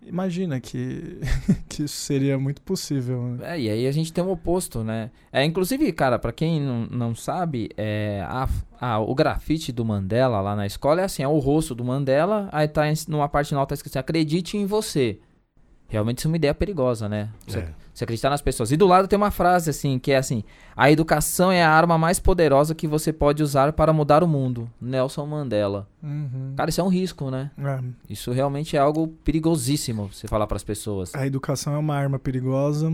Imagina 0.07 0.59
que, 0.59 1.20
que 1.68 1.84
isso 1.84 1.95
seria 1.95 2.38
muito 2.38 2.61
possível. 2.61 3.24
Né? 3.24 3.55
É, 3.55 3.59
e 3.59 3.70
aí 3.70 3.88
a 3.88 3.91
gente 3.91 4.13
tem 4.13 4.24
o 4.24 4.30
oposto, 4.30 4.84
né? 4.84 5.09
É, 5.34 5.43
inclusive, 5.43 5.91
cara, 5.93 6.20
pra 6.20 6.32
quem 6.32 6.61
não, 6.61 6.86
não 6.86 7.16
sabe, 7.16 7.70
é, 7.76 8.24
a, 8.28 8.47
a- 8.80 8.99
o 8.99 9.16
grafite 9.16 9.72
do 9.72 9.84
Mandela 9.84 10.39
lá 10.41 10.55
na 10.55 10.68
escola 10.68 11.01
é 11.01 11.05
assim, 11.05 11.24
é 11.24 11.28
o 11.28 11.39
rosto 11.39 11.74
do 11.74 11.84
Mandela, 11.84 12.47
aí 12.51 12.68
tá 12.68 12.88
em- 12.88 12.93
numa 13.07 13.28
parte 13.28 13.49
final 13.49 13.66
tá 13.66 13.74
escrito 13.74 13.93
assim, 13.93 13.99
acredite 13.99 14.57
em 14.57 14.66
você. 14.68 15.20
Realmente 15.88 16.17
isso 16.19 16.27
é 16.27 16.31
uma 16.31 16.38
ideia 16.38 16.53
perigosa, 16.53 17.07
né? 17.07 17.29
Você, 17.47 17.59
É. 17.59 17.69
você 17.93 18.03
acreditar 18.03 18.29
nas 18.29 18.41
pessoas. 18.41 18.71
E 18.71 18.77
do 18.77 18.88
lado 18.88 19.07
tem 19.07 19.15
uma 19.17 19.29
frase 19.31 19.69
assim, 19.69 19.99
que 19.99 20.11
é 20.11 20.17
assim, 20.17 20.43
a 20.75 20.89
educação 20.91 21.51
é 21.51 21.63
a 21.63 21.69
arma 21.69 21.97
mais 21.97 22.19
poderosa 22.19 22.73
que 22.73 22.88
você 22.88 23.13
pode 23.13 23.43
usar 23.43 23.71
para 23.71 23.93
mudar 23.93 24.23
o 24.23 24.27
mundo. 24.27 24.69
Nelson 24.81 25.25
Mandela. 25.27 25.88
Uhum. 26.01 26.53
Cara, 26.57 26.69
isso 26.69 26.81
é 26.81 26.83
um 26.83 26.88
risco, 26.89 27.29
né? 27.29 27.51
É. 27.57 27.79
Isso 28.09 28.31
realmente 28.31 28.75
é 28.75 28.79
algo 28.79 29.07
perigosíssimo 29.23 30.09
você 30.11 30.27
falar 30.27 30.47
pras 30.47 30.63
pessoas. 30.63 31.13
A 31.13 31.25
educação 31.27 31.73
é 31.75 31.77
uma 31.77 31.95
arma 31.95 32.17
perigosa. 32.19 32.91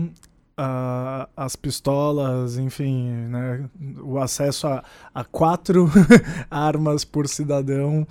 a- 0.54 1.28
as 1.34 1.56
pistolas, 1.56 2.58
enfim, 2.58 3.10
né, 3.10 3.64
o 4.02 4.18
acesso 4.18 4.66
a, 4.68 4.84
a 5.14 5.24
quatro 5.24 5.88
armas 6.50 7.06
por 7.06 7.26
cidadão, 7.26 8.06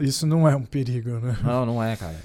isso 0.00 0.26
não 0.26 0.46
é 0.48 0.56
um 0.56 0.64
perigo, 0.64 1.10
né? 1.20 1.36
Não, 1.42 1.64
não 1.64 1.82
é, 1.82 1.94
cara. 1.96 2.16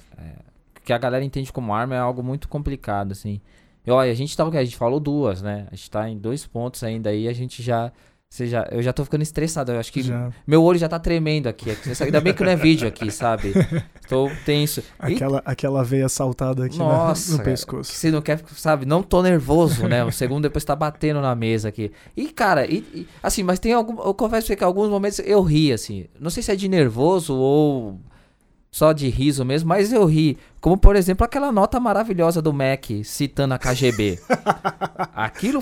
É, 0.89 0.91
que 0.91 0.93
a 0.93 0.97
galera 0.97 1.23
entende 1.23 1.51
como 1.53 1.73
arma 1.73 1.95
é 1.95 1.99
algo 1.99 2.23
muito 2.23 2.47
complicado, 2.47 3.11
assim. 3.11 3.39
E 3.85 3.91
olha, 3.91 4.11
a 4.11 4.15
gente 4.15 4.35
tava, 4.35 4.49
a 4.57 4.63
gente 4.63 4.75
falou 4.75 4.99
duas, 4.99 5.41
né? 5.41 5.67
A 5.71 5.75
gente 5.75 5.89
tá 5.91 6.09
em 6.09 6.17
dois 6.17 6.45
pontos 6.45 6.83
ainda 6.83 7.09
aí, 7.11 7.27
a 7.27 7.33
gente 7.33 7.61
já, 7.63 7.91
você 8.29 8.45
já 8.47 8.67
eu 8.71 8.81
já 8.81 8.91
tô 8.93 9.03
ficando 9.03 9.21
estressado, 9.21 9.71
eu 9.71 9.79
acho 9.79 9.91
que 9.91 10.01
Já. 10.03 10.29
meu 10.45 10.63
olho 10.63 10.77
já 10.79 10.87
tá 10.89 10.99
tremendo 10.99 11.47
aqui. 11.47 11.69
Ainda 12.01 12.19
bem 12.21 12.33
que 12.33 12.43
não 12.43 12.51
é 12.51 12.55
vídeo 12.55 12.87
aqui, 12.87 13.09
sabe? 13.11 13.53
Tô 14.09 14.27
tenso. 14.45 14.81
E 15.07 15.13
Aquela, 15.13 15.41
aquela 15.45 15.83
veia 15.83 16.09
saltada 16.09 16.65
aqui 16.65 16.77
na- 16.79 16.83
Nossa, 16.85 17.31
no 17.33 17.37
cara. 17.37 17.49
pescoço. 17.51 17.91
você 17.93 18.09
não 18.11 18.21
quer, 18.23 18.43
sabe? 18.55 18.83
Não 18.85 19.03
tô 19.03 19.21
nervoso, 19.21 19.87
né? 19.87 20.03
O 20.03 20.11
segundo 20.11 20.43
depois 20.43 20.65
tá 20.65 20.75
batendo 20.75 21.21
na 21.21 21.35
mesa 21.35 21.69
aqui. 21.69 21.91
E, 22.17 22.27
cara, 22.29 22.65
e, 22.65 22.77
e- 22.93 23.07
assim, 23.21 23.43
mas 23.43 23.59
tem 23.59 23.71
algum. 23.73 24.01
Eu 24.01 24.13
confesso 24.15 24.55
que 24.55 24.63
alguns 24.63 24.89
momentos 24.89 25.19
eu 25.19 25.41
ri, 25.43 25.71
assim. 25.71 26.05
Não 26.19 26.31
sei 26.31 26.41
se 26.41 26.51
é 26.51 26.55
de 26.55 26.67
nervoso 26.67 27.35
ou 27.35 27.99
só 28.71 28.93
de 28.93 29.09
riso 29.09 29.43
mesmo, 29.45 29.69
mas 29.69 29.91
eu 29.93 30.05
ri. 30.05 30.37
Como, 30.61 30.77
por 30.77 30.95
exemplo, 30.95 31.23
aquela 31.25 31.51
nota 31.51 31.79
maravilhosa 31.79 32.41
do 32.41 32.51
Mac 32.53 32.85
citando 33.03 33.53
a 33.53 33.57
KGB. 33.57 34.19
Aquilo. 35.15 35.59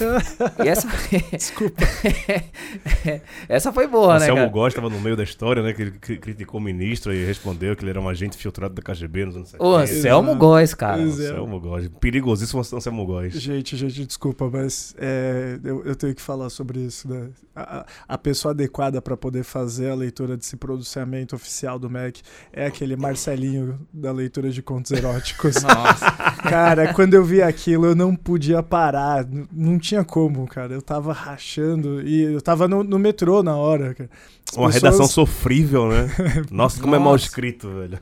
E 0.64 0.68
essa. 0.68 0.88
Desculpa. 1.32 1.84
essa 3.48 3.72
foi 3.72 3.88
boa, 3.88 4.14
né, 4.20 4.26
Anselmo 4.26 4.42
cara? 4.42 4.52
Góes 4.52 4.74
estava 4.74 4.90
no 4.90 5.00
meio 5.00 5.16
da 5.16 5.24
história, 5.24 5.62
né? 5.62 5.74
Que 5.74 5.82
ele 5.84 5.92
cri- 5.92 6.18
criticou 6.18 6.60
o 6.60 6.64
ministro 6.64 7.14
e 7.14 7.26
respondeu 7.26 7.76
que 7.76 7.84
ele 7.84 7.92
era 7.92 8.02
um 8.02 8.10
agente 8.10 8.38
filtrado 8.38 8.74
da 8.74 8.82
KGB 8.82 9.26
nos 9.26 9.36
anos 9.36 9.50
70. 9.50 9.64
Ô, 9.70 9.76
Anselmo. 9.76 10.36
Góes, 10.36 10.74
cara. 10.74 11.02
É. 11.02 11.06
Anselmo 11.06 11.60
Góes. 11.60 11.90
Perigosíssimo 12.00 12.62
Anselmo 12.62 13.06
Góes. 13.06 13.34
Gente, 13.34 13.76
gente, 13.78 14.06
desculpa, 14.06 14.50
mas 14.52 14.96
é, 14.98 15.60
eu, 15.64 15.84
eu 15.86 15.96
tenho 15.96 16.14
que 16.16 16.22
falar 16.22 16.50
sobre 16.50 16.80
isso, 16.80 17.08
né? 17.10 17.30
A, 17.56 17.86
a- 18.08 18.18
pessoa 18.18 18.52
adequada 18.52 19.02
para 19.02 19.16
poder 19.16 19.44
fazer 19.44 19.90
a 19.90 19.96
leitura 19.96 20.36
desse 20.36 20.58
pronunciamento 20.58 21.36
oficial 21.36 21.80
do 21.80 21.90
MEC 21.90 22.22
é 22.52 22.66
aquele 22.66 22.96
Marcelinho 22.96 23.80
da 23.94 24.12
leitura 24.12 24.50
de 24.50 24.62
contos 24.88 24.92
eróticos. 24.92 25.64
Nossa. 25.64 26.12
Cara, 26.44 26.94
quando 26.94 27.14
eu 27.14 27.24
vi 27.24 27.42
aquilo, 27.42 27.88
eu 27.88 27.96
não 27.96 28.16
podia 28.16 28.64
parar. 28.64 29.26
Não 29.52 29.78
tinha 29.78 30.04
como, 30.04 30.46
cara. 30.48 30.74
Eu 30.74 30.82
tava 30.82 31.12
rachando 31.14 32.02
e 32.02 32.24
eu 32.34 32.42
tava 32.42 32.68
no, 32.68 32.84
no 32.84 32.98
metrô 33.00 33.44
na 33.44 33.56
hora, 33.56 33.94
cara. 33.94 34.10
As 34.50 34.56
Uma 34.56 34.68
pessoas- 34.68 34.84
redação 34.84 35.08
sofrível, 35.08 35.90
né? 35.90 36.10
Nossa, 36.50 36.82
como 36.82 36.96
é 36.96 37.00
mal 37.00 37.12
Nossa. 37.14 37.26
escrito, 37.26 37.68
velho. 37.70 38.00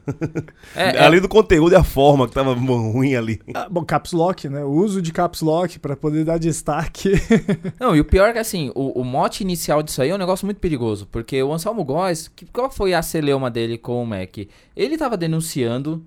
É, 0.75 0.89
é- 0.97 1.03
Além 1.03 1.19
do 1.19 1.27
conteúdo 1.27 1.73
e 1.73 1.75
a 1.75 1.83
forma 1.83 2.27
que 2.27 2.35
tava 2.35 2.53
ruim 2.53 3.15
ali. 3.15 3.39
Ah, 3.53 3.67
bom, 3.69 3.83
caps 3.83 4.11
lock, 4.11 4.47
né? 4.47 4.63
O 4.63 4.69
uso 4.69 5.01
de 5.01 5.11
caps 5.11 5.41
lock 5.41 5.79
para 5.79 5.95
poder 5.95 6.23
dar 6.23 6.37
destaque. 6.37 7.13
Não, 7.79 7.95
e 7.95 7.99
o 7.99 8.05
pior 8.05 8.29
é 8.29 8.33
que 8.33 8.39
assim, 8.39 8.71
o, 8.75 9.01
o 9.01 9.03
mote 9.03 9.41
inicial 9.41 9.81
disso 9.81 10.03
aí 10.03 10.09
é 10.11 10.15
um 10.15 10.19
negócio 10.19 10.45
muito 10.45 10.59
perigoso, 10.59 11.07
porque 11.11 11.41
o 11.41 11.51
Anselmo 11.51 11.83
Góes, 11.83 12.27
que, 12.35 12.45
qual 12.45 12.69
foi 12.69 12.93
a 12.93 13.01
celeuma 13.01 13.49
dele 13.49 13.77
com 13.77 14.03
o 14.03 14.05
Mac? 14.05 14.37
Ele 14.75 14.97
tava 14.99 15.17
denunciando 15.17 16.05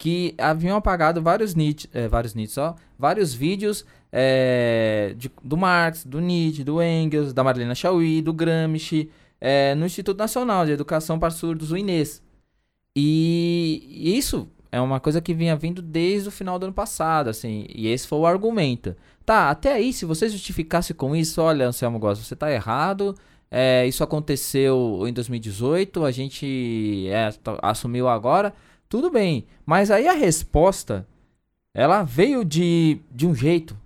que 0.00 0.34
haviam 0.38 0.78
apagado 0.78 1.20
vários 1.20 1.54
nits, 1.54 1.86
é, 1.92 2.08
vários 2.08 2.32
nits, 2.34 2.56
ó, 2.56 2.74
vários 2.98 3.34
vídeos 3.34 3.84
é, 4.10 5.14
de- 5.14 5.30
do 5.44 5.58
Marx, 5.58 6.06
do 6.06 6.22
Nietzsche, 6.22 6.64
do 6.64 6.82
Engels, 6.82 7.34
da 7.34 7.44
Marilena 7.44 7.74
Chauí, 7.74 8.22
do 8.22 8.32
Gramsci, 8.32 9.10
é, 9.38 9.74
no 9.74 9.84
Instituto 9.84 10.16
Nacional 10.18 10.64
de 10.64 10.72
Educação 10.72 11.18
para 11.18 11.30
Surdos, 11.30 11.70
o 11.70 11.76
Inês. 11.76 12.22
E, 12.96 14.16
isso 14.16 14.48
é 14.72 14.80
uma 14.80 14.98
coisa 15.00 15.20
que 15.20 15.34
vinha 15.34 15.54
vindo 15.54 15.82
desde 15.82 16.28
o 16.28 16.32
final 16.32 16.58
do 16.58 16.64
ano 16.64 16.72
passado, 16.72 17.28
assim, 17.28 17.66
e 17.68 17.86
esse 17.86 18.08
foi 18.08 18.18
o 18.20 18.26
argumento. 18.26 18.96
Tá, 19.26 19.50
até 19.50 19.74
aí, 19.74 19.92
se 19.92 20.06
você 20.06 20.30
justificasse 20.30 20.94
com 20.94 21.14
isso, 21.14 21.42
olha, 21.42 21.66
Anselmo 21.68 21.98
Góes, 21.98 22.18
você 22.18 22.34
tá 22.34 22.50
errado, 22.50 23.14
é, 23.50 23.86
isso 23.86 24.02
aconteceu 24.02 25.04
em 25.06 25.12
2018, 25.12 26.04
a 26.06 26.10
gente 26.10 27.06
assumiu 27.62 28.08
agora, 28.08 28.54
tudo 28.90 29.10
bem. 29.10 29.46
Mas 29.64 29.90
aí 29.90 30.06
a 30.06 30.12
resposta, 30.12 31.06
ela 31.72 32.02
veio 32.02 32.44
de, 32.44 33.00
de 33.10 33.26
um 33.26 33.34
jeito 33.34 33.78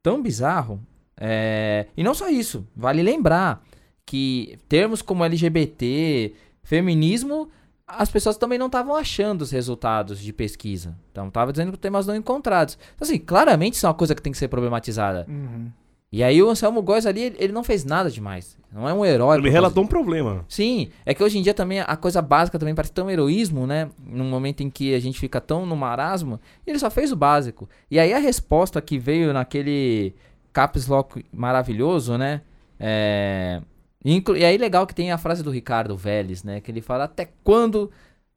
tão 0.00 0.22
bizarro, 0.22 0.78
é, 1.16 1.86
e 1.96 2.04
não 2.04 2.14
só 2.14 2.28
isso, 2.28 2.66
vale 2.76 3.02
lembrar 3.02 3.64
que 4.04 4.58
termos 4.68 5.00
como 5.00 5.24
LGBT, 5.24 6.34
feminismo, 6.62 7.48
as 7.86 8.10
pessoas 8.10 8.36
também 8.36 8.58
não 8.58 8.66
estavam 8.66 8.94
achando 8.94 9.42
os 9.42 9.50
resultados 9.50 10.20
de 10.20 10.32
pesquisa. 10.32 10.96
Então, 11.10 11.30
tava 11.30 11.52
dizendo 11.52 11.72
que 11.72 11.78
temas 11.78 12.06
não 12.06 12.14
encontrados. 12.14 12.78
Então, 12.94 13.06
assim, 13.06 13.18
claramente 13.18 13.74
isso 13.74 13.86
é 13.86 13.88
uma 13.88 13.94
coisa 13.94 14.14
que 14.14 14.22
tem 14.22 14.32
que 14.32 14.38
ser 14.38 14.48
problematizada. 14.48 15.26
Uhum. 15.28 15.70
E 16.12 16.22
aí 16.22 16.42
o 16.42 16.50
Anselmo 16.50 16.82
Góes 16.82 17.06
ali, 17.06 17.34
ele, 17.38 17.54
não 17.54 17.64
fez 17.64 17.86
nada 17.86 18.10
demais. 18.10 18.58
Não 18.70 18.86
é 18.86 18.92
um 18.92 19.02
herói. 19.02 19.38
Ele 19.38 19.48
relatou 19.48 19.82
um 19.82 19.86
problema. 19.86 20.44
Sim, 20.46 20.90
é 21.06 21.14
que 21.14 21.22
hoje 21.22 21.38
em 21.38 21.42
dia 21.42 21.54
também 21.54 21.80
a 21.80 21.96
coisa 21.96 22.20
básica 22.20 22.58
também 22.58 22.74
parece 22.74 22.92
tão 22.92 23.10
heroísmo, 23.10 23.66
né? 23.66 23.88
Num 24.06 24.28
momento 24.28 24.62
em 24.62 24.68
que 24.68 24.94
a 24.94 25.00
gente 25.00 25.18
fica 25.18 25.40
tão 25.40 25.64
no 25.64 25.74
marasmo, 25.74 26.38
ele 26.66 26.78
só 26.78 26.90
fez 26.90 27.10
o 27.12 27.16
básico. 27.16 27.66
E 27.90 27.98
aí 27.98 28.12
a 28.12 28.18
resposta 28.18 28.80
que 28.82 28.98
veio 28.98 29.32
naquele 29.32 30.14
caps 30.52 30.86
lock 30.86 31.24
maravilhoso, 31.32 32.18
né? 32.18 32.42
É... 32.78 33.62
E 34.04 34.44
aí 34.44 34.58
legal 34.58 34.86
que 34.86 34.94
tem 34.94 35.12
a 35.12 35.18
frase 35.18 35.42
do 35.42 35.50
Ricardo 35.50 35.96
Vélez, 35.96 36.44
né? 36.44 36.60
Que 36.60 36.70
ele 36.70 36.82
fala, 36.82 37.04
até 37.04 37.30
quando 37.42 37.90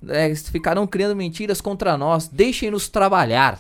é, 0.08 0.34
ficarão 0.36 0.88
criando 0.88 1.16
mentiras 1.16 1.60
contra 1.60 1.98
nós? 1.98 2.30
Deixem-nos 2.30 2.88
trabalhar. 2.88 3.60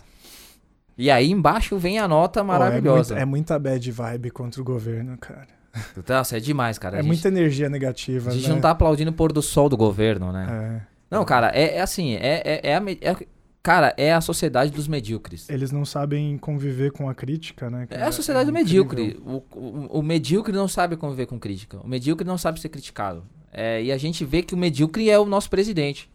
E 0.98 1.12
aí 1.12 1.32
embaixo 1.32 1.78
vem 1.78 2.00
a 2.00 2.08
nota 2.08 2.44
maravilhosa. 2.44 3.14
Oh, 3.14 3.18
é, 3.18 3.26
muito- 3.26 3.50
é 3.50 3.54
muita 3.56 3.60
bad 3.60 3.92
vibe 3.92 4.32
contra 4.32 4.62
o 4.62 4.64
governo, 4.64 5.18
cara. 5.18 5.48
Nossa, 6.08 6.38
é 6.38 6.40
demais, 6.40 6.78
cara. 6.78 6.98
É 6.98 7.02
gente, 7.02 7.08
muita 7.08 7.28
energia 7.28 7.70
negativa, 7.70 8.30
a 8.30 8.34
gente 8.34 8.48
né? 8.48 8.54
não 8.54 8.62
tá 8.62 8.72
aplaudindo 8.72 9.12
o 9.12 9.14
pôr 9.14 9.34
do 9.34 9.42
sol 9.42 9.68
do 9.68 9.76
governo, 9.76 10.32
né? 10.32 10.82
É. 10.82 10.96
Não, 11.12 11.26
cara, 11.26 11.52
é, 11.54 11.76
é 11.76 11.82
assim, 11.82 12.16
é, 12.16 12.42
é, 12.46 12.72
é 12.72 12.76
a 12.78 12.82
é- 13.02 13.28
cara, 13.62 13.94
é 13.98 14.14
a 14.14 14.22
sociedade 14.22 14.72
dos 14.72 14.88
medíocres. 14.88 15.50
Eles 15.50 15.72
não 15.72 15.84
sabem 15.84 16.38
conviver 16.38 16.92
com 16.92 17.10
a 17.10 17.16
crítica, 17.16 17.70
né? 17.70 17.84
É 17.84 17.88
cara? 17.88 18.08
a 18.08 18.12
sociedade 18.12 18.46
do 18.46 18.54
medíocre. 18.54 19.20
O, 19.26 19.44
o, 19.54 20.00
o 20.00 20.02
medíocre 20.02 20.54
não 20.54 20.68
sabe 20.68 20.96
conviver 20.96 21.26
com 21.26 21.38
crítica. 21.40 21.80
O 21.84 21.88
medíocre 21.88 22.26
não 22.26 22.38
sabe 22.38 22.60
ser 22.60 22.70
criticado. 22.70 23.26
É, 23.52 23.84
e 23.84 23.92
a 23.92 23.98
gente 23.98 24.24
vê 24.24 24.42
que 24.42 24.54
o 24.54 24.58
medíocre 24.58 25.10
é 25.10 25.18
o 25.20 25.26
nosso 25.26 25.50
presidente. 25.50 26.10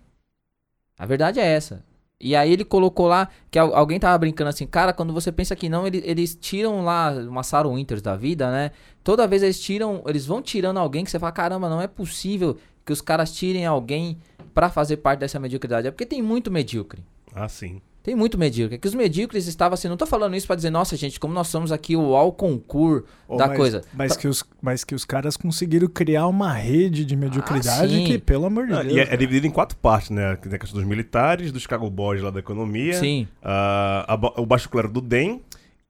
A 0.98 1.06
verdade 1.06 1.40
é 1.40 1.46
essa. 1.46 1.82
E 2.20 2.36
aí 2.36 2.52
ele 2.52 2.64
colocou 2.64 3.06
lá 3.06 3.28
que 3.50 3.58
al- 3.58 3.74
alguém 3.74 3.98
tava 3.98 4.18
brincando 4.18 4.50
assim, 4.50 4.66
cara, 4.66 4.92
quando 4.92 5.12
você 5.12 5.32
pensa 5.32 5.56
que 5.56 5.68
não, 5.70 5.86
ele- 5.86 6.02
eles 6.04 6.34
tiram 6.34 6.84
lá 6.84 7.10
uma 7.12 7.42
Sarah 7.42 7.68
Winters 7.68 8.02
da 8.02 8.14
vida, 8.14 8.50
né? 8.50 8.72
Toda 9.02 9.26
vez 9.26 9.42
eles 9.42 9.58
tiram, 9.58 10.02
eles 10.06 10.26
vão 10.26 10.42
tirando 10.42 10.78
alguém 10.78 11.02
que 11.04 11.10
você 11.10 11.18
fala, 11.18 11.32
caramba, 11.32 11.68
não 11.70 11.80
é 11.80 11.86
possível 11.86 12.56
que 12.84 12.92
os 12.92 13.00
caras 13.00 13.32
tirem 13.32 13.64
alguém 13.64 14.18
pra 14.52 14.68
fazer 14.68 14.98
parte 14.98 15.20
dessa 15.20 15.38
mediocridade. 15.38 15.88
É 15.88 15.90
porque 15.90 16.04
tem 16.04 16.20
muito 16.20 16.50
medíocre. 16.50 17.02
Ah, 17.34 17.48
sim. 17.48 17.80
Tem 18.02 18.14
muito 18.14 18.38
medíocre. 18.38 18.76
É 18.76 18.78
que 18.78 18.88
os 18.88 18.94
medíocres 18.94 19.46
estavam 19.46 19.74
assim, 19.74 19.86
não 19.86 19.96
tô 19.96 20.06
falando 20.06 20.34
isso 20.34 20.46
pra 20.46 20.56
dizer, 20.56 20.70
nossa, 20.70 20.96
gente, 20.96 21.20
como 21.20 21.34
nós 21.34 21.48
somos 21.48 21.70
aqui 21.70 21.94
o 21.96 22.16
ao 22.16 22.32
concurso 22.32 23.04
Oh, 23.28 23.36
da 23.36 23.46
mas, 23.48 23.56
coisa. 23.56 23.82
Mas 23.92 24.16
que, 24.16 24.26
os, 24.26 24.42
mas 24.60 24.82
que 24.84 24.94
os 24.94 25.04
caras 25.04 25.36
conseguiram 25.36 25.86
criar 25.86 26.26
uma 26.26 26.52
rede 26.52 27.04
de 27.04 27.14
mediocridade 27.14 27.94
sim. 27.94 28.04
que, 28.06 28.18
pelo 28.18 28.46
amor 28.46 28.66
de 28.66 28.72
Ah, 28.72 28.82
Deus. 28.82 28.94
e 28.94 29.00
é, 29.00 29.14
é 29.14 29.16
dividido 29.16 29.46
em 29.46 29.50
quatro 29.50 29.76
partes, 29.76 30.10
né? 30.10 30.34
Tem 30.36 30.52
a 30.52 30.58
questão 30.58 30.80
dos 30.80 30.88
militares, 30.88 31.52
dos 31.52 31.62
Chicago 31.62 31.88
Boys 31.90 32.22
lá 32.22 32.30
da 32.30 32.40
economia, 32.40 32.94
Sim. 32.94 33.28
ah, 33.42 34.04
a 34.08 34.40
o 34.40 34.46
baixo 34.46 34.68
clero 34.68 34.88
do 34.90 35.00
DEM 35.00 35.40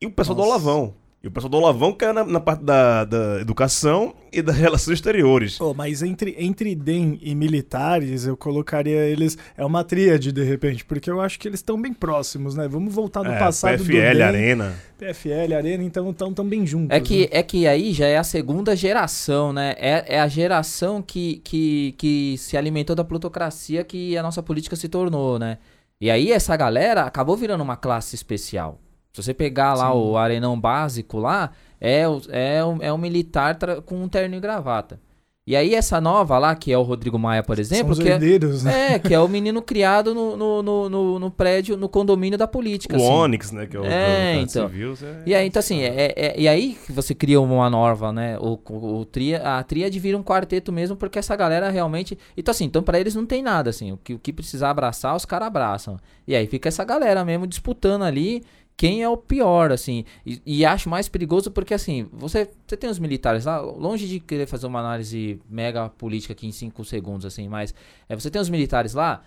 e 0.00 0.06
o 0.06 0.10
pessoal 0.10 0.34
do 0.34 0.42
Nossa. 0.42 0.50
Olavão. 0.54 0.94
E 1.22 1.28
o 1.28 1.30
pessoal 1.30 1.50
do 1.50 1.56
Olavão 1.58 1.92
caiu 1.92 2.14
na, 2.14 2.24
na 2.24 2.40
parte 2.40 2.64
da, 2.64 3.04
da 3.04 3.40
educação 3.42 4.14
e 4.32 4.40
das 4.40 4.56
relações 4.58 4.94
exteriores. 4.94 5.60
Oh, 5.60 5.74
mas 5.74 6.02
entre, 6.02 6.34
entre 6.38 6.74
DEM 6.74 7.18
e 7.20 7.34
militares, 7.34 8.26
eu 8.26 8.34
colocaria 8.38 9.02
eles. 9.02 9.36
É 9.54 9.62
uma 9.62 9.84
tríade, 9.84 10.32
de 10.32 10.42
repente, 10.42 10.82
porque 10.82 11.10
eu 11.10 11.20
acho 11.20 11.38
que 11.38 11.46
eles 11.46 11.60
estão 11.60 11.80
bem 11.80 11.92
próximos, 11.92 12.54
né? 12.54 12.66
Vamos 12.66 12.94
voltar 12.94 13.22
no 13.22 13.32
É, 13.32 13.38
passado 13.38 13.76
PFL, 13.84 13.92
do 13.92 13.92
DEM. 13.92 14.22
Arena. 14.22 14.74
PFL, 14.96 15.54
Arena, 15.54 15.84
então 15.84 16.08
estão 16.10 16.32
tão 16.32 16.46
bem 16.46 16.66
juntos. 16.66 16.96
É 16.96 17.00
que, 17.00 17.20
né? 17.22 17.28
é 17.32 17.42
que 17.42 17.66
aí 17.66 17.92
já 17.92 18.06
é 18.06 18.16
a 18.16 18.24
segunda 18.24 18.74
geração, 18.74 19.52
né? 19.52 19.74
É, 19.76 20.16
é 20.16 20.20
a 20.20 20.28
geração 20.28 21.02
que, 21.02 21.42
que, 21.44 21.94
que 21.98 22.36
se 22.38 22.56
alimentou 22.56 22.96
da 22.96 23.04
plutocracia 23.04 23.84
que 23.84 24.16
a 24.16 24.22
nossa 24.22 24.42
política 24.42 24.74
se 24.74 24.88
tornou, 24.88 25.38
né? 25.38 25.58
E 26.00 26.10
aí 26.10 26.32
essa 26.32 26.56
galera 26.56 27.02
acabou 27.02 27.36
virando 27.36 27.62
uma 27.62 27.76
classe 27.76 28.14
especial. 28.14 28.80
Se 29.12 29.22
você 29.22 29.34
pegar 29.34 29.74
lá 29.74 29.90
Sim. 29.90 29.96
o 29.98 30.16
arenão 30.16 30.58
básico 30.60 31.18
lá, 31.18 31.50
é 31.80 32.02
é 32.30 32.60
é 32.80 32.92
um 32.92 32.98
militar 32.98 33.56
com 33.84 34.02
um 34.02 34.08
terno 34.08 34.36
e 34.36 34.40
gravata. 34.40 35.00
E 35.46 35.56
aí 35.56 35.74
essa 35.74 36.00
nova 36.00 36.38
lá, 36.38 36.54
que 36.54 36.70
é 36.70 36.78
o 36.78 36.82
Rodrigo 36.82 37.18
Maia, 37.18 37.42
por 37.42 37.58
exemplo, 37.58 37.96
que 37.96 38.08
é, 38.08 38.12
herdeiros, 38.12 38.62
né? 38.62 38.92
é, 38.94 38.98
que 39.00 39.12
é 39.12 39.18
o 39.18 39.26
menino 39.26 39.60
criado 39.60 40.14
no, 40.14 40.36
no, 40.36 40.62
no, 40.88 41.18
no- 41.18 41.30
prédio, 41.30 41.76
no 41.76 41.88
condomínio 41.88 42.38
da 42.38 42.46
política. 42.46 42.94
O 42.96 43.00
assim. 43.00 43.10
Onix, 43.10 43.50
né? 43.50 43.66
Que 43.66 43.76
é 43.76 43.80
o 43.80 43.84
É, 43.84 44.36
então. 44.36 44.68
Civil, 44.68 44.94
é- 45.02 45.22
E 45.26 45.34
aí, 45.34 45.46
então 45.48 45.58
assim, 45.58 45.80
é, 45.80 46.12
é- 46.14 46.34
e 46.38 46.46
aí 46.46 46.78
você 46.90 47.16
cria 47.16 47.40
uma 47.40 47.68
nova, 47.68 48.12
né? 48.12 48.38
O, 48.38 48.60
o, 48.68 48.98
o 49.00 49.04
tria, 49.04 49.38
a 49.58 49.62
tríade 49.64 49.98
vira 49.98 50.16
um 50.16 50.22
quarteto 50.22 50.70
mesmo, 50.70 50.94
porque 50.94 51.18
essa 51.18 51.34
galera 51.34 51.68
realmente. 51.68 52.16
Então, 52.36 52.52
assim, 52.52 52.66
então 52.66 52.82
pra 52.82 53.00
eles 53.00 53.16
não 53.16 53.26
tem 53.26 53.42
nada, 53.42 53.70
assim. 53.70 53.90
O 53.90 53.96
que, 53.96 54.14
o 54.14 54.18
que 54.20 54.32
precisar 54.32 54.70
abraçar, 54.70 55.16
os 55.16 55.24
caras 55.24 55.48
abraçam. 55.48 55.96
E 56.28 56.36
aí 56.36 56.46
fica 56.46 56.68
essa 56.68 56.84
galera 56.84 57.24
mesmo 57.24 57.44
disputando 57.44 58.02
ali 58.02 58.44
quem 58.80 59.02
é 59.02 59.08
o 59.10 59.14
pior, 59.14 59.70
assim. 59.70 60.06
E, 60.24 60.40
e 60.46 60.64
acho 60.64 60.88
mais 60.88 61.06
perigoso 61.06 61.50
porque, 61.50 61.74
assim, 61.74 62.08
você, 62.10 62.48
você 62.66 62.78
tem 62.78 62.88
os 62.88 62.98
militares 62.98 63.44
lá, 63.44 63.60
longe 63.60 64.08
de 64.08 64.18
querer 64.18 64.46
fazer 64.46 64.66
uma 64.66 64.80
análise 64.80 65.38
mega 65.50 65.90
política 65.90 66.32
aqui 66.32 66.46
em 66.46 66.50
5 66.50 66.82
segundos, 66.86 67.26
assim, 67.26 67.46
mas 67.46 67.74
é, 68.08 68.16
você 68.16 68.30
tem 68.30 68.40
os 68.40 68.48
militares 68.48 68.94
lá, 68.94 69.22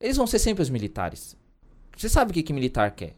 eles 0.00 0.16
vão 0.16 0.26
ser 0.26 0.40
sempre 0.40 0.64
os 0.64 0.68
militares. 0.68 1.36
Você 1.96 2.08
sabe 2.08 2.32
o 2.32 2.34
que, 2.34 2.42
que 2.42 2.52
militar 2.52 2.90
quer. 2.90 3.14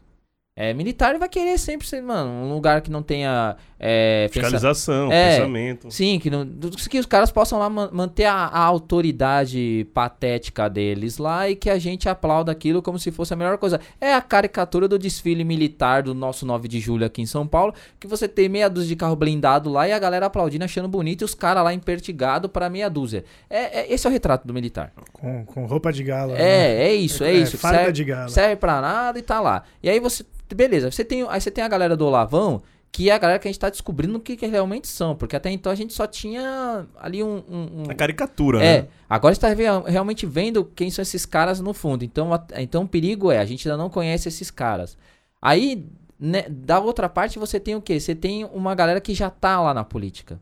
É, 0.55 0.71
militar 0.71 1.17
vai 1.17 1.27
querer 1.27 1.57
sempre 1.57 1.87
ser, 1.87 1.99
mano, 1.99 2.29
um 2.29 2.53
lugar 2.53 2.81
que 2.83 2.91
não 2.91 3.01
tenha. 3.01 3.57
É, 3.83 4.27
pensa- 4.27 4.41
Fiscalização, 4.45 5.11
É. 5.11 5.37
pensamento. 5.37 5.89
Sim, 5.89 6.19
que, 6.19 6.29
não, 6.29 6.45
que 6.87 6.99
os 6.99 7.05
caras 7.07 7.31
possam 7.31 7.57
lá 7.57 7.67
man- 7.67 7.89
manter 7.91 8.25
a, 8.25 8.33
a 8.45 8.59
autoridade 8.59 9.87
patética 9.93 10.69
deles 10.69 11.17
lá 11.17 11.49
e 11.49 11.55
que 11.55 11.69
a 11.69 11.79
gente 11.79 12.07
aplauda 12.07 12.51
aquilo 12.51 12.81
como 12.81 12.99
se 12.99 13.11
fosse 13.11 13.33
a 13.33 13.35
melhor 13.37 13.57
coisa. 13.57 13.79
É 13.99 14.13
a 14.13 14.21
caricatura 14.21 14.87
do 14.87 14.99
desfile 14.99 15.43
militar 15.43 16.03
do 16.03 16.13
nosso 16.13 16.45
9 16.45 16.67
de 16.67 16.79
julho 16.79 17.05
aqui 17.05 17.21
em 17.21 17.25
São 17.25 17.47
Paulo, 17.47 17.73
que 17.99 18.05
você 18.07 18.27
tem 18.27 18.47
meia 18.47 18.69
dúzia 18.69 18.89
de 18.89 18.95
carro 18.95 19.15
blindado 19.15 19.69
lá 19.69 19.87
e 19.87 19.91
a 19.93 19.99
galera 19.99 20.27
aplaudindo, 20.27 20.63
achando 20.63 20.87
bonito 20.87 21.21
e 21.21 21.25
os 21.25 21.33
caras 21.33 21.63
lá 21.63 21.73
empertigado 21.73 22.47
para 22.47 22.69
meia 22.69 22.89
dúzia. 22.89 23.23
É, 23.49 23.79
é- 23.81 23.93
esse 23.93 24.05
é 24.05 24.09
o 24.09 24.13
retrato 24.13 24.47
do 24.47 24.53
militar. 24.53 24.93
Com, 25.11 25.43
com 25.45 25.65
roupa 25.65 25.91
de 25.91 26.03
gala. 26.03 26.33
né? 26.33 26.39
É, 26.41 26.83
é 26.89 26.93
isso, 26.93 27.23
é, 27.23 27.33
isso. 27.33 27.51
que 27.53 27.57
Farda 27.57 27.77
serve- 27.79 27.91
de 27.93 28.03
gala. 28.03 28.29
serve 28.29 28.55
pra 28.57 28.79
nada 28.79 29.17
e 29.17 29.21
tá 29.21 29.39
lá. 29.39 29.63
E 29.81 29.89
aí 29.89 29.99
você. 29.99 30.23
Beleza, 30.53 30.91
você 30.91 31.05
tem, 31.05 31.25
aí 31.29 31.39
você 31.39 31.49
tem 31.49 31.63
a 31.63 31.67
galera 31.69 31.95
do 31.95 32.05
Olavão, 32.05 32.61
que 32.91 33.09
é 33.09 33.13
a 33.13 33.17
galera 33.17 33.39
que 33.39 33.47
a 33.47 33.51
gente 33.51 33.59
tá 33.59 33.69
descobrindo 33.69 34.17
o 34.17 34.21
que, 34.21 34.35
que 34.35 34.45
realmente 34.45 34.87
são. 34.87 35.15
Porque 35.15 35.35
até 35.35 35.49
então 35.49 35.71
a 35.71 35.75
gente 35.75 35.93
só 35.93 36.05
tinha 36.05 36.85
ali 36.99 37.23
um. 37.23 37.37
um- 37.49 37.83
um- 37.87 37.89
A 37.89 37.95
caricatura, 37.95 38.61
é, 38.63 38.81
né? 38.81 38.87
agora 39.09 39.31
a 39.31 39.33
gente 39.33 39.41
tá 39.41 39.89
realmente 39.89 40.25
vendo 40.25 40.65
quem 40.65 40.91
são 40.91 41.01
esses 41.01 41.25
caras 41.25 41.59
no 41.61 41.73
fundo. 41.73 42.03
Então, 42.03 42.33
a- 42.33 42.45
então 42.57 42.83
o 42.83 42.87
perigo 42.87 43.31
é, 43.31 43.37
a 43.39 43.45
gente 43.45 43.67
ainda 43.67 43.77
não 43.81 43.89
conhece 43.89 44.27
esses 44.27 44.51
caras. 44.51 44.97
Aí, 45.41 45.85
né, 46.19 46.43
da 46.49 46.79
outra 46.79 47.07
parte, 47.07 47.39
você 47.39 47.59
tem 47.59 47.75
o 47.75 47.81
quê? 47.81 47.99
Você 47.99 48.13
tem 48.13 48.43
uma 48.45 48.75
galera 48.75 48.99
que 49.01 49.13
já 49.13 49.29
tá 49.29 49.59
lá 49.61 49.73
na 49.73 49.83
política. 49.83 50.39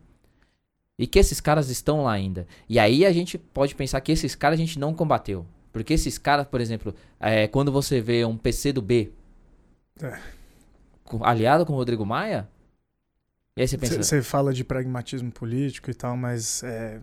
E 0.98 1.08
que 1.08 1.18
esses 1.20 1.40
caras 1.40 1.70
estão 1.70 2.04
lá 2.04 2.12
ainda. 2.12 2.46
E 2.68 2.78
aí 2.78 3.06
a 3.06 3.14
gente 3.14 3.38
pode 3.38 3.74
pensar 3.76 4.02
que 4.02 4.12
esses 4.12 4.36
caras 4.36 4.60
a 4.60 4.62
gente 4.62 4.78
não 4.78 4.94
combateu. 4.94 5.46
Porque 5.72 5.94
esses 5.94 6.18
caras, 6.18 6.46
por 6.48 6.60
exemplo, 6.60 6.94
é, 7.20 7.48
quando 7.48 7.72
você 7.72 8.02
vê 8.02 8.26
um 8.26 8.36
PC 8.36 8.74
do 8.74 8.82
B 8.82 9.12
É. 10.02 10.18
aliado 11.22 11.66
com 11.66 11.74
o 11.74 11.76
Rodrigo 11.76 12.06
Maia, 12.06 12.48
e 13.58 13.62
aí 13.62 13.68
você 13.68 13.78
pensa, 13.78 14.02
Você 14.02 14.22
fala 14.22 14.54
de 14.54 14.64
pragmatismo 14.64 15.32
político 15.32 15.90
e 15.92 15.94
tal, 15.94 16.16
mas 16.16 16.64
é, 16.64 17.00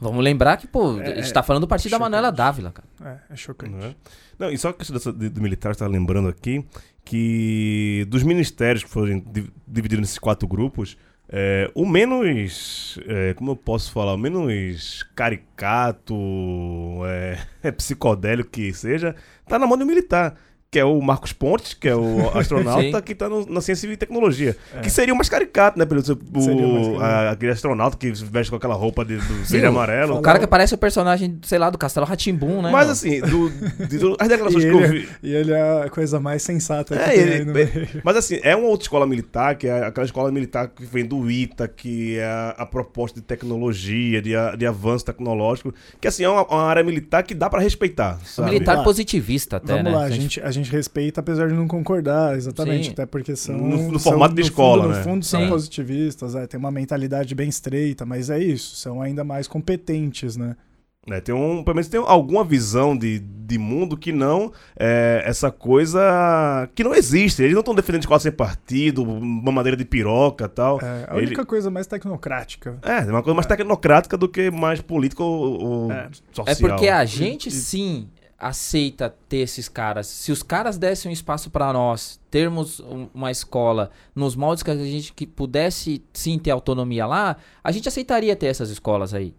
vamos 0.00 0.22
lembrar 0.24 0.56
que, 0.56 0.66
pô, 0.66 0.98
É, 1.00 1.12
a 1.12 1.16
gente 1.22 1.32
tá 1.32 1.42
falando 1.42 1.62
do 1.62 1.68
partido 1.68 1.90
da 1.92 1.96
chocante. 1.98 2.10
Manuela 2.10 2.32
Dávila, 2.32 2.72
cara. 2.72 2.88
é, 3.28 3.32
é 3.34 3.36
chocante. 3.36 3.72
Não, 3.74 3.86
é? 3.86 3.94
Não, 4.38 4.50
e 4.50 4.58
só 4.58 4.70
a 4.70 4.74
questão 4.74 4.94
dessa, 4.96 5.12
de- 5.12 5.28
do 5.28 5.40
militar, 5.40 5.74
você 5.74 5.78
tá 5.80 5.86
lembrando 5.86 6.28
aqui, 6.28 6.64
que 7.04 8.04
dos 8.08 8.22
ministérios 8.24 8.82
que 8.82 8.90
foram 8.90 9.20
di- 9.20 9.52
divididos 9.66 10.00
nesses 10.00 10.18
quatro 10.18 10.48
grupos, 10.48 10.96
é, 11.28 11.70
o 11.74 11.86
menos, 11.86 12.98
é, 13.06 13.34
como 13.34 13.52
eu 13.52 13.56
posso 13.56 13.92
falar, 13.92 14.14
o 14.14 14.18
menos 14.18 15.04
caricato, 15.14 16.14
é, 17.06 17.38
é 17.68 17.70
psicodélico 17.72 18.50
que 18.50 18.72
seja, 18.72 19.14
tá 19.46 19.58
na 19.58 19.66
mão 19.66 19.76
do 19.78 19.86
militar. 19.86 20.36
Que 20.68 20.80
é 20.80 20.84
o 20.84 21.00
Marcos 21.00 21.32
Pontes, 21.32 21.74
que 21.74 21.88
é 21.88 21.94
o 21.94 22.28
astronauta 22.36 23.00
que 23.00 23.14
tá 23.14 23.28
no- 23.28 23.46
na 23.46 23.60
ciência 23.60 23.86
e 23.86 23.96
tecnologia. 23.96 24.56
É. 24.74 24.80
Que 24.80 24.90
seria 24.90 25.14
o 25.14 25.16
mais 25.16 25.28
caricato, 25.28 25.78
né? 25.78 25.86
Pelo, 25.86 26.00
o, 26.00 26.04
Seria 26.04 26.66
o 26.66 26.72
mais 26.74 26.86
caricato. 26.88 27.04
a- 27.04 27.30
aquele 27.30 27.52
astronauta 27.52 27.96
que 27.96 28.10
veste 28.10 28.50
com 28.50 28.56
aquela 28.56 28.74
roupa 28.74 29.04
de, 29.04 29.16
do 29.16 29.34
verde 29.44 29.64
o- 29.64 29.68
amarelo. 29.68 30.16
O 30.18 30.20
cara 30.22 30.38
que 30.40 30.46
parece 30.46 30.74
o 30.74 30.78
personagem, 30.78 31.38
sei 31.44 31.58
lá, 31.58 31.70
do 31.70 31.78
Castelo 31.78 32.04
Ratimbum, 32.04 32.62
né? 32.62 32.70
Mas 32.70 32.90
assim, 32.90 33.20
do, 33.20 33.48
de, 33.86 33.96
do- 33.98 34.16
as 34.18 34.26
declarações 34.28 34.64
E 34.64 34.68
que 34.68 34.74
eu 34.74 34.80
ele- 34.84 34.98
vi. 35.00 35.08
E 35.22 35.34
ele 35.34 35.52
é 35.52 35.82
a 35.84 35.88
coisa 35.88 36.18
mais 36.18 36.42
sensata 36.42 36.96
que 36.96 37.02
É, 37.02 37.06
tem 37.12 37.18
ele- 37.20 37.32
aí 37.34 37.44
no 37.44 37.50
é- 37.52 37.54
meio. 37.64 37.88
Mas 38.02 38.16
assim, 38.16 38.40
é 38.42 38.54
uma 38.56 38.66
outra 38.68 38.84
escola 38.84 39.06
militar, 39.06 39.54
que 39.56 39.68
é 39.68 39.84
aquela 39.86 40.04
escola 40.04 40.32
militar 40.32 40.68
que 40.68 40.84
vem 40.84 41.06
do 41.06 41.30
ITA, 41.30 41.68
que 41.68 42.18
é 42.18 42.24
a, 42.26 42.54
a 42.58 42.66
proposta 42.66 43.20
de 43.20 43.24
tecnologia, 43.26 44.20
de, 44.20 44.34
a- 44.34 44.56
de 44.56 44.66
avanço 44.66 45.04
tecnológico, 45.04 45.72
que 46.00 46.08
assim, 46.08 46.24
é 46.24 46.28
uma, 46.28 46.44
uma 46.44 46.62
área 46.64 46.82
militar 46.82 47.22
que 47.22 47.34
dá 47.34 47.48
pra 47.48 47.60
respeitar. 47.60 48.18
Sabe? 48.24 48.50
militar 48.50 48.82
positivista 48.82 49.56
até, 49.56 49.72
Vamos 49.76 49.84
né? 49.92 49.96
lá, 49.98 50.04
a 50.04 50.10
gente, 50.10 50.40
a 50.40 50.50
gente 50.50 50.55
respeita, 50.62 51.20
apesar 51.20 51.48
de 51.48 51.54
não 51.54 51.66
concordar, 51.68 52.36
exatamente. 52.36 52.86
Sim. 52.86 52.92
Até 52.92 53.06
porque 53.06 53.34
são. 53.36 53.56
No- 53.56 53.92
no 53.92 53.98
são, 53.98 54.12
formato 54.12 54.34
de 54.34 54.42
no 54.42 54.46
escola, 54.46 54.82
fundo, 54.84 54.92
né? 54.92 54.98
No 54.98 55.04
fundo, 55.04 55.24
são 55.24 55.40
Sim. 55.42 55.48
positivistas, 55.48 56.34
é, 56.34 56.46
tem 56.46 56.58
uma 56.58 56.70
mentalidade 56.70 57.34
bem 57.34 57.48
estreita, 57.48 58.04
mas 58.06 58.30
é 58.30 58.38
isso, 58.38 58.76
são 58.76 59.00
ainda 59.02 59.22
mais 59.24 59.46
competentes, 59.48 60.36
né? 60.36 60.56
É, 61.08 61.20
tem 61.20 61.32
um, 61.32 61.62
pelo 61.62 61.76
menos 61.76 61.86
tem 61.86 62.00
alguma 62.04 62.42
visão 62.42 62.96
de, 62.98 63.20
de 63.20 63.58
mundo 63.58 63.96
que 63.96 64.10
não 64.10 64.50
é 64.76 65.22
essa 65.24 65.52
coisa 65.52 66.68
que 66.74 66.82
não 66.82 66.92
existe. 66.92 67.42
Eles 67.42 67.52
não 67.54 67.60
estão 67.60 67.76
defendendo 67.76 68.00
escola 68.02 68.18
sem 68.18 68.32
partido, 68.32 69.04
uma 69.04 69.52
madeira 69.52 69.76
de 69.76 69.84
piroca 69.84 70.46
e 70.46 70.48
tal. 70.48 70.80
É, 70.82 71.06
a 71.08 71.16
Ele- 71.16 71.26
única 71.28 71.46
coisa 71.46 71.70
mais 71.70 71.86
tecnocrática. 71.86 72.76
É, 72.82 72.98
é 73.08 73.10
uma 73.12 73.22
coisa 73.22 73.34
mais 73.34 73.46
tecnocrática 73.46 74.16
do 74.16 74.28
que 74.28 74.50
mais 74.50 74.80
política 74.80 75.22
ou, 75.22 75.62
ou 75.62 75.92
É. 75.92 76.08
social. 76.32 76.46
É 76.48 76.54
porque 76.56 76.88
a 76.88 77.04
gente 77.04 77.50
E- 77.50 77.52
sim 77.52 78.08
aceita 78.38 79.14
ter 79.28 79.38
esses 79.38 79.68
caras. 79.68 80.06
Se 80.06 80.30
os 80.30 80.42
caras 80.42 80.76
dessem 80.76 81.10
um 81.10 81.12
espaço 81.12 81.50
pra 81.50 81.72
nós, 81.72 82.20
termos 82.30 82.80
um- 82.80 83.08
uma 83.14 83.30
escola 83.30 83.90
nos 84.14 84.36
moldes 84.36 84.62
que 84.62 84.70
a 84.70 84.76
gente 84.76 85.12
que 85.12 85.26
pudesse 85.26 86.02
sim 86.12 86.38
ter 86.38 86.50
autonomia 86.50 87.06
lá, 87.06 87.36
a 87.64 87.72
gente 87.72 87.88
aceitaria 87.88 88.36
ter 88.36 88.46
essas 88.46 88.70
escolas 88.70 89.14
aí. 89.14 89.34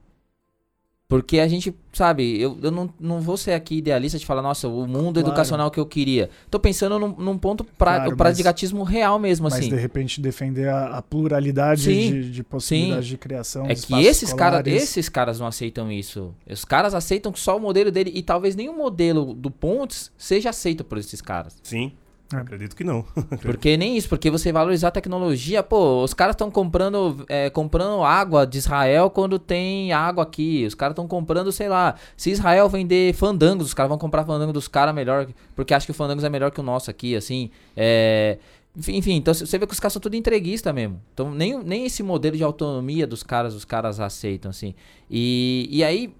Porque 1.09 1.39
a 1.39 1.47
gente, 1.47 1.73
sabe, 1.93 2.37
eu, 2.37 2.57
eu 2.61 2.69
não, 2.69 2.93
não 2.99 3.21
vou 3.21 3.37
ser 3.37 3.53
aqui 3.53 3.77
idealista 3.77 4.19
de 4.19 4.25
falar, 4.25 4.41
nossa, 4.41 4.67
o 4.67 4.85
mundo 4.85 5.13
Claro. 5.13 5.19
educacional 5.29 5.71
que 5.71 5.79
eu 5.79 5.85
queria. 5.85 6.29
Tô 6.51 6.59
pensando 6.59 6.99
num, 6.99 7.15
num 7.17 7.37
ponto 7.37 7.63
pra, 7.63 7.95
Claro, 7.95 8.13
o 8.13 8.17
praticatismo 8.17 8.83
real 8.83 9.17
mesmo, 9.17 9.45
Mas 9.45 9.53
assim. 9.53 9.69
de 9.69 9.75
repente 9.77 10.19
defender 10.19 10.67
a, 10.67 10.97
a 10.97 11.01
pluralidade 11.01 11.83
Sim, 11.83 12.11
de, 12.11 12.31
de 12.31 12.43
possibilidades 12.43 13.07
de 13.07 13.17
criação. 13.17 13.65
É 13.67 13.75
que 13.75 14.05
esses 14.05 14.33
caras, 14.33 14.67
esses 14.67 15.07
caras 15.07 15.39
não 15.39 15.47
aceitam 15.47 15.89
isso. 15.89 16.35
Os 16.49 16.65
caras 16.65 16.93
aceitam 16.93 17.33
só 17.33 17.55
o 17.55 17.59
modelo 17.59 17.89
dele 17.89 18.11
e 18.13 18.21
talvez 18.21 18.53
nenhum 18.53 18.75
modelo 18.75 19.33
do 19.33 19.49
Pontes 19.49 20.11
seja 20.17 20.49
aceito 20.49 20.83
por 20.83 20.97
esses 20.97 21.21
caras. 21.21 21.55
Sim, 21.63 21.93
É. 22.33 22.37
acredito 22.37 22.75
que 22.75 22.83
não. 22.83 23.05
Porque 23.41 23.77
nem 23.77 23.95
isso, 23.97 24.09
porque 24.09 24.29
você 24.29 24.51
valorizar 24.51 24.89
a 24.89 24.91
tecnologia, 24.91 25.63
pô, 25.63 26.03
os 26.03 26.13
caras 26.13 26.33
estão 26.33 26.51
comprando, 26.51 27.25
é, 27.29 27.49
comprando 27.49 28.03
água 28.03 28.45
de 28.45 28.57
Israel 28.57 29.09
quando 29.09 29.39
tem 29.39 29.93
água 29.93 30.23
aqui. 30.23 30.65
Os 30.65 30.75
caras 30.75 30.93
estão 30.93 31.07
comprando, 31.07 31.51
sei 31.51 31.69
lá, 31.69 31.95
se 32.15 32.31
Israel 32.31 32.67
vender 32.67 33.13
fandangos, 33.13 33.67
os 33.67 33.73
caras 33.73 33.89
vão 33.89 33.97
comprar 33.97 34.25
fandango 34.25 34.51
dos 34.51 34.67
caras 34.67 34.93
melhor, 34.93 35.27
porque 35.55 35.73
acho 35.73 35.85
que 35.85 35.91
o 35.91 35.95
fandangos 35.95 36.23
é 36.23 36.29
melhor 36.29 36.51
que 36.51 36.59
o 36.59 36.63
nosso 36.63 36.91
aqui, 36.91 37.15
assim. 37.15 37.49
É, 37.75 38.37
enfim, 38.77 38.95
enfim, 38.95 39.15
então 39.15 39.33
você 39.33 39.57
vê 39.57 39.65
que 39.65 39.73
os 39.73 39.79
caras 39.79 39.93
são 39.93 40.01
tudo 40.01 40.15
entreguista 40.15 40.71
mesmo. 40.71 41.01
Então 41.11 41.31
nem, 41.31 41.57
nem 41.63 41.85
esse 41.87 42.03
modelo 42.03 42.37
de 42.37 42.43
autonomia 42.43 43.07
dos 43.07 43.23
caras, 43.23 43.55
os 43.55 43.65
caras 43.65 43.99
aceitam, 43.99 44.51
assim. 44.51 44.75
E, 45.09 45.67
e 45.71 45.83
aí 45.83 46.13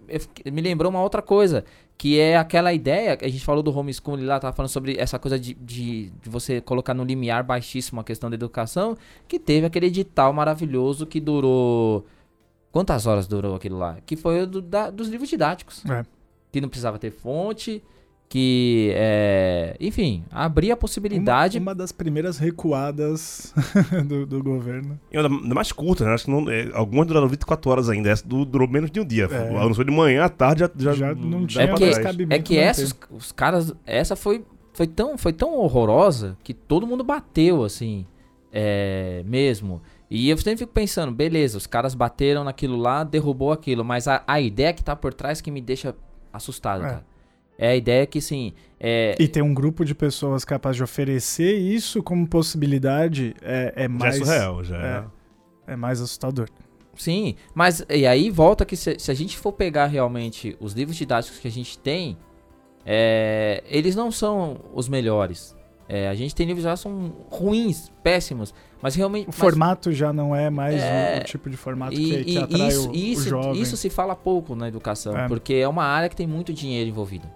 me 0.52 0.62
lembrou 0.62 0.90
uma 0.90 1.02
outra 1.02 1.22
coisa, 1.22 1.64
que 1.98 2.20
é 2.20 2.38
aquela 2.38 2.72
ideia, 2.74 3.18
que 3.18 3.26
a 3.26 3.30
gente 3.30 3.44
falou 3.44 3.64
do 3.64 3.76
homeschooling 3.76 4.26
lá, 4.26 4.40
tava 4.40 4.56
falando 4.56 4.70
sobre 4.70 4.96
essa 5.00 5.18
coisa 5.18 5.40
de, 5.40 5.56
de, 5.56 6.12
de 6.22 6.30
você 6.30 6.62
colocar 6.62 6.94
no 6.94 7.04
limiar 7.04 7.44
baixíssimo 7.44 8.00
a 8.00 8.04
questão 8.04 8.30
da 8.30 8.36
educação, 8.36 8.96
que 9.28 9.40
teve 9.40 9.66
aquele 9.66 9.88
edital 9.88 10.32
maravilhoso 10.32 11.06
que 11.08 11.20
durou... 11.20 12.06
Quantas 12.72 13.08
horas 13.08 13.26
durou 13.28 13.56
aquilo 13.56 13.80
lá? 13.80 13.98
Que 14.06 14.16
foi 14.16 14.42
o 14.44 14.46
do- 14.48 14.62
da- 14.62 14.92
dos 14.92 15.08
livros 15.08 15.28
didáticos. 15.30 15.84
É. 15.90 16.06
Que 16.52 16.62
não 16.62 16.70
precisava 16.70 17.00
ter 17.00 17.10
fonte, 17.12 17.82
que, 18.30 18.92
é, 18.94 19.78
enfim, 19.80 20.24
abrir 20.30 20.72
a 20.72 20.78
possibilidade. 20.78 21.58
Uma, 21.58 21.72
uma 21.72 21.76
das 21.76 21.94
primeiras 21.94 22.38
recuadas 22.38 23.54
do, 24.06 24.26
do, 24.26 24.44
governo. 24.44 25.00
E 25.12 25.18
uma 25.18 25.56
mais 25.56 25.72
curta, 25.72 26.04
né? 26.04 26.14
Acho 26.14 26.26
que 26.26 26.32
não, 26.32 26.50
é, 26.50 26.70
algumas 26.74 27.08
duraram 27.08 27.28
24 27.28 27.72
horas 27.72 27.90
ainda. 27.90 28.10
Essa 28.10 28.28
durou 28.28 28.68
menos 28.68 28.92
de 28.92 29.00
um 29.00 29.06
dia. 29.06 29.30
É. 29.32 29.58
Anunciou 29.58 29.86
de 29.86 29.92
manhã, 29.92 30.26
à 30.26 30.30
tarde 30.30 30.60
já, 30.60 30.72
já, 30.76 30.94
já 30.94 31.16
não 31.16 31.48
tinha 31.48 31.64
é 31.64 31.72
mais 31.72 31.98
cabimento. 32.00 32.34
É 32.34 32.44
que 32.44 32.58
essa, 32.58 32.84
os, 32.84 32.96
os, 33.10 33.32
caras, 33.32 33.74
essa 33.86 34.16
foi, 34.16 34.44
foi, 34.74 34.88
tão, 34.88 35.18
foi 35.18 35.32
tão 35.32 35.54
horrorosa 35.54 36.38
que 36.44 36.54
todo 36.54 36.86
mundo 36.86 37.06
bateu, 37.06 37.64
assim, 37.64 38.06
é, 38.52 39.24
mesmo. 39.26 39.82
E 40.10 40.30
eu 40.30 40.38
sempre 40.38 40.58
fico 40.58 40.74
pensando, 40.74 41.14
beleza, 41.14 41.58
os 41.58 41.68
caras 41.68 41.96
bateram 41.96 42.44
naquilo 42.44 42.76
lá, 42.76 43.06
derrubou 43.06 43.54
aquilo, 43.54 43.86
mas 43.86 44.06
a, 44.06 44.22
a 44.28 44.42
ideia 44.42 44.74
que 44.74 44.84
tá 44.84 44.98
por 44.98 45.14
trás 45.14 45.40
que 45.40 45.50
me 45.50 45.62
deixa 45.62 45.96
assustado, 46.34 46.84
é. 46.84 46.90
cara. 46.90 47.17
É 47.58 47.70
a 47.70 47.76
ideia 47.76 48.06
que, 48.06 48.22
sim. 48.22 48.54
É... 48.80 49.16
E 49.20 49.28
tem 49.28 49.42
um 49.42 49.54
grupo 49.54 49.84
de 49.84 49.96
pessoas 49.96 50.46
capaz 50.46 50.76
de 50.76 50.84
oferecer 50.84 51.58
isso 51.58 52.04
como 52.04 52.28
possibilidade 52.28 53.36
é, 53.42 53.74
é 53.76 53.88
mais. 53.88 54.18
Já 54.18 54.22
é 54.22 54.26
surreal, 54.26 54.64
já 54.64 54.78
é. 55.68 55.74
É 55.74 55.76
mais 55.76 56.00
assustador. 56.00 56.48
Sim, 56.96 57.36
mas 57.54 57.86
e 57.90 58.08
aí 58.08 58.30
volta 58.30 58.66
que 58.66 58.76
se, 58.76 58.98
se, 58.98 59.12
a 59.12 59.14
gente 59.14 59.38
for 59.38 59.52
pegar 59.52 59.86
realmente 59.86 60.58
os 60.60 60.74
livros 60.74 60.98
didáticos 60.98 61.40
que 61.40 61.48
a 61.48 61.52
gente 61.52 61.78
tem, 61.78 62.18
é, 62.86 63.64
eles 63.68 63.96
não 63.96 64.12
são 64.12 64.60
os 64.74 64.88
melhores. 64.88 65.56
É, 65.90 66.10
a 66.10 66.16
gente 66.16 66.36
tem 66.36 66.46
livros 66.46 66.66
que 66.66 66.78
são 66.78 67.14
ruins, 67.30 67.92
péssimos, 68.04 68.54
mas 68.82 68.96
realmente... 68.96 69.26
O 69.26 69.28
mas, 69.28 69.38
formato 69.38 69.92
já 69.92 70.12
não 70.12 70.36
é 70.36 70.50
mais 70.50 70.82
é, 70.82 71.22
o, 71.22 71.26
tipo 71.26 71.50
de 71.50 71.56
formato 71.56 71.94
e, 71.94 72.24
que, 72.24 72.24
que 72.26 72.38
atrai 72.38 72.68
isso, 72.68 72.90
o, 72.90 72.96
isso, 72.96 73.22
o 73.22 73.30
jovem. 73.30 73.62
Isso 73.62 73.78
se 73.78 73.90
fala 73.90 74.16
pouco 74.16 74.56
na 74.56 74.68
educação, 74.68 75.16
é. 75.16 75.28
porque 75.28 75.54
é 75.54 75.68
uma 75.68 75.86
área 75.86 76.10
que 76.10 76.16
tem 76.16 76.28
muito 76.28 76.54
dinheiro 76.54 76.90
envolvido. 76.90 77.28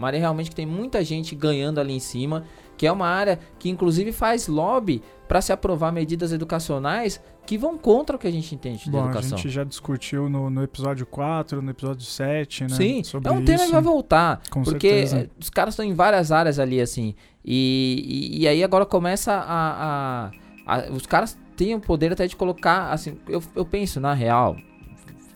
Uma 0.00 0.06
área 0.06 0.18
realmente 0.18 0.48
que 0.48 0.56
tem 0.56 0.64
muita 0.64 1.04
gente 1.04 1.34
ganhando 1.34 1.78
ali 1.78 1.92
em 1.92 2.00
cima, 2.00 2.44
que 2.74 2.86
é 2.86 2.92
uma 2.92 3.06
área 3.06 3.38
que 3.58 3.68
inclusive 3.68 4.12
faz 4.12 4.48
lobby 4.48 5.02
para 5.28 5.42
se 5.42 5.52
aprovar 5.52 5.92
medidas 5.92 6.32
educacionais 6.32 7.20
que 7.44 7.58
vão 7.58 7.76
contra 7.76 8.16
o 8.16 8.18
que 8.18 8.26
a 8.26 8.30
gente 8.30 8.54
entende 8.54 8.84
de 8.84 8.90
Bom, 8.90 9.04
educação. 9.04 9.36
A 9.36 9.36
gente 9.36 9.50
já 9.50 9.62
discutiu 9.62 10.30
no, 10.30 10.48
no, 10.48 10.62
episódio 10.62 11.04
4, 11.04 11.60
no 11.60 11.70
episódio 11.70 12.06
7, 12.06 12.62
né? 12.62 12.68
Sim, 12.70 13.02
é 13.22 13.30
um 13.30 13.44
tema 13.44 13.66
que 13.66 13.72
vai 13.72 13.82
voltar. 13.82 14.40
Com 14.48 14.62
porque 14.62 15.06
certeza. 15.06 15.30
os 15.38 15.50
caras 15.50 15.74
estão 15.74 15.84
em 15.84 15.92
várias 15.92 16.32
áreas 16.32 16.58
ali, 16.58 16.80
assim. 16.80 17.14
E, 17.44 18.38
e, 18.38 18.40
e 18.40 18.48
aí 18.48 18.64
agora 18.64 18.86
começa 18.86 19.34
a, 19.34 20.30
a, 20.66 20.76
a, 20.78 20.92
Os 20.92 21.04
caras 21.04 21.38
têm 21.54 21.74
o 21.74 21.80
poder 21.80 22.10
até 22.10 22.26
de 22.26 22.36
colocar, 22.36 22.90
assim, 22.90 23.18
eu, 23.28 23.42
eu 23.54 23.66
penso, 23.66 24.00
na 24.00 24.14
real, 24.14 24.56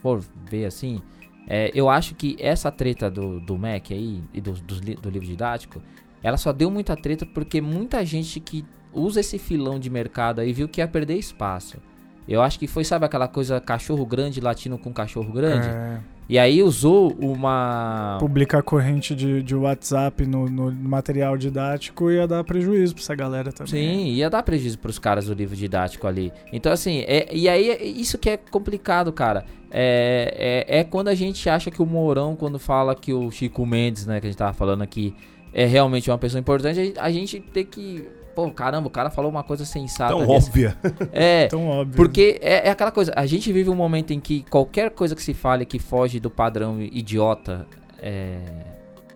for 0.00 0.24
ver 0.48 0.64
assim, 0.64 1.02
é, 1.46 1.70
eu 1.74 1.88
acho 1.88 2.14
que 2.14 2.36
essa 2.38 2.70
treta 2.70 3.10
do, 3.10 3.40
do 3.40 3.56
Mac 3.58 3.90
aí 3.90 4.22
e 4.32 4.40
do, 4.40 4.52
do, 4.52 4.80
do 4.80 5.10
livro 5.10 5.26
didático, 5.26 5.82
ela 6.22 6.36
só 6.36 6.52
deu 6.52 6.70
muita 6.70 6.96
treta 6.96 7.26
porque 7.26 7.60
muita 7.60 8.04
gente 8.04 8.40
que 8.40 8.64
usa 8.92 9.20
esse 9.20 9.38
filão 9.38 9.78
de 9.78 9.90
mercado 9.90 10.40
aí 10.40 10.52
viu 10.52 10.68
que 10.68 10.80
ia 10.80 10.88
perder 10.88 11.16
espaço. 11.16 11.78
Eu 12.26 12.40
acho 12.40 12.58
que 12.58 12.66
foi, 12.66 12.84
sabe 12.84 13.04
aquela 13.04 13.28
coisa 13.28 13.60
cachorro 13.60 14.06
grande 14.06 14.40
latino 14.40 14.78
com 14.78 14.92
cachorro 14.92 15.30
grande? 15.30 15.68
É. 15.68 16.00
E 16.28 16.38
aí 16.38 16.62
usou 16.62 17.12
uma. 17.20 18.16
Publicar 18.18 18.62
corrente 18.62 19.14
de, 19.14 19.42
de 19.42 19.54
WhatsApp 19.54 20.26
no, 20.26 20.48
no, 20.48 20.72
material 20.72 21.36
didático 21.36 22.10
ia 22.10 22.26
dar 22.26 22.42
prejuízo 22.44 22.94
pra 22.94 23.02
essa 23.02 23.14
galera 23.14 23.52
também. 23.52 23.70
Sim, 23.70 24.06
ia 24.12 24.30
dar 24.30 24.42
prejuízo 24.42 24.78
pros 24.78 24.98
caras 24.98 25.26
do 25.26 25.34
livro 25.34 25.54
didático 25.54 26.06
ali. 26.06 26.32
Então, 26.52 26.72
assim, 26.72 27.00
é, 27.06 27.28
e 27.30 27.48
aí 27.48 27.70
é 27.70 27.84
isso 27.84 28.16
que 28.16 28.30
é 28.30 28.36
complicado, 28.36 29.12
cara. 29.12 29.44
É, 29.70 30.64
é, 30.68 30.78
é 30.78 30.84
quando 30.84 31.08
a 31.08 31.14
gente 31.14 31.48
acha 31.48 31.70
que 31.70 31.82
o 31.82 31.86
Mourão, 31.86 32.36
quando 32.36 32.58
fala 32.58 32.94
que 32.94 33.12
o 33.12 33.30
Chico 33.30 33.66
Mendes, 33.66 34.06
né, 34.06 34.20
que 34.20 34.26
a 34.26 34.30
gente 34.30 34.38
tava 34.38 34.52
falando 34.52 34.82
aqui, 34.82 35.14
é 35.52 35.66
realmente 35.66 36.10
uma 36.10 36.18
pessoa 36.18 36.40
importante, 36.40 36.94
a 36.96 37.10
gente 37.10 37.40
tem 37.40 37.66
que 37.66 38.08
pô, 38.34 38.50
caramba, 38.50 38.88
o 38.88 38.90
cara 38.90 39.10
falou 39.10 39.30
uma 39.30 39.42
coisa 39.42 39.64
sensata. 39.64 40.12
Tão 40.12 40.28
óbvia. 40.28 40.76
É, 41.12 41.46
Tão 41.48 41.66
óbvio. 41.68 41.96
Porque 41.96 42.38
é, 42.42 42.68
é, 42.68 42.70
aquela 42.70 42.90
coisa, 42.90 43.12
a 43.16 43.26
gente 43.26 43.52
vive 43.52 43.70
um 43.70 43.74
momento 43.74 44.12
em 44.12 44.20
que 44.20 44.42
qualquer 44.50 44.90
coisa 44.90 45.14
que 45.14 45.22
se 45.22 45.34
fale 45.34 45.64
que 45.64 45.78
foge 45.78 46.18
do 46.18 46.30
padrão 46.30 46.80
idiota 46.80 47.66
é, 47.98 48.38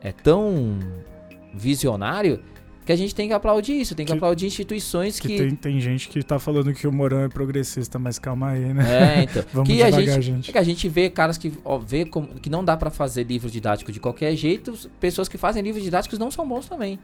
é 0.01 0.13
tão 0.13 0.79
visionário 1.53 2.41
que 2.89 2.93
a 2.93 2.97
gente 2.97 3.15
tem 3.15 3.29
que 3.29 3.35
aplaudir 3.35 3.79
isso, 3.79 3.95
tem 3.95 4.07
que, 4.07 4.13
que 4.13 4.17
aplaudir 4.17 4.47
instituições 4.47 5.21
que... 5.21 5.29
que... 5.29 5.37
Tem, 5.37 5.55
tem, 5.55 5.79
gente 5.79 6.09
que 6.09 6.23
tá 6.23 6.39
falando 6.39 6.73
que 6.73 6.87
o 6.87 6.93
Morão 6.93 7.21
é 7.21 7.29
progressista, 7.29 7.99
mas 7.99 8.19
calma 8.19 8.53
aí, 8.53 8.73
né? 8.73 9.19
É, 9.19 9.23
então. 9.25 9.45
Vamos 9.53 9.69
que 9.69 9.77
devagar, 9.77 10.01
a 10.01 10.03
gente, 10.03 10.23
gente. 10.23 10.49
É 10.49 10.53
que 10.53 10.59
a 10.59 10.63
gente 10.63 10.89
vê 10.89 11.11
caras 11.11 11.37
que 11.37 11.53
ó, 11.63 11.77
vê 11.77 12.07
como, 12.07 12.29
que 12.29 12.49
não 12.49 12.65
dá 12.65 12.79
para 12.79 12.89
fazer 12.89 13.25
livro 13.25 13.51
didático 13.51 13.93
de 13.93 14.01
qualquer 14.01 14.35
jeito, 14.35 14.73
pessoas 14.99 15.29
que 15.29 15.37
fazem 15.37 15.63
livros 15.63 15.85
didáticos 15.85 16.19
não 16.19 16.31
são 16.31 16.49
bons 16.49 16.67
também. 16.67 16.99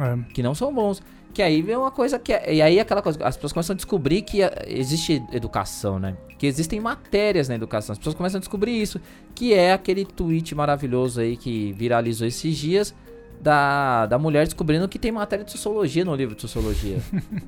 É. 0.00 0.32
Que 0.32 0.42
não 0.42 0.54
são 0.54 0.72
bons. 0.72 1.02
Que 1.32 1.42
aí 1.42 1.62
vem 1.62 1.76
uma 1.76 1.90
coisa 1.90 2.18
que. 2.18 2.32
É, 2.32 2.54
e 2.54 2.62
aí 2.62 2.78
aquela 2.78 3.00
coisa. 3.00 3.24
As 3.24 3.36
pessoas 3.36 3.52
começam 3.52 3.74
a 3.74 3.76
descobrir 3.76 4.22
que 4.22 4.40
existe 4.66 5.22
educação, 5.32 5.98
né? 5.98 6.16
Que 6.38 6.46
existem 6.46 6.80
matérias 6.80 7.48
na 7.48 7.54
educação. 7.54 7.92
As 7.92 7.98
pessoas 7.98 8.14
começam 8.14 8.38
a 8.38 8.40
descobrir 8.40 8.80
isso. 8.80 9.00
Que 9.34 9.54
é 9.54 9.72
aquele 9.72 10.04
tweet 10.04 10.54
maravilhoso 10.54 11.20
aí 11.20 11.36
que 11.36 11.72
viralizou 11.72 12.26
esses 12.26 12.56
dias 12.56 12.94
da, 13.40 14.06
da 14.06 14.18
mulher 14.18 14.44
descobrindo 14.44 14.88
que 14.88 14.98
tem 14.98 15.10
matéria 15.10 15.44
de 15.44 15.50
sociologia 15.50 16.04
no 16.04 16.14
livro 16.14 16.34
de 16.34 16.42
sociologia. 16.42 16.98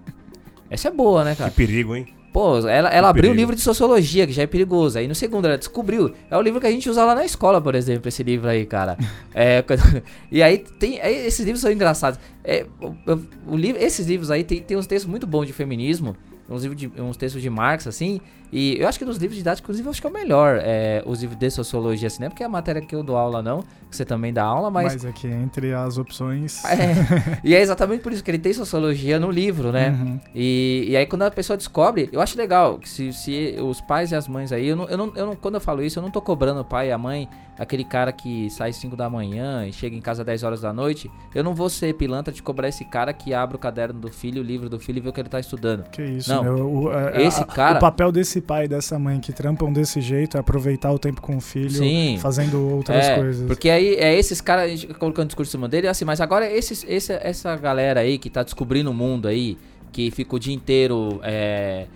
Essa 0.71 0.89
é 0.89 0.91
boa, 0.91 1.23
né, 1.23 1.35
cara? 1.35 1.51
Que 1.51 1.57
perigo, 1.57 1.95
hein? 1.95 2.07
Pô, 2.35 2.59
ela, 2.67 2.89
ela 2.89 3.09
abriu 3.11 3.31
o 3.31 3.35
livro 3.35 3.55
de 3.55 3.63
sociologia, 3.63 4.27
que 4.27 4.33
já 4.33 4.43
é 4.43 4.47
perigoso. 4.49 4.99
Aí 4.99 5.07
no 5.07 5.15
segundo 5.15 5.45
ela 5.45 5.57
descobriu. 5.57 6.13
É 6.29 6.37
o 6.37 6.43
livro 6.43 6.61
que 6.61 6.67
a 6.67 6.71
gente 6.71 6.91
usa 6.91 7.05
lá 7.05 7.15
na 7.15 7.25
escola, 7.25 7.61
por 7.61 7.77
exemplo, 7.77 8.09
esse 8.09 8.25
livro 8.25 8.49
aí, 8.49 8.67
cara. 8.67 8.99
é, 9.33 9.65
e 10.33 10.43
aí 10.43 10.59
tem. 10.59 11.01
Aí, 11.01 11.27
esses 11.29 11.47
livros 11.47 11.61
são 11.61 11.71
engraçados. 11.71 12.19
É, 12.43 12.67
o, 12.83 13.53
o, 13.53 13.57
livro, 13.57 13.81
esses 13.81 14.09
livros 14.09 14.33
aí 14.33 14.43
tem, 14.43 14.61
tem 14.61 14.77
uns 14.77 14.89
textos 14.89 15.09
muito 15.09 15.29
bons 15.29 15.47
de 15.47 15.53
feminismo 15.53 16.17
uns, 16.49 16.63
livros 16.63 16.81
de, 16.81 17.01
uns 17.01 17.17
textos 17.17 17.41
de 17.41 17.49
Marx, 17.49 17.87
assim. 17.87 18.21
E 18.55 18.77
eu 18.79 18.87
acho 18.87 19.01
que 19.01 19.05
dos 19.05 19.17
livros 19.17 19.37
didáticos, 19.37 19.65
inclusive, 19.65 19.89
eu 19.89 19.91
acho 19.91 20.01
que 20.01 20.07
é 20.07 20.11
o 20.11 20.13
melhor. 20.13 20.61
É, 20.63 21.03
os 21.05 21.21
livros 21.21 21.37
de 21.37 21.51
sociologia, 21.51 22.07
assim, 22.07 22.21
não 22.21 22.29
é 22.29 22.31
porque 22.31 22.45
é 22.45 22.47
a 22.47 22.49
matéria 22.49 22.81
que 22.81 22.95
eu 22.95 23.03
dou 23.03 23.17
aula, 23.17 23.43
não. 23.43 23.65
Que 23.91 23.97
você 23.97 24.05
também 24.05 24.33
dá 24.33 24.45
aula, 24.45 24.71
mas. 24.71 24.93
Mas 24.93 25.05
aqui 25.05 25.27
entre 25.27 25.75
as 25.75 25.99
opções. 25.99 26.65
É, 26.65 27.41
e 27.43 27.53
é 27.53 27.61
exatamente 27.61 28.03
por 28.03 28.13
isso 28.13 28.23
que 28.23 28.31
ele 28.31 28.39
tem 28.39 28.53
sociologia 28.53 29.19
no 29.19 29.29
livro, 29.29 29.73
né? 29.73 29.91
Uhum. 29.91 30.21
E, 30.33 30.87
e 30.89 30.97
aí, 30.97 31.05
quando 31.05 31.23
a 31.23 31.33
pessoa 31.33 31.57
descobre, 31.57 32.09
eu 32.13 32.21
acho 32.21 32.39
legal 32.39 32.79
que 32.79 32.89
se, 32.89 33.13
se 33.13 33.57
os 33.61 33.81
pais 33.81 34.13
e 34.13 34.15
as 34.15 34.29
mães 34.29 34.53
aí, 34.53 34.69
eu 34.69 34.77
não, 34.77 34.89
eu 34.89 34.99
não, 34.99 35.13
eu 35.17 35.27
não, 35.27 35.35
quando 35.35 35.57
eu 35.57 35.61
falo 35.61 35.83
isso, 35.83 35.99
eu 35.99 36.03
não 36.05 36.11
tô 36.13 36.23
cobrando 36.23 36.61
o 36.61 36.65
pai 36.65 36.91
e 36.91 36.93
a 36.93 36.99
mãe 36.99 37.29
aquele 37.59 37.85
cara 37.85 38.13
que 38.13 38.51
sai 38.51 38.73
5 38.73 38.97
da 38.97 39.09
manhã 39.09 39.67
e 39.67 39.73
chega 39.73 39.95
em 39.95 40.01
casa 40.01 40.25
10 40.25 40.43
horas 40.43 40.61
da 40.61 40.73
noite, 40.73 41.11
eu 41.35 41.45
não 41.45 41.55
vou 41.55 41.69
ser 41.69 41.95
pilantra 41.95 42.33
de 42.33 42.43
cobrar 42.43 42.69
esse 42.69 42.85
cara 42.85 43.13
que 43.13 43.33
abre 43.33 43.57
o 43.57 43.59
caderno 43.59 44.01
do 44.01 44.11
filho, 44.11 44.43
o 44.43 44.45
livro 44.45 44.69
do 44.69 44.79
filho 44.79 44.99
e 44.99 45.01
vê 45.01 45.09
o 45.09 45.13
que 45.13 45.21
ele 45.21 45.29
tá 45.29 45.41
estudando. 45.41 45.85
Que 45.91 46.03
isso, 46.03 46.31
não. 46.31 46.43
Meu, 46.43 46.73
o, 46.73 46.91
a, 46.91 47.21
esse 47.21 47.43
a, 47.43 47.45
cara... 47.45 47.79
o 47.79 47.81
papel 47.81 48.11
desse 48.11 48.41
pai 48.47 48.67
e 48.67 48.69
dessa 48.69 48.99
mãe 48.99 49.21
que 49.21 49.33
trampam 49.33 49.73
desse 49.73 50.01
jeito 50.01 50.37
é 50.37 50.41
aproveitar 50.41 50.93
o 50.93 50.99
tempo 50.99 51.21
com 51.21 51.37
o 51.37 51.41
filho 51.41 51.71
Sim. 51.71 52.19
fazendo 52.21 52.71
outras 52.71 53.05
é, 53.05 53.17
coisas. 53.17 53.47
Porque 53.47 53.71
aí 53.71 53.95
é 53.95 54.17
esses 54.19 54.41
caras, 54.41 54.85
colocando 54.99 55.25
o 55.25 55.29
discurso 55.29 55.51
em 55.51 55.53
cima 55.53 55.69
dele, 55.69 55.87
é 55.87 55.91
assim, 55.91 56.05
mas 56.05 56.21
agora 56.21 56.51
esses, 56.51 56.85
esse, 56.89 57.13
essa 57.13 57.57
galera 57.57 58.01
aí 58.01 58.19
que 58.19 58.31
tá 58.31 58.43
descobrindo 58.43 58.91
o 58.91 58.95
mundo 58.95 59.27
aí, 59.27 59.59
que 59.91 60.11
fica 60.11 60.37
o 60.37 60.39
dia 60.39 60.55
inteiro. 60.55 61.21
É, 61.23 61.87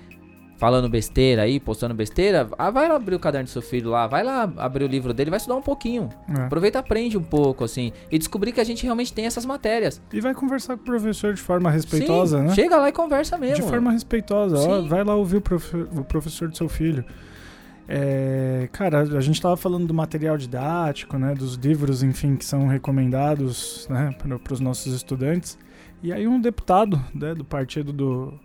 falando 0.58 0.88
besteira 0.88 1.42
aí, 1.42 1.60
postando 1.60 1.94
besteira, 1.94 2.48
ah, 2.58 2.70
vai 2.70 2.88
lá 2.88 2.96
abrir 2.96 3.14
o 3.14 3.18
caderno 3.18 3.46
do 3.46 3.50
seu 3.50 3.62
filho 3.62 3.90
lá, 3.90 4.06
vai 4.08 4.24
lá 4.24 4.52
abrir 4.56 4.84
o 4.84 4.88
livro 4.88 5.14
dele, 5.14 5.30
vai 5.30 5.38
estudar 5.38 5.54
um 5.54 5.62
pouquinho. 5.62 6.08
É. 6.36 6.42
Aproveita, 6.42 6.80
aprende 6.80 7.16
um 7.16 7.22
pouco, 7.22 7.64
assim, 7.64 7.92
e 8.10 8.18
descobrir 8.18 8.50
que 8.52 8.60
a 8.60 8.64
gente 8.64 8.82
realmente 8.82 9.12
tem 9.12 9.24
essas 9.24 9.46
matérias. 9.46 10.02
E 10.12 10.20
vai 10.20 10.34
conversar 10.34 10.76
com 10.76 10.82
o 10.82 10.84
professor 10.84 11.32
de 11.32 11.40
forma 11.40 11.70
respeitosa, 11.70 12.38
Sim, 12.38 12.44
né? 12.44 12.54
Chega 12.54 12.76
lá 12.76 12.88
e 12.88 12.92
conversa 12.92 13.38
mesmo. 13.38 13.64
De 13.64 13.70
forma 13.70 13.92
respeitosa, 13.92 14.58
ó, 14.58 14.82
vai 14.82 15.04
lá 15.04 15.14
ouvir 15.14 15.36
o, 15.36 15.40
prof, 15.40 15.76
o 15.76 16.04
professor 16.04 16.48
do 16.48 16.56
seu 16.56 16.68
filho. 16.68 17.04
É, 17.86 18.68
cara, 18.72 19.00
a 19.00 19.20
gente 19.20 19.36
estava 19.36 19.56
falando 19.56 19.86
do 19.86 19.94
material 19.94 20.36
didático, 20.36 21.16
né, 21.16 21.34
dos 21.34 21.54
livros, 21.54 22.02
enfim, 22.02 22.36
que 22.36 22.44
são 22.44 22.66
recomendados 22.66 23.86
né, 23.88 24.14
para 24.44 24.52
os 24.52 24.60
nossos 24.60 24.92
estudantes. 24.92 25.56
E 26.02 26.12
aí 26.12 26.28
um 26.28 26.40
deputado 26.40 27.02
né, 27.14 27.34
do 27.34 27.44
partido 27.44 27.92
do, 27.92 28.38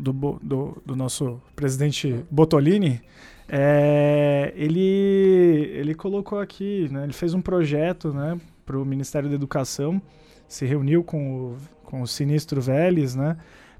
do, 0.00 0.12
do, 0.42 0.82
do 0.84 0.96
nosso 0.96 1.40
presidente 1.54 2.24
Botolini, 2.30 3.00
é, 3.48 4.52
ele, 4.56 5.70
ele 5.74 5.94
colocou 5.94 6.38
aqui, 6.38 6.88
né, 6.90 7.04
ele 7.04 7.12
fez 7.12 7.34
um 7.34 7.42
projeto 7.42 8.12
né, 8.12 8.40
para 8.64 8.78
o 8.78 8.84
Ministério 8.84 9.28
da 9.28 9.34
Educação, 9.34 10.00
se 10.48 10.64
reuniu 10.64 11.02
com 11.02 11.32
o, 11.34 11.56
com 11.84 12.02
o 12.02 12.06
Sinistro 12.06 12.60
Vélez, 12.60 13.14
né, 13.14 13.36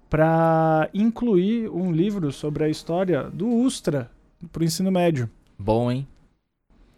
para 0.09 0.91
incluir 0.93 1.71
um 1.71 1.93
livro 1.93 2.33
sobre 2.33 2.65
a 2.65 2.69
história 2.69 3.25
do 3.31 3.49
Ustra 3.49 4.11
para 4.51 4.63
o 4.63 4.65
ensino 4.65 4.91
médio. 4.91 5.31
Bom, 5.57 5.91
hein? 5.91 6.07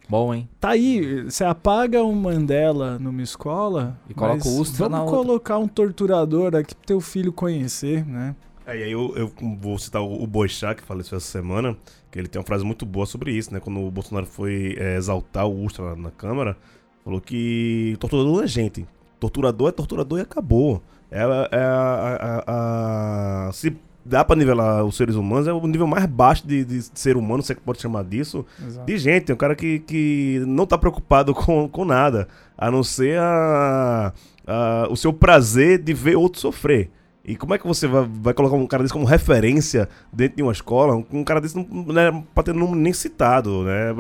Bom, 0.09 0.35
hein? 0.35 0.49
Tá 0.59 0.71
aí, 0.71 1.25
você 1.25 1.45
apaga 1.45 2.03
um 2.03 2.15
Mandela 2.15 2.99
numa 2.99 3.23
escola 3.23 3.99
e 4.09 4.15
coloca 4.15 4.49
o 4.49 4.59
Ustra 4.59 4.89
vamos 4.89 5.11
colocar 5.11 5.59
um 5.59 5.69
torturador 5.69 6.57
aqui 6.57 6.75
pro 6.75 6.87
teu 6.87 7.01
filho 7.01 7.33
conhecer, 7.33 8.07
né? 8.07 8.35
É, 8.73 8.79
e 8.79 8.83
aí 8.85 8.93
eu, 8.93 9.13
eu 9.17 9.33
vou 9.61 9.79
citar 9.79 10.03
o, 10.03 10.23
o 10.23 10.27
Boixá, 10.27 10.75
que 10.75 10.83
faleceu 10.83 11.17
essa 11.19 11.27
semana, 11.27 11.77
que 12.11 12.19
ele 12.19 12.29
tem 12.29 12.39
uma 12.41 12.47
frase 12.47 12.65
muito 12.65 12.85
boa 12.87 13.07
sobre 13.07 13.33
isso, 13.33 13.53
né? 13.53 13.61
Quando 13.61 13.81
o 13.81 13.91
Bolsonaro 13.91 14.27
foi 14.27 14.77
é, 14.79 14.97
exaltar 14.97 15.47
o 15.47 15.65
Ustra 15.65 15.91
na, 15.91 15.97
na 16.03 16.11
Câmara, 16.11 16.57
Falou 17.05 17.21
que 17.21 17.97
torturador 17.99 18.33
não 18.37 18.43
é 18.45 18.47
gente. 18.47 18.87
Torturador 19.19 19.69
é 19.69 19.73
torturador 19.73 20.21
e 20.21 20.23
acabou. 20.23 20.81
É, 21.11 21.19
é 21.21 21.59
a, 21.59 22.45
a- 22.47 23.49
a- 23.49 23.53
se 23.53 23.77
dá 24.05 24.25
pra 24.25 24.37
nivelar 24.37 24.85
os 24.85 24.97
seres 24.97 25.17
humanos, 25.17 25.49
é 25.49 25.53
o 25.53 25.67
nível 25.67 25.87
mais 25.89 26.07
baixo 26.07 26.47
de, 26.47 26.65
de 26.65 26.81
ser 26.95 27.17
humano, 27.17 27.43
se 27.43 27.51
é 27.51 27.55
que 27.57 27.61
pode 27.61 27.81
chamar 27.81 28.05
disso, 28.05 28.47
Exato. 28.65 28.87
de 28.87 28.99
gente. 28.99 29.33
É 29.33 29.35
um 29.35 29.39
cara 29.39 29.57
que, 29.57 29.81
que 29.81 30.43
não 30.47 30.65
tá 30.65 30.79
preocupado 30.79 31.35
com, 31.35 31.69
com 31.69 31.85
nada, 31.85 32.29
a 32.57 32.71
não 32.71 32.85
ser 32.85 33.19
a, 33.19 34.13
a- 34.47 34.87
o 34.89 34.95
seu 34.97 35.13
prazer 35.13 35.79
de 35.83 35.93
ver 35.93 36.17
outro 36.17 36.41
sofrer. 36.41 36.89
E 37.25 37.37
como 37.37 37.55
é 37.55 37.59
que 37.59 37.65
você 37.67 37.87
vai, 37.87 38.05
vai 38.05 38.35
colocar 38.35 38.57
um 38.57 38.67
cara 38.67 38.83
desse 38.83 38.93
como 38.93 39.05
referência 39.05 39.89
dentro 40.13 40.37
de 40.39 40.43
uma 40.43 40.51
escola? 40.51 40.97
Um, 40.97 41.05
um 41.21 41.25
cara 41.25 41.41
desse 41.41 41.55
não, 41.57 41.65
não 41.65 42.01
é 42.01 42.25
pra 42.35 42.43
ter 42.43 42.53
nome 42.53 42.77
nem 42.77 42.93
citado, 42.93 43.63
né? 43.63 43.91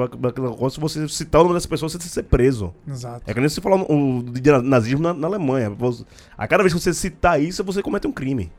Se 0.70 0.80
você 0.80 1.06
citar 1.08 1.40
o 1.40 1.44
nome 1.44 1.54
dessa 1.54 1.68
pessoa, 1.68 1.88
você 1.88 1.98
tem 1.98 2.06
que 2.08 2.12
ser 2.12 2.24
preso. 2.24 2.74
Exato. 2.86 3.22
É 3.24 3.32
que 3.32 3.38
nem 3.38 3.48
você 3.48 3.60
falar 3.60 3.76
o, 3.82 4.18
o 4.18 4.22
de 4.24 4.50
nazismo 4.62 5.02
na, 5.02 5.14
na 5.14 5.28
Alemanha. 5.28 5.70
Você- 5.70 6.04
A 6.36 6.48
cada 6.48 6.64
vez 6.64 6.74
que 6.74 6.80
você 6.80 6.92
citar 6.92 7.40
isso, 7.40 7.62
você 7.62 7.80
comete 7.80 8.08
um 8.08 8.12
crime. 8.12 8.50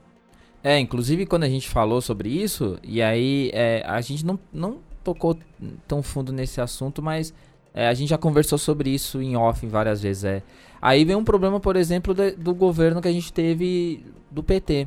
É, 0.63 0.79
inclusive 0.79 1.25
quando 1.25 1.43
a 1.43 1.49
gente 1.49 1.67
falou 1.67 1.99
sobre 1.99 2.29
isso, 2.29 2.79
e 2.81 3.01
aí 3.01 3.51
é, 3.53 3.83
a 3.85 3.99
gente 3.99 4.25
não, 4.25 4.39
não 4.53 4.77
tocou 5.03 5.37
tão 5.85 6.01
fundo 6.01 6.31
nesse 6.31 6.61
assunto, 6.61 7.01
mas 7.01 7.33
é, 7.73 7.89
a 7.89 7.93
gente 7.93 8.07
já 8.11 8.17
conversou 8.17 8.57
sobre 8.57 8.89
isso 8.91 9.21
em 9.21 9.35
off 9.35 9.67
várias 9.67 10.01
vezes. 10.01 10.23
É. 10.23 10.41
Aí 10.85 11.05
vem 11.05 11.15
um 11.15 11.23
problema, 11.23 11.61
por 11.61 11.77
exemplo, 11.77 12.13
de- 12.13 12.31
do 12.31 12.53
governo 12.53 13.01
que 13.01 13.07
a 13.07 13.11
gente 13.11 13.31
teve 13.31 14.03
do 14.29 14.43
PT. 14.43 14.85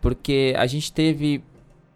Porque 0.00 0.54
a 0.56 0.66
gente 0.66 0.90
teve 0.90 1.42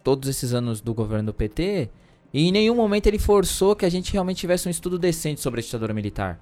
todos 0.03 0.29
esses 0.29 0.53
anos 0.53 0.79
do 0.81 0.93
governo 0.93 1.25
do 1.25 1.33
PT 1.33 1.89
e 2.31 2.47
em 2.47 2.51
nenhum 2.51 2.75
momento 2.75 3.07
ele 3.07 3.17
forçou 3.17 3.75
que 3.75 3.85
a 3.85 3.89
gente 3.89 4.13
realmente 4.13 4.37
tivesse 4.37 4.67
um 4.67 4.71
estudo 4.71 4.99
decente 4.99 5.41
sobre 5.41 5.59
a 5.61 5.63
ditadura 5.63 5.95
militar. 5.95 6.39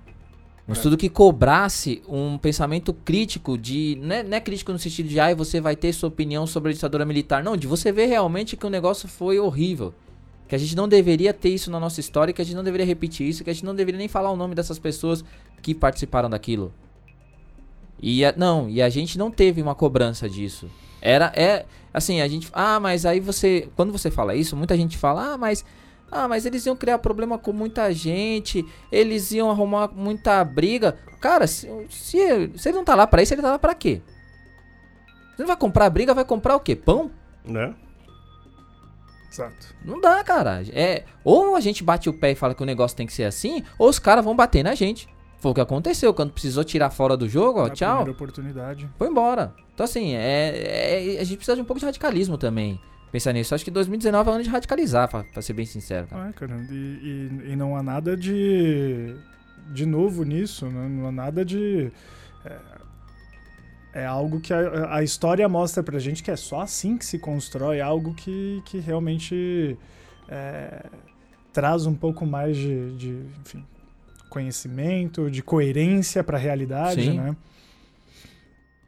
Um 0.68 0.72
É. 0.72 0.74
estudo 0.74 0.98
que 0.98 1.08
cobrasse 1.08 2.02
um 2.10 2.38
pensamento 2.38 2.92
crítico 2.94 3.58
de. 3.58 3.98
Não 4.02 4.16
é, 4.16 4.24
não 4.24 4.36
é 4.36 4.42
crítico 4.42 4.72
no 4.74 4.80
sentido 4.80 5.08
de, 5.08 5.18
ai, 5.20 5.34
você 5.34 5.62
vai 5.62 5.76
ter 5.78 5.94
sua 5.94 6.10
opinião 6.10 6.46
sobre 6.46 6.72
a 6.72 6.74
ditadura 6.74 7.06
militar. 7.06 7.42
Não, 7.44 7.56
de 7.56 7.68
você 7.68 7.90
ver 7.92 8.08
realmente 8.08 8.58
que 8.58 8.66
o 8.66 8.70
negócio 8.70 9.08
foi 9.08 9.40
horrível. 9.40 9.94
Que 10.48 10.56
a 10.56 10.58
gente 10.58 10.76
não 10.76 10.88
deveria 10.88 11.34
ter 11.34 11.50
isso 11.50 11.72
na 11.72 11.80
nossa 11.80 12.00
história, 12.00 12.34
que 12.34 12.42
a 12.42 12.46
gente 12.46 12.56
não 12.56 12.64
deveria 12.64 12.86
repetir 12.86 13.28
isso, 13.28 13.44
que 13.44 13.50
a 13.50 13.54
gente 13.54 13.66
não 13.66 13.76
deveria 13.76 13.98
nem 13.98 14.08
falar 14.08 14.32
o 14.32 14.36
nome 14.36 14.54
dessas 14.54 14.78
pessoas 14.78 15.24
que 15.62 15.74
participaram 15.74 16.30
daquilo. 16.30 16.72
E 18.02 18.24
a, 18.24 18.34
não, 18.36 18.70
e 18.70 18.82
a 18.82 18.90
gente 18.90 19.18
não 19.18 19.32
teve 19.32 19.62
uma 19.62 19.74
cobrança 19.74 20.30
disso. 20.30 20.70
Era, 21.02 21.32
é, 21.36 21.66
assim, 21.94 22.22
a 22.22 22.28
gente, 22.28 22.50
ah, 22.54 22.80
mas 22.80 23.06
aí 23.06 23.20
você, 23.20 23.70
quando 23.76 23.92
você 23.92 24.12
fala 24.12 24.36
isso, 24.36 24.56
muita 24.56 24.76
gente 24.76 24.98
fala, 24.98 25.34
ah, 25.34 25.38
mas, 25.38 25.66
ah, 26.12 26.28
mas 26.28 26.46
eles 26.46 26.66
iam 26.66 26.76
criar 26.76 27.00
problema 27.00 27.38
com 27.38 27.54
muita 27.54 27.92
gente, 27.92 28.66
eles 28.92 29.32
iam 29.32 29.50
arrumar 29.50 29.90
muita 29.96 30.44
briga. 30.44 30.98
Cara, 31.20 31.48
se, 31.48 31.68
se, 31.90 32.52
se 32.56 32.70
ele 32.70 32.78
não 32.78 32.86
tá 32.86 32.96
lá 32.96 33.08
pra 33.08 33.22
isso, 33.24 33.34
ele 33.34 33.42
tá 33.42 33.52
lá 33.52 33.60
pra 33.60 33.74
quê? 33.74 34.02
Você 35.36 35.42
não 35.42 35.48
vai 35.48 35.58
comprar 35.58 35.90
briga, 35.90 36.14
vai 36.14 36.26
comprar 36.26 36.56
o 36.56 36.60
quê? 36.60 36.76
Pão? 36.76 37.12
Né? 37.44 37.74
Exato. 39.32 39.76
Não 39.84 40.00
dá, 40.00 40.24
cara. 40.24 40.64
É, 40.72 41.04
ou 41.24 41.56
a 41.56 41.60
gente 41.60 41.84
bate 41.84 42.10
o 42.10 42.14
pé 42.14 42.32
e 42.32 42.36
fala 42.36 42.56
que 42.56 42.64
o 42.64 42.66
negócio 42.66 42.96
tem 42.96 43.06
que 43.08 43.14
ser 43.14 43.24
assim, 43.26 43.64
ou 43.78 43.90
os 43.90 44.00
caras 44.00 44.24
vão 44.24 44.36
bater 44.36 44.64
na 44.64 44.74
gente. 44.76 45.08
Foi 45.40 45.52
o 45.52 45.54
que 45.54 45.62
aconteceu 45.62 46.14
quando 46.14 46.32
precisou 46.32 46.64
tirar 46.64 46.90
fora 46.90 47.16
do 47.18 47.28
jogo, 47.30 47.60
ó, 47.60 47.70
tchau. 47.70 47.98
primeira 47.98 48.12
oportunidade. 48.12 48.90
Foi 48.98 49.08
embora. 49.08 49.54
Então, 49.74 49.84
assim, 49.84 50.16
é, 50.16 51.16
é- 51.18 51.20
a 51.20 51.24
gente 51.24 51.38
precisa 51.38 51.56
de 51.56 51.62
um 51.62 51.66
pouco 51.66 51.80
de 51.80 51.86
radicalismo 51.86 52.38
também. 52.38 52.80
Pensar 53.12 53.32
nisso. 53.34 53.54
Acho 53.54 53.64
que 53.64 53.70
2019 53.72 54.30
é 54.30 54.34
ano 54.34 54.44
de 54.44 54.50
radicalizar, 54.50 55.08
pra, 55.10 55.24
pra 55.24 55.42
ser 55.42 55.54
bem 55.54 55.66
sincero, 55.66 56.08
cara. 56.08 56.30
Ah, 56.30 56.34
cara, 56.34 56.56
e, 56.72 56.74
e- 56.74 57.52
e 57.52 57.56
não 57.56 57.76
há 57.76 57.84
nada 57.84 58.18
de, 58.18 59.16
de 59.72 59.86
novo 59.86 60.24
nisso, 60.24 60.66
né? 60.68 60.88
não 60.90 61.08
há 61.08 61.12
nada 61.12 61.46
de. 61.46 61.92
É, 63.96 64.02
é 64.02 64.06
algo 64.06 64.40
que 64.40 64.54
a, 64.54 64.96
a 64.96 65.04
história 65.04 65.48
mostra 65.48 65.82
pra 65.82 65.98
gente 65.98 66.22
que 66.22 66.30
é 66.30 66.36
só 66.36 66.62
assim 66.62 66.98
que 66.98 67.06
se 67.06 67.18
constrói 67.18 67.80
algo 67.80 68.14
que, 68.14 68.62
que 68.66 68.80
realmente 68.80 69.78
é, 70.28 70.86
traz 71.54 71.86
um 71.86 71.96
pouco 71.96 72.26
mais 72.26 72.58
de, 72.58 72.96
de, 72.98 73.26
enfim, 73.42 73.66
conhecimento, 74.30 75.32
de 75.32 75.42
coerência 75.42 76.24
pra 76.24 76.38
realidade, 76.38 77.04
Sim. 77.04 77.18
né? 77.18 77.36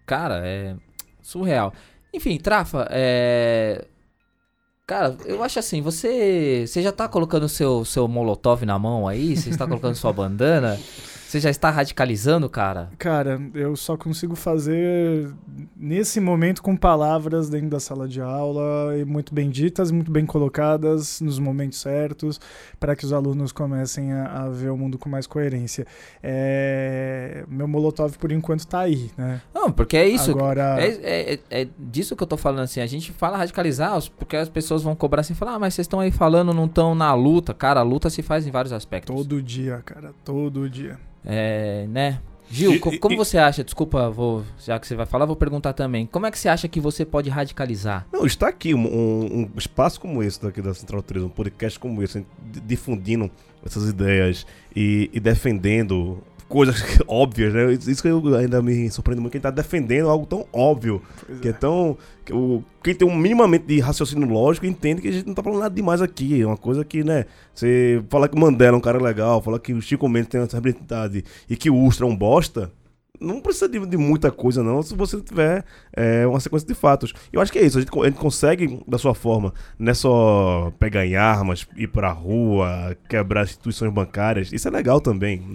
Cara, 0.06 0.42
é 0.46 0.76
surreal. 1.22 1.74
Enfim, 2.14 2.38
Trafa, 2.38 2.88
é. 2.92 3.86
Cara, 4.86 5.18
eu 5.26 5.44
acho 5.44 5.60
assim, 5.60 5.82
você. 5.82 6.66
Você 6.66 6.82
já 6.82 6.94
tá 6.94 7.10
colocando 7.10 7.50
seu, 7.50 7.84
seu 7.84 8.08
molotov 8.08 8.66
na 8.66 8.80
mão 8.80 9.06
aí? 9.06 9.36
Você 9.36 9.50
está 9.50 9.68
colocando 9.68 9.96
sua 9.96 10.14
bandana? 10.14 10.80
Você 11.28 11.42
já 11.42 11.50
está 11.50 11.70
radicalizando, 11.70 12.50
cara? 12.50 12.90
Cara, 12.98 13.38
eu 13.54 13.76
só 13.76 13.98
consigo 13.98 14.34
fazer 14.34 15.30
nesse 15.76 16.22
momento 16.22 16.64
com 16.64 16.74
palavras 16.76 17.50
dentro 17.50 17.70
da 17.70 17.82
sala 17.82 18.08
de 18.08 18.22
aula, 18.22 18.98
e 18.98 19.04
muito 19.04 19.34
bem 19.34 19.50
ditas, 19.50 19.92
muito 19.92 20.10
bem 20.10 20.26
colocadas 20.26 21.20
nos 21.20 21.38
momentos 21.38 21.80
certos, 21.82 22.40
para 22.80 22.96
que 22.96 23.04
os 23.04 23.12
alunos 23.12 23.52
comecem 23.52 24.14
a, 24.14 24.44
a 24.44 24.50
ver 24.50 24.70
o 24.72 24.78
mundo 24.78 24.98
com 24.98 25.10
mais 25.10 25.28
coerência. 25.28 25.86
É, 26.24 27.44
meu 27.50 27.68
Molotov, 27.68 28.18
por 28.18 28.32
enquanto, 28.32 28.66
tá 28.66 28.80
aí, 28.80 29.12
né? 29.18 29.42
Não, 29.54 29.70
porque 29.72 29.98
é 29.98 30.08
isso. 30.08 30.32
Agora, 30.32 30.78
É, 30.80 30.88
é- 30.88 31.34
é- 31.34 31.62
é 31.64 31.68
disso 31.78 32.16
que 32.16 32.24
eu 32.24 32.28
tô 32.28 32.38
falando 32.38 32.62
assim. 32.62 32.80
A 32.80 32.86
gente 32.88 33.12
fala 33.12 33.38
radicalizar, 33.38 34.00
porque 34.18 34.38
as 34.38 34.48
pessoas 34.48 34.82
vão 34.82 34.96
cobrar 34.96 35.22
assim, 35.22 35.34
falar, 35.34 35.56
ah, 35.56 35.60
mas 35.60 35.74
vocês 35.74 35.86
estão 35.86 36.00
aí 36.00 36.12
falando, 36.12 36.54
não 36.54 36.66
estão 36.66 36.96
na 36.96 37.14
luta. 37.14 37.54
Cara, 37.54 37.82
a 37.82 37.84
luta 37.84 38.10
se 38.10 38.22
faz 38.22 38.48
em 38.48 38.52
vários 38.52 38.72
aspectos. 38.72 39.14
todo 39.16 39.42
dia, 39.42 39.82
cara, 39.86 40.14
todo 40.24 40.70
dia. 40.70 40.98
É, 41.26 41.86
né? 41.90 42.20
Gil, 42.50 42.76
E- 42.76 42.80
co- 42.80 42.98
como 43.00 43.14
e- 43.16 43.18
você 43.18 43.38
acha? 43.38 43.62
Desculpa, 43.64 44.10
vou, 44.10 44.44
já 44.58 44.80
que 44.80 44.88
você 44.88 44.96
vai 44.96 45.06
falar, 45.06 45.26
vou 45.26 45.36
perguntar 45.36 45.74
também. 45.74 46.06
Como 46.06 46.26
é 46.26 46.32
que 46.32 46.40
você 46.40 46.48
acha 46.48 46.66
que 46.68 46.80
você 46.80 47.04
pode 47.06 47.30
radicalizar? 47.30 48.08
Não, 48.12 48.26
está 48.26 48.48
aqui 48.48 48.74
um, 48.74 48.88
um- 48.88 49.36
um 49.42 49.50
espaço 49.58 50.00
como 50.00 50.24
esse 50.24 50.42
daqui 50.42 50.62
da 50.62 50.74
Central 50.74 51.02
3, 51.04 51.26
um 51.26 51.30
podcast 51.30 51.78
como 51.78 52.02
esse, 52.02 52.26
di- 52.42 52.62
difundindo 52.62 53.30
essas 53.66 53.90
ideias 53.90 54.48
e, 54.74 55.10
e 55.14 55.20
defendendo 55.20 56.24
coisas 56.48 56.82
óbvias, 57.08 57.54
né? 57.54 57.72
Isso 57.74 58.02
que 58.02 58.08
eu 58.08 58.36
ainda 58.36 58.62
me 58.62 58.90
surpreendo 58.90 59.22
muito, 59.22 59.32
quem 59.32 59.42
tá 59.42 59.52
defendendo 59.52 60.10
algo 60.10 60.26
tão 60.26 60.46
óbvio, 60.52 61.02
Pois 61.26 61.40
que 61.40 61.48
é 61.48 61.52
é. 61.52 61.54
tão... 61.54 61.98
Que 62.26 62.34
o, 62.34 62.64
quem 62.84 62.94
tem 62.94 63.08
um 63.08 63.16
minimamente 63.16 63.66
de 63.66 63.80
raciocínio 63.80 64.28
lógico 64.28 64.66
entende 64.66 65.02
que 65.02 65.08
a 65.08 65.12
gente 65.12 65.28
não 65.28 65.34
tá 65.34 65.42
falando 65.42 65.60
nada 65.60 65.74
demais 65.74 66.02
aqui, 66.02 66.42
é 66.42 66.46
uma 66.46 66.58
coisa 66.58 66.84
que, 66.84 67.04
né, 67.04 67.26
você 67.54 68.04
fala 68.10 68.28
que 68.28 68.36
o 68.36 68.40
Mandela 68.40 68.76
é 68.76 68.78
um 68.78 68.82
cara 68.82 69.02
legal, 69.02 69.42
fala 69.42 69.60
que 69.60 69.74
o 69.74 69.82
Chico 69.82 70.10
Mendes 70.10 70.30
tem 70.30 70.42
essa 70.42 70.58
habilidade 70.58 71.24
e 71.50 71.56
que 71.56 71.70
o 71.70 71.76
Ustra 71.78 72.06
é 72.06 72.10
um 72.10 72.16
bosta, 72.16 72.72
não 73.20 73.42
precisa 73.42 73.68
de, 73.68 73.84
de 73.86 73.98
muita 73.98 74.32
coisa, 74.32 74.62
não, 74.64 74.82
se 74.82 74.96
você 74.96 75.20
tiver 75.22 75.64
é, 75.94 76.26
uma 76.28 76.40
sequência 76.40 76.68
de 76.68 76.74
fatos. 76.74 77.14
Eu 77.32 77.42
acho 77.42 77.52
que 77.52 77.60
é 77.60 77.66
isso, 77.66 77.78
a 77.78 77.82
gente, 77.82 77.92
a 78.00 78.06
gente 78.06 78.18
consegue, 78.20 78.82
da 78.88 78.98
sua 78.98 79.14
forma, 79.16 79.54
não 79.80 79.92
é 79.92 79.94
só 79.94 80.72
pegar 80.80 81.06
em 81.06 81.16
armas, 81.16 81.68
ir 81.76 81.88
pra 81.88 82.12
rua, 82.12 82.96
quebrar 83.10 83.44
instituições 83.46 83.92
bancárias, 83.92 84.52
isso 84.54 84.68
é 84.68 84.72
legal 84.72 85.00
também, 85.02 85.42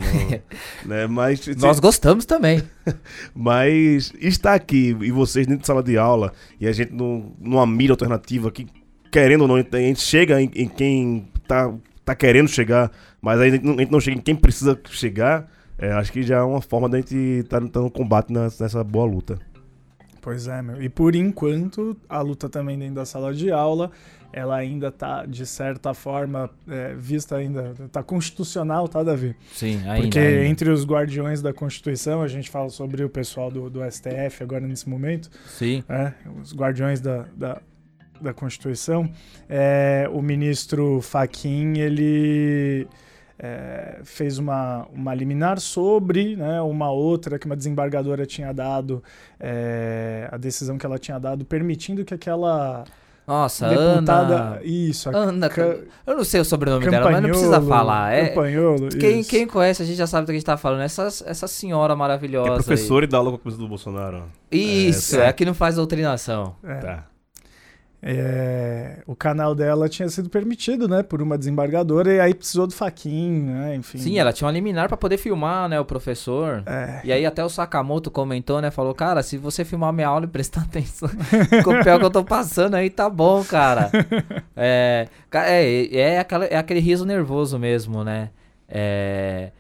não- 0.85 0.89
né? 0.91 1.07
Mas, 1.07 1.47
Nós 1.57 1.79
gostamos 1.81 2.25
também. 2.25 2.63
mas 3.35 4.13
estar 4.21 4.55
aqui 4.55 4.97
e 5.01 5.11
vocês 5.11 5.47
dentro 5.47 5.63
de 5.63 5.67
sala 5.67 5.83
de 5.83 5.97
aula 5.97 6.33
e 6.61 6.67
a 6.67 6.73
gente 6.73 6.93
num- 6.93 7.33
numa 7.41 7.67
mídia 7.67 7.93
alternativa 7.93 8.51
que, 8.51 8.67
querendo 9.11 9.43
ou 9.43 9.49
não, 9.49 9.57
a 9.57 9.77
gente 9.79 10.01
chega 10.01 10.41
em, 10.41 10.51
em 10.55 10.69
quem 10.69 11.29
tá, 11.47 11.73
tá 12.05 12.15
querendo 12.15 12.49
chegar, 12.49 12.91
mas 13.21 13.41
aí 13.41 13.49
a 13.49 13.53
gente 13.53 13.65
não, 13.65 13.75
a 13.75 13.79
gente 13.79 13.93
não 13.93 14.01
chega 14.01 14.17
em 14.19 14.21
quem 14.23 14.35
precisa 14.35 14.79
chegar, 14.91 15.49
é, 15.79 15.93
acho 15.93 16.13
que 16.13 16.23
já 16.23 16.39
é 16.39 16.43
uma 16.43 16.61
forma 16.61 16.89
da 16.89 16.99
gente 16.99 17.17
estar 17.17 17.61
tá, 17.69 17.81
no 17.81 17.91
combate 17.91 18.33
nessa, 18.33 18.65
nessa 18.65 18.85
boa 18.85 19.05
luta. 19.05 19.39
Pois 20.21 20.47
é, 20.47 20.63
meu. 20.63 20.81
E 20.81 20.89
por 20.89 21.17
enquanto, 21.17 21.97
a 22.09 22.21
luta 22.21 22.49
também 22.49 22.79
dentro 22.79 22.95
da 22.95 23.05
sala 23.05 23.35
de 23.35 23.51
aula, 23.51 23.91
ela 24.33 24.57
ainda 24.57 24.91
tá, 24.91 25.27
de 25.27 25.45
certa 25.45 25.93
forma, 25.93 26.49
é, 26.69 26.95
vista 26.95 27.37
ainda, 27.37 27.75
tá 27.91 28.05
constitucional, 28.05 28.87
tá, 28.87 29.03
Davi? 29.03 29.35
Sim, 29.53 29.83
ainda. 29.85 30.03
Porque 30.03 30.19
ainda. 30.19 30.45
entre 30.47 30.71
os 30.71 30.87
guardiões 30.87 31.43
da 31.43 31.53
Constituição, 31.53 32.23
a 32.23 32.29
gente 32.29 32.49
fala 32.49 32.71
sobre 32.71 33.03
o 33.05 33.11
pessoal 33.11 33.51
do, 33.51 33.69
do 33.69 33.81
STF 33.91 34.43
agora 34.43 34.67
nesse 34.67 34.89
momento, 34.89 35.29
Sim. 35.47 35.83
né? 35.89 36.15
os 36.41 36.55
guardiões 36.55 37.01
da, 37.01 37.27
da, 37.37 37.61
da 38.21 38.33
Constituição, 38.33 39.11
é, 39.49 40.09
o 40.13 40.23
ministro 40.23 41.01
Faquim, 41.03 41.79
ele 41.79 42.87
é, 43.45 43.99
fez 44.05 44.39
uma, 44.39 44.87
uma 44.95 45.13
liminar 45.13 45.59
sobre 45.59 46.37
né, 46.37 46.61
uma 46.61 46.93
outra 46.93 47.41
que 47.41 47.47
uma 47.47 47.57
desembargadora 47.57 48.25
tinha 48.25 48.53
dado, 48.53 49.03
é, 49.41 50.29
a 50.31 50.37
decisão 50.37 50.79
que 50.79 50.87
ela 50.87 50.97
tinha 50.97 51.19
dado, 51.19 51.45
permitindo 51.45 52.05
que 52.05 52.15
aquela 52.15 52.85
Nossa, 53.27 53.69
deputada... 53.69 54.35
Ana. 54.37 54.61
Isso, 54.63 55.11
a 55.11 55.17
Ana. 55.17 55.49
Ca- 55.49 55.77
Eu 56.07 56.17
não 56.17 56.23
sei 56.25 56.41
o 56.41 56.45
sobrenome 56.45 56.89
dela, 56.89 57.11
mas 57.11 57.21
não 57.23 57.31
precisa 57.31 57.61
falar. 57.61 58.13
É, 58.13 58.29
Campanholo, 58.29 58.89
quem, 58.91 59.21
isso. 59.21 59.31
quem 59.31 59.47
conhece, 59.47 59.83
a 59.83 59.87
gente 59.87 59.97
já 59.97 60.07
sabe 60.07 60.23
do 60.25 60.27
que 60.27 60.33
a 60.33 60.35
gente 60.37 60.45
tá 60.47 60.57
falando. 60.57 60.83
Essa, 60.83 61.09
essa 61.27 61.49
senhora 61.49 61.97
maravilhosa. 61.97 62.49
é 62.49 62.53
aí. 62.53 62.57
professor 62.59 63.03
e 63.03 63.09
dá 63.09 63.19
aula 63.19 63.31
com 63.31 63.37
a 63.37 63.41
coisa 63.41 63.59
do 63.59 63.67
Bolsonaro. 63.67 64.23
Isso, 64.53 65.17
É, 65.17 65.27
é, 65.29 65.33
que 65.33 65.45
não 65.45 65.55
faz 65.55 65.75
doutrinação. 65.75 66.55
É. 66.63 66.75
Tá. 66.77 67.05
É, 68.05 68.99
o 69.07 69.15
canal 69.15 69.55
dela 69.55 69.89
tinha 69.89 70.09
sido 70.09 70.29
permitido, 70.29 70.89
né, 70.89 71.05
por 71.05 71.23
uma 71.23 71.39
desembargadora 71.39 72.13
e 72.13 72.19
aí 72.19 72.35
precisou 72.35 72.67
do 72.67 72.75
faquin, 72.75 73.43
né, 73.43 73.77
enfim. 73.77 73.99
Sim, 73.99 74.19
ela 74.19 74.33
tinha 74.33 74.47
uma 74.47 74.53
liminar 74.53 74.89
para 74.89 74.97
poder 74.97 75.19
filmar, 75.19 75.69
né, 75.69 75.79
o 75.79 75.85
professor. 75.85 76.65
É. 76.67 77.01
E 77.05 77.13
aí 77.13 77.25
até 77.25 77.45
o 77.45 77.49
Sakamoto 77.49 78.11
comentou, 78.11 78.61
né, 78.61 78.73
falou, 78.73 78.93
cara, 78.93 79.23
se 79.23 79.39
você 79.39 79.65
filmar 79.65 79.93
minha 79.93 80.09
aula 80.09 80.25
e 80.25 80.29
prestar 80.29 80.63
atenção 80.63 81.09
com 81.63 81.71
o 81.71 81.85
pior 81.85 82.01
que 82.01 82.05
eu 82.05 82.11
tô 82.11 82.25
passando 82.25 82.75
aí, 82.75 82.91
tá 82.91 83.09
bom, 83.09 83.45
cara. 83.45 83.89
é, 84.57 85.07
é, 85.33 85.97
é, 85.97 86.19
aquela, 86.19 86.45
é 86.47 86.57
aquele 86.57 86.81
riso 86.81 87.07
nervoso 87.07 87.57
mesmo, 87.57 88.03
né. 88.03 88.31
É... 88.69 89.53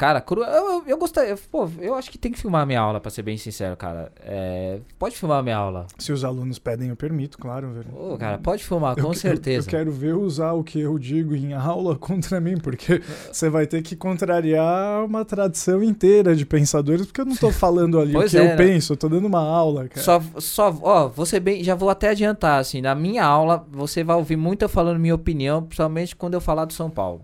Cara, 0.00 0.18
cru, 0.18 0.42
eu, 0.42 0.82
eu, 0.86 0.96
gostaria. 0.96 1.36
Pô, 1.50 1.68
eu 1.78 1.94
acho 1.94 2.10
que 2.10 2.16
tem 2.16 2.32
que 2.32 2.40
filmar 2.40 2.62
a 2.62 2.64
minha 2.64 2.80
aula, 2.80 2.98
pra 2.98 3.10
ser 3.10 3.20
bem 3.20 3.36
sincero, 3.36 3.76
cara. 3.76 4.10
É, 4.22 4.78
pode 4.98 5.14
filmar 5.14 5.40
a 5.40 5.42
minha 5.42 5.58
aula. 5.58 5.86
Se 5.98 6.10
os 6.10 6.24
alunos 6.24 6.58
pedem, 6.58 6.88
eu 6.88 6.96
permito, 6.96 7.36
claro, 7.36 7.70
velho. 7.70 8.16
Cara, 8.16 8.38
pode 8.38 8.64
filmar, 8.64 8.94
com 8.94 9.08
eu, 9.08 9.12
certeza. 9.12 9.58
Eu, 9.58 9.70
eu, 9.70 9.78
quero 9.78 9.92
ver 9.92 10.14
usar 10.14 10.52
o 10.52 10.64
que 10.64 10.80
eu 10.80 10.98
digo 10.98 11.36
em 11.36 11.52
aula 11.52 11.96
contra 12.00 12.40
mim, 12.40 12.56
porque 12.56 13.02
você 13.30 13.50
vai 13.50 13.66
ter 13.66 13.82
que 13.82 13.94
contrariar 13.94 15.04
uma 15.04 15.22
tradição 15.22 15.82
inteira 15.82 16.34
de 16.34 16.46
pensadores, 16.46 17.04
porque 17.04 17.20
eu 17.20 17.26
não 17.26 17.36
tô 17.36 17.50
falando 17.52 18.00
ali 18.00 18.16
o 18.16 18.26
que 18.26 18.38
é, 18.38 18.40
eu 18.40 18.44
né? 18.44 18.56
penso, 18.56 18.94
eu 18.94 18.96
tô 18.96 19.06
dando 19.06 19.26
uma 19.26 19.46
aula, 19.46 19.86
cara. 19.86 20.00
Só, 20.00 20.22
só, 20.38 20.78
ó, 20.80 21.08
você 21.08 21.38
bem, 21.38 21.62
já 21.62 21.74
vou 21.74 21.90
até 21.90 22.08
adiantar, 22.08 22.58
assim, 22.58 22.80
na 22.80 22.94
minha 22.94 23.26
aula, 23.26 23.66
você 23.70 24.02
vai 24.02 24.16
ouvir 24.16 24.36
muito 24.36 24.62
eu 24.62 24.68
falando 24.70 24.98
minha 24.98 25.14
opinião, 25.14 25.62
principalmente 25.62 26.16
quando 26.16 26.32
eu 26.32 26.40
falar 26.40 26.64
do 26.64 26.72
São 26.72 26.88
Paulo. 26.88 27.20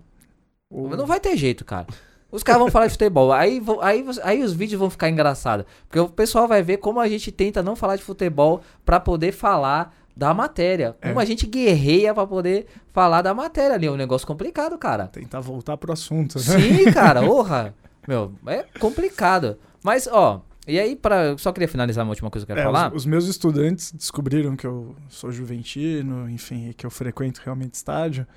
Não 0.69 1.07
vai 1.07 1.19
ter 1.19 1.35
jeito, 1.35 1.65
cara. 1.65 1.87
Os 2.31 2.43
caras 2.43 2.61
vão 2.61 2.71
falar 2.71 2.87
de 2.87 2.93
futebol. 2.93 3.31
Aí, 3.31 3.61
aí, 3.81 4.05
aí 4.23 4.43
os 4.43 4.53
vídeos 4.53 4.79
vão 4.79 4.89
ficar 4.89 5.09
engraçados. 5.09 5.65
Porque 5.87 5.99
o 5.99 6.09
pessoal 6.09 6.47
vai 6.47 6.61
ver 6.61 6.77
como 6.77 6.99
a 6.99 7.07
gente 7.07 7.31
tenta 7.31 7.63
não 7.63 7.75
falar 7.75 7.95
de 7.95 8.03
futebol 8.03 8.61
para 8.85 8.99
poder 8.99 9.31
falar 9.31 9.95
da 10.15 10.33
matéria. 10.33 10.95
É. 11.01 11.07
Como 11.07 11.19
a 11.19 11.25
gente 11.25 11.45
guerreia 11.45 12.13
para 12.13 12.27
poder 12.27 12.67
falar 12.91 13.21
da 13.21 13.33
matéria 13.33 13.75
ali. 13.75 13.87
É 13.87 13.91
um 13.91 13.95
negócio 13.95 14.27
complicado, 14.27 14.77
cara. 14.77 15.07
Tentar 15.07 15.39
voltar 15.39 15.77
pro 15.77 15.93
assunto, 15.93 16.37
né? 16.37 16.59
Sim, 16.59 16.91
cara. 16.91 17.21
Orra. 17.21 17.73
Meu, 18.07 18.33
é 18.47 18.65
complicado. 18.79 19.57
Mas, 19.83 20.07
ó, 20.07 20.41
e 20.67 20.77
aí, 20.77 20.97
para 20.97 21.37
só 21.37 21.53
queria 21.53 21.67
finalizar 21.67 22.03
uma 22.03 22.11
última 22.11 22.29
coisa 22.29 22.45
que 22.45 22.51
eu 22.51 22.55
quero 22.55 22.67
é, 22.67 22.71
falar. 22.71 22.89
Os, 22.89 23.03
os, 23.03 23.05
meus 23.05 23.25
estudantes 23.25 23.93
descobriram 23.93 24.55
que 24.55 24.67
eu 24.67 24.95
sou 25.07 25.31
juventino, 25.31 26.29
enfim, 26.29 26.73
que 26.75 26.85
eu 26.85 26.89
frequento 26.89 27.41
realmente 27.43 27.75
estádio. 27.75 28.27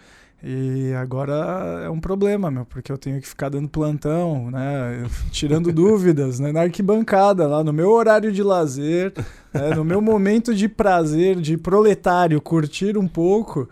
E 0.43 0.95
agora 0.95 1.83
é 1.85 1.91
um 1.91 2.01
problema, 2.01 2.51
meu, 2.51 2.65
porque 2.65 2.91
eu 2.91 2.97
tenho 2.97 3.21
que 3.21 3.29
ficar 3.29 3.51
dando 3.51 3.69
plantão, 3.69 4.51
né? 4.51 5.05
Tirando 5.31 5.71
dúvidas, 5.73 6.41
né? 6.41 6.51
Na 6.51 6.63
arquibancada, 6.63 7.47
lá 7.47 7.63
no 7.63 7.73
meu 7.73 7.91
horário 7.91 8.33
de 8.33 8.43
lazer, 8.43 9.13
né? 9.53 9.75
no 9.75 9.85
meu 9.85 10.01
momento 10.01 10.55
de 10.55 10.69
prazer, 10.69 11.37
de 11.37 11.59
proletário, 11.59 12.41
curtir 12.41 12.97
um 12.97 13.07
pouco, 13.07 13.69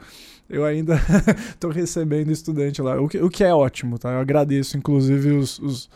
eu 0.48 0.64
ainda 0.64 1.00
estou 1.50 1.70
recebendo 1.70 2.30
estudante 2.30 2.82
lá. 2.82 3.00
O 3.00 3.08
que, 3.08 3.18
o 3.18 3.30
que 3.30 3.44
é 3.44 3.54
ótimo, 3.54 3.98
tá? 3.98 4.12
Eu 4.12 4.20
agradeço, 4.20 4.76
inclusive, 4.76 5.32
os, 5.32 5.58
os 5.58 5.90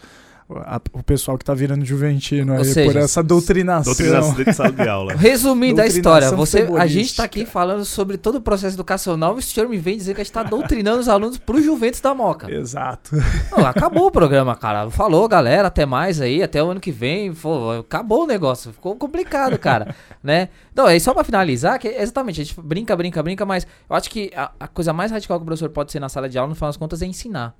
a, 0.58 0.80
o 0.92 1.02
pessoal 1.02 1.38
que 1.38 1.44
tá 1.44 1.54
virando 1.54 1.84
juventino 1.84 2.54
aí 2.54 2.64
seja, 2.64 2.90
por 2.90 2.98
essa 2.98 3.22
doutrinação. 3.22 3.92
Doutrinação 3.92 4.34
de 4.34 4.52
sala 4.52 4.72
de 4.72 4.88
aula. 4.88 5.14
Resumindo 5.16 5.80
a 5.80 5.86
história, 5.86 6.30
você, 6.30 6.68
a 6.78 6.86
gente 6.86 7.14
tá 7.16 7.24
aqui 7.24 7.44
falando 7.46 7.84
sobre 7.84 8.16
todo 8.16 8.36
o 8.36 8.40
processo 8.40 8.76
educacional 8.76 9.36
e 9.36 9.38
o 9.38 9.42
senhor 9.42 9.68
me 9.68 9.78
vem 9.78 9.96
dizer 9.96 10.14
que 10.14 10.20
a 10.20 10.24
gente 10.24 10.32
tá 10.32 10.42
doutrinando 10.42 11.00
os 11.00 11.08
alunos 11.08 11.38
pro 11.38 11.60
Juventus 11.60 12.00
da 12.00 12.14
Moca. 12.14 12.50
Exato. 12.52 13.16
Pô, 13.50 13.60
acabou 13.64 14.06
o 14.06 14.10
programa, 14.10 14.54
cara. 14.56 14.90
Falou, 14.90 15.28
galera, 15.28 15.68
até 15.68 15.86
mais 15.86 16.20
aí, 16.20 16.42
até 16.42 16.62
o 16.62 16.70
ano 16.70 16.80
que 16.80 16.92
vem. 16.92 17.32
Pô, 17.32 17.70
acabou 17.72 18.24
o 18.24 18.26
negócio, 18.26 18.72
ficou 18.72 18.96
complicado, 18.96 19.58
cara, 19.58 19.94
né? 20.22 20.48
Não, 20.74 20.86
aí 20.86 20.98
só 21.00 21.12
pra 21.12 21.24
finalizar, 21.24 21.78
que 21.78 21.88
exatamente, 21.88 22.40
a 22.40 22.44
gente 22.44 22.60
brinca, 22.60 22.96
brinca, 22.96 23.22
brinca, 23.22 23.46
mas 23.46 23.66
eu 23.88 23.96
acho 23.96 24.10
que 24.10 24.30
a, 24.34 24.50
a 24.58 24.68
coisa 24.68 24.92
mais 24.92 25.10
radical 25.10 25.38
que 25.38 25.42
o 25.42 25.46
professor 25.46 25.68
pode 25.68 25.92
ser 25.92 26.00
na 26.00 26.08
sala 26.08 26.28
de 26.28 26.38
aula, 26.38 26.48
no 26.48 26.54
final 26.54 26.68
das 26.68 26.76
contas, 26.76 27.02
é 27.02 27.06
ensinar. 27.06 27.54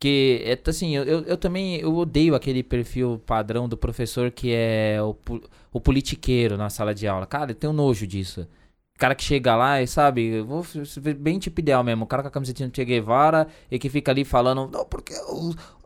Porque, 0.00 0.42
é, 0.46 0.58
assim, 0.70 0.96
eu, 0.96 1.04
eu, 1.04 1.22
eu, 1.24 1.36
também 1.36 1.76
eu 1.76 1.94
odeio 1.94 2.34
aquele 2.34 2.62
perfil 2.62 3.18
padrão 3.26 3.68
do 3.68 3.76
professor 3.76 4.30
que 4.30 4.50
é 4.50 4.96
o, 5.02 5.14
o 5.70 5.78
politiqueiro 5.78 6.56
na 6.56 6.70
sala 6.70 6.94
de 6.94 7.06
aula. 7.06 7.26
Cara, 7.26 7.50
eu 7.50 7.54
tenho 7.54 7.70
nojo 7.74 8.06
disso. 8.06 8.48
cara 8.98 9.14
que 9.14 9.22
chega 9.22 9.54
lá 9.54 9.82
e 9.82 9.86
sabe, 9.86 10.40
vou 10.40 10.64
bem 11.18 11.38
tipo 11.38 11.60
ideal 11.60 11.84
mesmo, 11.84 12.04
o 12.04 12.06
cara 12.06 12.22
com 12.22 12.28
a 12.28 12.30
camisetinha 12.30 12.68
do 12.70 12.74
Che 12.74 12.82
Guevara 12.82 13.46
e 13.70 13.78
que 13.78 13.90
fica 13.90 14.10
ali 14.10 14.24
falando, 14.24 14.70
não, 14.72 14.86
porque 14.86 15.12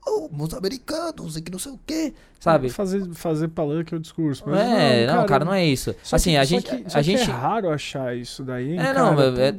os, 0.07 0.30
os 0.38 0.55
americanos 0.55 1.36
e 1.36 1.42
que 1.42 1.50
não 1.50 1.59
sei 1.59 1.72
o 1.72 1.80
quê 1.86 2.12
sabe? 2.44 2.68
Fazer, 2.68 3.09
fazer 3.14 3.48
palanque 3.48 3.94
é 3.94 3.96
o 3.96 4.00
discurso. 4.00 4.44
Mas 4.46 4.61
é, 4.61 5.07
não, 5.07 5.12
cara, 5.12 5.20
não, 5.20 5.26
cara, 5.26 5.44
não 5.46 5.55
é 5.55 5.64
isso. 5.64 5.94
Assim, 6.12 6.32
que, 6.32 6.36
a 6.36 6.44
gente. 6.44 6.64
Que, 6.64 6.96
a 6.96 7.02
gente... 7.02 7.22
é 7.22 7.32
raro 7.32 7.70
achar 7.70 8.14
isso 8.14 8.44
daí. 8.44 8.76
É, 8.76 8.92
não, 8.92 9.18
eu, 9.18 9.34
eu, 9.34 9.44
eu, 9.46 9.55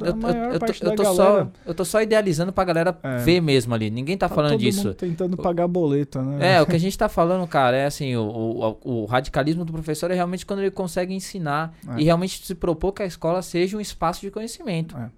tô, 0.60 0.88
eu, 0.88 0.96
tô 0.96 1.06
só, 1.16 1.48
eu 1.66 1.74
tô 1.74 1.84
só 1.84 2.02
idealizando 2.02 2.54
pra 2.54 2.64
galera 2.64 2.98
é. 3.02 3.18
ver 3.18 3.42
mesmo 3.42 3.74
ali. 3.74 3.90
Ninguém 3.90 4.16
tá, 4.18 4.30
tá 4.30 4.36
falando 4.36 4.58
disso. 4.58 4.94
tentando 4.94 5.36
pagar 5.36 5.68
boleta, 5.68 6.22
né? 6.22 6.56
É, 6.56 6.62
o 6.62 6.66
que 6.66 6.76
a 6.76 6.80
gente 6.80 6.98
tá 6.98 7.10
falando, 7.10 7.46
cara, 7.48 7.76
é 7.76 7.86
assim: 7.86 8.16
o, 8.16 8.78
o, 8.84 9.02
o 9.02 9.06
radicalismo 9.06 9.66
do 9.66 9.74
professor 9.74 10.12
é 10.12 10.14
realmente 10.14 10.46
quando 10.46 10.60
ele 10.60 10.72
consegue 10.72 11.14
ensinar 11.14 11.74
é. 11.88 12.02
e 12.02 12.04
realmente 12.04 12.46
se 12.46 12.54
propor 12.54 12.94
que 12.94 13.02
a 13.02 13.06
escola 13.06 13.42
seja 13.42 13.76
um 13.76 13.82
espaço 13.82 14.22
de 14.22 14.30
conhecimento. 14.30 14.96
É. 14.96 15.10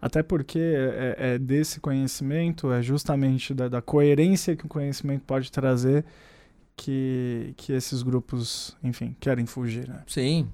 Até 0.00 0.22
porque 0.22 0.58
é, 0.58 1.16
é, 1.18 1.38
desse 1.38 1.80
conhecimento, 1.80 2.72
é 2.72 2.82
justamente 2.82 3.54
da, 3.54 3.68
da 3.68 3.82
coerência 3.82 4.56
que 4.56 4.66
o 4.66 4.68
conhecimento 4.68 5.22
pode 5.26 5.50
trazer 5.50 6.04
que, 6.76 7.54
que 7.56 7.72
esses 7.72 8.02
grupos, 8.02 8.76
enfim, 8.82 9.16
querem 9.20 9.46
fugir, 9.46 9.88
né? 9.88 10.02
Sim. 10.06 10.48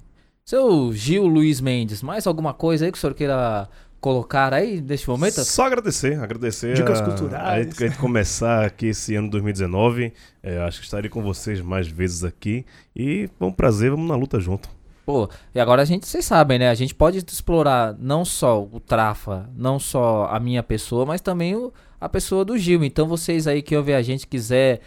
Seu 0.45 0.91
Gil 0.93 1.27
Luiz 1.27 1.61
Mendes, 1.61 2.01
mais 2.01 2.25
alguma 2.25 2.53
coisa 2.53 2.85
aí 2.85 2.91
que 2.91 2.97
o 2.97 3.01
senhor 3.01 3.13
queira 3.13 3.69
colocar 3.99 4.53
aí 4.53 4.81
neste 4.81 5.07
momento? 5.07 5.43
Só 5.43 5.65
agradecer, 5.65 6.19
agradecer. 6.19 6.73
Dicas 6.73 7.01
a, 7.01 7.05
culturais. 7.05 7.67
A, 7.67 7.85
a 7.85 7.87
gente 7.87 7.97
começar 7.97 8.65
aqui 8.65 8.87
esse 8.87 9.15
ano 9.15 9.29
2019. 9.29 10.13
É, 10.41 10.59
acho 10.59 10.79
que 10.79 10.85
estarei 10.85 11.09
com 11.09 11.21
vocês 11.21 11.61
mais 11.61 11.87
vezes 11.87 12.23
aqui. 12.23 12.65
E 12.95 13.29
foi 13.37 13.47
um 13.47 13.51
prazer, 13.51 13.91
vamos 13.91 14.07
na 14.07 14.15
luta 14.15 14.39
junto. 14.39 14.69
Pô, 15.09 15.27
e 15.55 15.59
agora 15.59 15.81
a 15.81 15.85
gente, 15.85 16.07
vocês 16.07 16.23
sabem, 16.23 16.59
né? 16.59 16.69
A 16.69 16.75
gente 16.75 16.93
pode 16.93 17.17
explorar 17.17 17.95
não 17.97 18.23
só 18.23 18.61
o 18.61 18.79
Trafa, 18.79 19.49
não 19.55 19.79
só 19.79 20.29
a 20.31 20.39
minha 20.39 20.61
pessoa, 20.61 21.03
mas 21.03 21.19
também 21.19 21.55
o, 21.55 21.73
a 21.99 22.07
pessoa 22.07 22.45
do 22.45 22.55
Gil. 22.55 22.83
Então 22.83 23.07
vocês 23.07 23.47
aí 23.47 23.63
que 23.63 23.75
ouvem 23.75 23.95
a 23.95 24.03
gente 24.03 24.27
quiser 24.27 24.81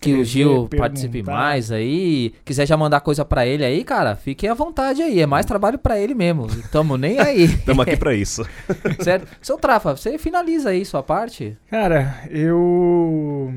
que 0.00 0.14
o 0.14 0.24
Gil 0.24 0.66
participe 0.74 1.22
mais 1.22 1.70
aí, 1.70 2.32
quiser 2.46 2.66
já 2.66 2.78
mandar 2.78 3.00
coisa 3.00 3.26
para 3.26 3.46
ele 3.46 3.62
aí, 3.62 3.84
cara, 3.84 4.16
fiquem 4.16 4.48
à 4.48 4.54
vontade 4.54 5.02
aí. 5.02 5.20
É 5.20 5.26
mais 5.26 5.44
trabalho 5.44 5.78
para 5.78 6.00
ele 6.00 6.14
mesmo. 6.14 6.46
Tamo 6.72 6.96
nem 6.96 7.18
aí. 7.20 7.58
Tamo 7.58 7.82
aqui 7.82 7.94
para 7.94 8.14
isso. 8.14 8.42
certo? 9.04 9.28
Seu 9.42 9.58
Trafa, 9.58 9.94
você 9.94 10.16
finaliza 10.16 10.70
aí 10.70 10.82
sua 10.82 11.02
parte? 11.02 11.58
Cara, 11.68 12.22
eu 12.30 13.52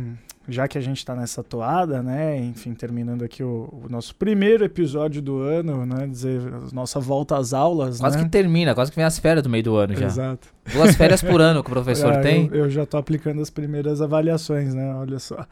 já 0.50 0.68
que 0.68 0.78
a 0.78 0.82
gente 0.82 0.98
está 0.98 1.16
nessa 1.16 1.44
toada, 1.44 2.02
né? 2.02 2.38
Enfim, 2.38 2.74
terminando 2.74 3.24
aqui 3.24 3.44
o, 3.44 3.82
o, 3.84 3.90
nosso 3.90 4.16
primeiro 4.16 4.66
episódio 4.66 5.22
do 5.22 5.40
ano, 5.40 5.86
né? 5.86 6.08
Dizer, 6.08 6.42
nossa 6.74 7.00
volta 7.00 7.38
às 7.38 7.54
aulas. 7.54 8.00
Quase 8.00 8.18
né? 8.18 8.24
que 8.24 8.30
termina, 8.30 8.74
quase 8.74 8.92
que 8.92 8.96
vem 8.96 9.06
as 9.06 9.20
férias 9.20 9.44
do 9.44 9.50
meio 9.50 9.64
do 9.64 9.76
ano 9.76 9.96
já. 9.96 10.06
Exato. 10.06 10.48
Duas 10.72 10.96
férias 10.96 11.22
por 11.22 11.42
ano 11.42 11.64
que 11.64 11.70
o 11.70 11.74
professor 11.74 12.14
é, 12.14 12.22
tem. 12.22 12.48
Eu, 12.52 12.66
eu, 12.66 12.70
já 12.70 12.84
estou 12.84 13.00
aplicando 13.00 13.42
as 13.42 13.50
primeiras 13.50 14.02
avaliações, 14.02 14.74
né? 14.74 14.94
Olha 14.96 15.20
só. 15.20 15.46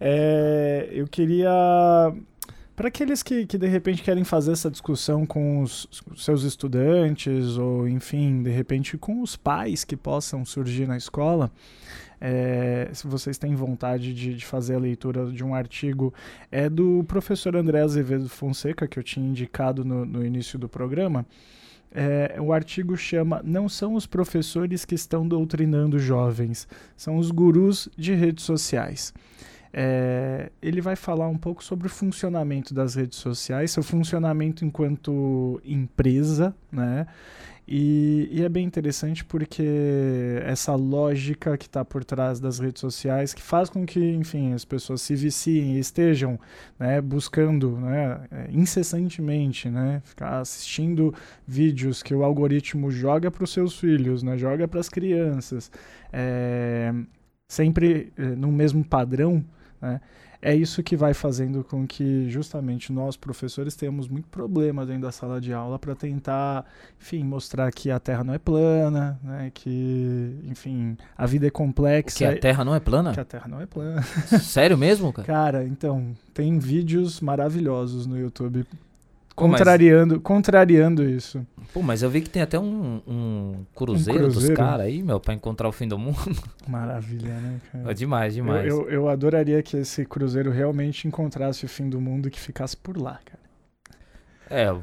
É, 0.00 0.88
eu 0.92 1.06
queria. 1.06 1.50
Para 2.74 2.88
aqueles 2.88 3.22
que, 3.22 3.46
que 3.46 3.58
de 3.58 3.66
repente 3.66 4.02
querem 4.02 4.24
fazer 4.24 4.52
essa 4.52 4.70
discussão 4.70 5.26
com 5.26 5.60
os, 5.60 5.86
os 6.10 6.24
seus 6.24 6.42
estudantes, 6.42 7.58
ou 7.58 7.86
enfim, 7.86 8.42
de 8.42 8.50
repente 8.50 8.96
com 8.96 9.20
os 9.20 9.36
pais 9.36 9.84
que 9.84 9.96
possam 9.96 10.44
surgir 10.44 10.86
na 10.88 10.96
escola, 10.96 11.50
é, 12.24 12.88
se 12.92 13.04
vocês 13.08 13.36
têm 13.36 13.52
vontade 13.56 14.14
de, 14.14 14.34
de, 14.36 14.46
fazer 14.46 14.76
a 14.76 14.78
leitura 14.78 15.26
de 15.26 15.42
um 15.42 15.56
artigo, 15.56 16.14
é 16.52 16.70
do 16.70 17.02
professor 17.08 17.56
André 17.56 17.80
Azevedo 17.80 18.28
Fonseca, 18.28 18.86
que 18.86 18.96
eu 18.96 19.02
tinha 19.02 19.26
indicado 19.26 19.84
no, 19.84 20.06
no 20.06 20.24
início 20.24 20.56
do 20.56 20.68
programa. 20.68 21.26
É, 21.90 22.36
o 22.40 22.52
artigo 22.52 22.96
chama 22.96 23.42
Não 23.44 23.68
são 23.68 23.94
os 23.94 24.06
professores 24.06 24.84
que 24.84 24.94
estão 24.94 25.26
doutrinando 25.26 25.98
jovens, 25.98 26.68
são 26.96 27.16
os 27.16 27.32
gurus 27.32 27.88
de 27.98 28.14
redes 28.14 28.44
sociais. 28.44 29.12
É, 29.72 30.52
ele 30.62 30.80
vai 30.80 30.94
falar 30.94 31.26
um 31.26 31.36
pouco 31.36 31.64
sobre 31.64 31.88
o 31.88 31.90
funcionamento 31.90 32.72
das 32.72 32.94
redes 32.94 33.18
sociais, 33.18 33.72
seu 33.72 33.82
funcionamento 33.82 34.64
enquanto 34.64 35.60
empresa, 35.64 36.54
né? 36.70 37.08
E, 37.74 38.28
e, 38.30 38.42
é 38.42 38.50
bem 38.50 38.66
interessante 38.66 39.24
porque 39.24 39.64
essa 40.44 40.74
lógica 40.74 41.56
que 41.56 41.64
está 41.64 41.82
por 41.82 42.04
trás 42.04 42.38
das 42.38 42.58
redes 42.58 42.80
sociais, 42.82 43.32
que 43.32 43.40
faz 43.40 43.70
com 43.70 43.86
que, 43.86 43.98
enfim, 43.98 44.52
as 44.52 44.62
pessoas 44.62 45.00
se 45.00 45.16
viciem 45.16 45.76
e 45.76 45.78
estejam 45.78 46.38
né, 46.78 47.00
buscando 47.00 47.78
né, 47.78 48.26
é, 48.30 48.48
incessantemente, 48.50 49.70
né, 49.70 50.02
ficar 50.04 50.40
assistindo 50.40 51.14
vídeos 51.46 52.02
que 52.02 52.14
o 52.14 52.22
algoritmo 52.22 52.90
joga 52.90 53.30
para 53.30 53.42
os 53.44 53.50
seus 53.50 53.80
filhos, 53.80 54.22
né, 54.22 54.36
joga 54.36 54.68
para 54.68 54.78
as 54.78 54.90
crianças, 54.90 55.72
é, 56.12 56.92
sempre 57.48 58.12
é, 58.18 58.22
no 58.22 58.52
mesmo 58.52 58.84
padrão, 58.84 59.42
né? 59.80 59.98
É 60.44 60.52
isso 60.52 60.82
que 60.82 60.96
vai 60.96 61.14
fazendo 61.14 61.62
com 61.62 61.86
que 61.86 62.28
justamente 62.28 62.92
nós 62.92 63.16
professores 63.16 63.76
tenhamos 63.76 64.08
muito 64.08 64.26
problema 64.28 64.84
dentro 64.84 65.02
da 65.02 65.12
sala 65.12 65.40
de 65.40 65.52
aula 65.52 65.78
para 65.78 65.94
tentar, 65.94 66.66
enfim, 67.00 67.22
mostrar 67.22 67.70
que 67.70 67.92
a 67.92 68.00
Terra 68.00 68.24
não 68.24 68.34
é 68.34 68.38
plana, 68.38 69.20
né? 69.22 69.52
Que, 69.54 70.36
enfim, 70.44 70.96
a 71.16 71.26
vida 71.26 71.46
é 71.46 71.50
complexa. 71.50 72.18
Que 72.18 72.24
a 72.24 72.36
Terra 72.36 72.64
não 72.64 72.74
é 72.74 72.80
plana? 72.80 73.12
Que 73.12 73.20
a 73.20 73.24
Terra 73.24 73.46
não 73.46 73.60
é 73.60 73.66
plana. 73.66 74.02
Sério 74.02 74.76
mesmo, 74.76 75.12
cara? 75.12 75.26
Cara, 75.42 75.64
então, 75.64 76.12
tem 76.34 76.58
vídeos 76.58 77.20
maravilhosos 77.20 78.04
no 78.04 78.18
YouTube 78.18 78.66
Contrariando, 79.34 80.14
mas... 80.14 80.22
contrariando 80.22 81.08
isso. 81.08 81.46
Pô, 81.72 81.80
mas 81.82 82.02
eu 82.02 82.10
vi 82.10 82.20
que 82.20 82.28
tem 82.28 82.42
até 82.42 82.58
um, 82.58 83.00
um 83.06 83.64
cruzeiro, 83.74 84.20
um 84.20 84.30
cruzeiro. 84.30 84.48
dos 84.48 84.56
caras 84.56 84.86
aí, 84.86 85.02
meu, 85.02 85.18
pra 85.18 85.32
encontrar 85.32 85.68
o 85.68 85.72
fim 85.72 85.88
do 85.88 85.98
mundo. 85.98 86.18
Maravilha, 86.68 87.34
né, 87.34 87.60
cara? 87.70 87.90
É 87.90 87.94
demais, 87.94 88.34
demais. 88.34 88.66
Eu, 88.66 88.82
eu, 88.82 88.90
eu, 88.90 89.08
adoraria 89.08 89.62
que 89.62 89.78
esse 89.78 90.04
cruzeiro 90.04 90.50
realmente 90.50 91.08
encontrasse 91.08 91.64
o 91.64 91.68
fim 91.68 91.88
do 91.88 92.00
mundo 92.00 92.28
e 92.28 92.30
que 92.30 92.38
ficasse 92.38 92.76
por 92.76 92.96
lá, 92.96 93.18
cara. 93.24 93.42
É, 94.50 94.74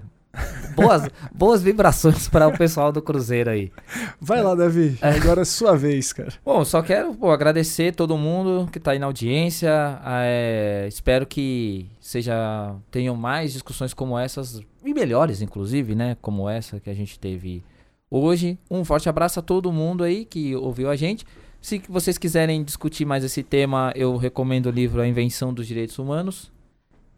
boas, 0.76 1.10
boas 1.34 1.64
vibrações 1.64 2.28
para 2.28 2.48
o 2.48 2.58
pessoal 2.58 2.92
do 2.92 3.02
Cruzeiro 3.02 3.50
aí. 3.50 3.72
Vai 4.20 4.42
lá, 4.42 4.56
Davi. 4.56 4.98
É. 5.02 5.10
Agora 5.10 5.42
é 5.42 5.46
sua 5.46 5.76
vez, 5.76 6.14
cara. 6.14 6.32
Bom, 6.44 6.64
só 6.64 6.82
quero 6.82 7.14
pô, 7.14 7.32
agradecer 7.32 7.94
todo 7.94 8.18
mundo 8.18 8.70
que 8.72 8.78
está 8.78 8.92
aí 8.92 9.00
na 9.00 9.06
audiência. 9.06 10.00
É, 10.06 10.86
espero 10.88 11.26
que 11.26 11.90
seja 12.00 12.76
tenham 12.92 13.16
mais 13.16 13.54
discussões 13.54 13.94
como 13.94 14.18
essas 14.18 14.62
e 14.84 14.94
melhores, 14.94 15.42
inclusive, 15.42 15.96
né? 15.96 16.18
Como 16.22 16.50
essa 16.50 16.80
que 16.80 16.90
a 16.90 16.94
gente 16.94 17.20
teve 17.20 17.64
hoje. 18.10 18.58
Um 18.70 18.84
forte 18.84 19.10
abraço 19.10 19.40
a 19.40 19.44
todo 19.44 19.72
mundo 19.72 20.04
aí 20.04 20.26
que 20.26 20.56
ouviu 20.56 20.90
a 20.90 20.96
gente. 20.96 21.26
Se 21.62 21.82
vocês 21.90 22.18
quiserem 22.18 22.64
discutir 22.64 23.04
mais 23.04 23.24
esse 23.24 23.44
tema, 23.44 23.92
eu 23.96 24.16
recomendo 24.16 24.68
o 24.68 24.72
livro 24.72 25.02
A 25.02 25.08
Invenção 25.08 25.54
dos 25.54 25.68
Direitos 25.68 26.00
Humanos. 26.00 26.52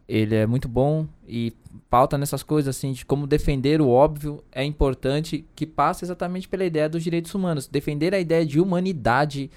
Ele 0.08 0.34
é 0.34 0.46
muito 0.46 0.68
bom 0.68 1.06
e 1.26 1.52
pauta 1.88 2.18
nessas 2.18 2.42
coisas 2.42 2.76
assim 2.76 2.92
de 2.92 3.04
como 3.06 3.26
defender 3.26 3.80
o 3.80 3.88
óbvio 3.88 4.42
é 4.50 4.64
importante 4.64 5.44
que 5.54 5.66
passa 5.66 6.04
exatamente 6.04 6.48
pela 6.48 6.64
ideia 6.64 6.88
dos 6.88 7.02
direitos 7.02 7.34
humanos, 7.34 7.66
defender 7.66 8.14
a 8.14 8.18
ideia 8.18 8.44
de 8.44 8.60
humanidade 8.60 9.50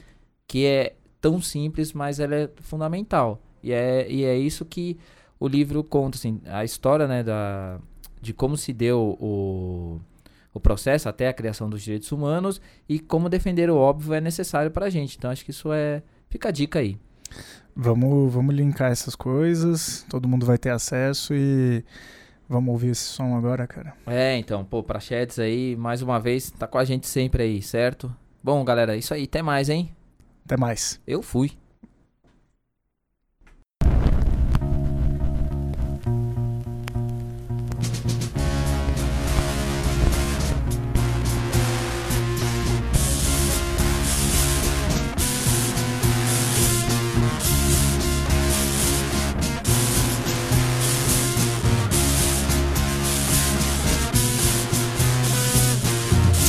que 0.48 0.66
é 0.66 0.96
tão 1.20 1.42
simples, 1.42 1.92
mas 1.92 2.20
ela 2.20 2.36
é 2.36 2.50
fundamental. 2.62 3.42
E 3.64 3.72
é, 3.72 4.10
e 4.10 4.24
é 4.24 4.38
isso 4.38 4.64
que 4.64 4.98
o 5.40 5.48
livro 5.48 5.84
conta 5.84 6.18
assim, 6.18 6.40
a 6.46 6.64
história, 6.64 7.08
né, 7.08 7.24
da 7.24 7.80
de 8.22 8.34
como 8.34 8.58
se 8.58 8.74
deu 8.74 9.18
o 9.20 10.00
o 10.56 10.60
processo 10.60 11.10
até 11.10 11.28
a 11.28 11.34
criação 11.34 11.70
dos 11.70 11.82
direitos 11.82 12.10
humanos 12.14 12.62
e 12.88 12.98
como 12.98 13.28
defender 13.28 13.70
o 13.70 13.76
óbvio 13.76 14.14
é 14.14 14.22
necessário 14.22 14.72
para 14.72 14.86
a 14.86 14.90
gente. 14.90 15.18
Então 15.18 15.30
acho 15.30 15.44
que 15.44 15.52
isso 15.52 15.74
é 15.74 16.02
fica 16.30 16.48
a 16.48 16.52
dica 16.52 16.80
aí. 16.80 16.98
Vamos, 17.76 18.34
vamos 18.34 18.56
linkar 18.56 18.92
essas 18.92 19.16
coisas, 19.16 20.06
todo 20.10 20.30
mundo 20.30 20.46
vai 20.46 20.58
ter 20.58 20.70
acesso 20.70 21.34
e 21.34 21.84
vamos 22.48 22.72
ouvir 22.72 22.92
esse 22.92 23.02
som 23.02 23.36
agora, 23.36 23.68
cara. 23.68 23.94
É, 24.08 24.38
então, 24.38 24.64
pô, 24.64 24.82
pra 24.82 25.00
Chats 25.00 25.40
aí, 25.40 25.76
mais 25.76 26.02
uma 26.02 26.18
vez, 26.18 26.52
tá 26.52 26.68
com 26.68 26.78
a 26.78 26.86
gente 26.86 27.06
sempre 27.06 27.44
aí, 27.44 27.62
certo? 27.62 28.16
Bom, 28.42 28.64
galera, 28.64 28.96
é 28.96 29.00
isso 29.00 29.14
aí, 29.14 29.24
até 29.24 29.42
mais, 29.42 29.68
hein? 29.70 29.92
Até 30.46 30.56
mais. 30.56 31.02
Eu 31.06 31.22
fui. 31.22 31.52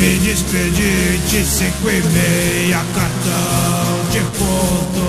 Fim 0.07 0.31
expediente, 0.31 1.45
cinco 1.45 1.91
e 1.91 2.01
meia, 2.01 2.79
cartão 2.95 4.11
de 4.13 4.21
ponto. 4.39 5.07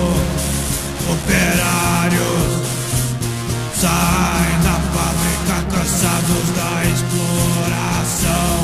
Operários 1.12 2.50
saem 3.80 4.58
da 4.64 4.76
fábrica 4.90 5.56
cansados 5.70 6.46
da 6.56 6.72
exploração. 6.84 8.56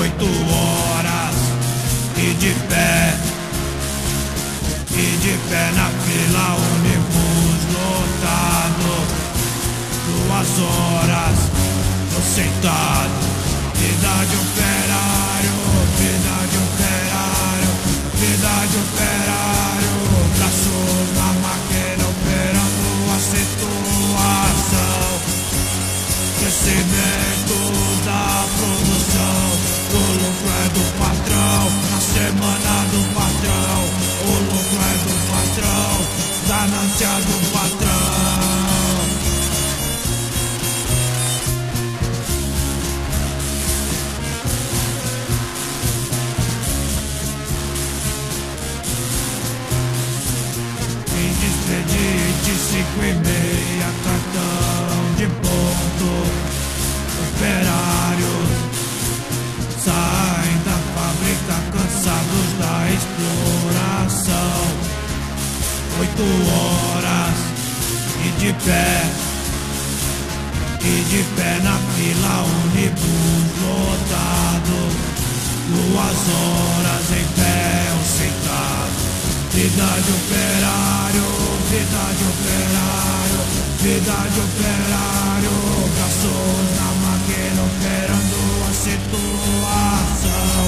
Oito 0.00 0.24
horas 0.24 1.36
e 2.16 2.34
de 2.34 2.52
pé, 2.68 3.14
e 4.90 5.16
de 5.18 5.38
pé 5.48 5.70
na 5.76 5.88
fila, 6.02 6.56
ônibus 6.56 7.60
lotado. 7.76 8.90
Duas 10.04 10.50
horas, 10.58 11.38
tô 12.12 12.20
sentado 12.22 13.36
Vida 13.78 14.08
de 14.30 14.36
operário, 14.36 14.85
vida 16.56 16.64
de 16.64 16.64
operário, 16.64 17.72
vida 18.14 18.54
de 18.70 18.76
operário, 18.76 19.92
braços 20.36 21.08
na 21.16 21.28
máquina 21.44 22.04
operando 22.08 22.88
a 23.12 23.18
situação. 23.20 24.26
Crescimento 26.38 27.58
da 28.04 28.24
produção, 28.56 29.44
o 29.92 30.02
lucro 30.12 30.48
é 30.48 30.68
do 30.70 30.84
patrão, 30.98 31.62
na 31.90 32.00
semana 32.00 32.74
do 32.92 33.00
patrão, 33.14 33.80
o 34.24 34.34
lucro 34.40 34.78
é 34.80 34.96
do 35.04 35.14
patrão, 35.30 35.92
ganância 36.48 37.14
do 37.20 37.36
patrão. 37.52 37.85
Cinco 52.76 53.00
e 53.00 53.14
meia, 53.14 53.88
cartão 54.04 55.14
de 55.16 55.26
ponto. 55.26 56.10
Operários 57.22 58.50
saem 59.82 60.56
da 60.64 60.76
fábrica 60.94 61.56
cansados 61.72 62.48
da 62.58 62.76
exploração. 62.96 64.60
Oito 66.00 66.26
horas 66.52 67.38
e 68.24 68.28
de 68.40 68.52
pé, 68.64 68.96
e 70.82 71.04
de 71.08 71.22
pé 71.34 71.52
na 71.62 71.76
fila, 71.94 72.34
ônibus 72.42 73.46
lotado. 73.62 74.76
Duas 75.68 76.18
horas 76.28 77.06
em 77.10 77.26
pé 77.40 77.92
ou 77.96 78.04
sentado. 78.04 79.35
Vida 79.56 79.72
de 79.72 80.12
operário 80.12 81.24
Vida 81.70 82.04
de 82.12 82.24
operário, 82.28 83.40
vida 83.80 84.18
de 84.28 84.40
operário. 84.40 85.56
Braços 85.96 86.66
na 86.76 86.90
máquina 87.00 87.62
operando 87.64 88.40
a 88.68 88.72
situação 88.74 90.62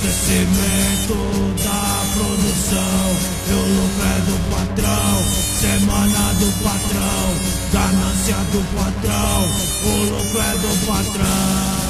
Crescimento 0.00 1.18
da 1.62 1.84
produção 2.14 3.04
E 3.46 3.52
o 3.52 3.60
lucro 3.76 4.16
do 4.24 4.36
patrão 4.50 5.16
Semana 5.60 6.24
do 6.40 6.48
patrão 6.64 7.26
Ganância 7.74 8.40
do 8.52 8.60
patrão 8.74 9.38
O 9.84 9.92
lucro 10.16 10.40
é 10.40 10.52
do 10.56 10.72
patrão 10.86 11.85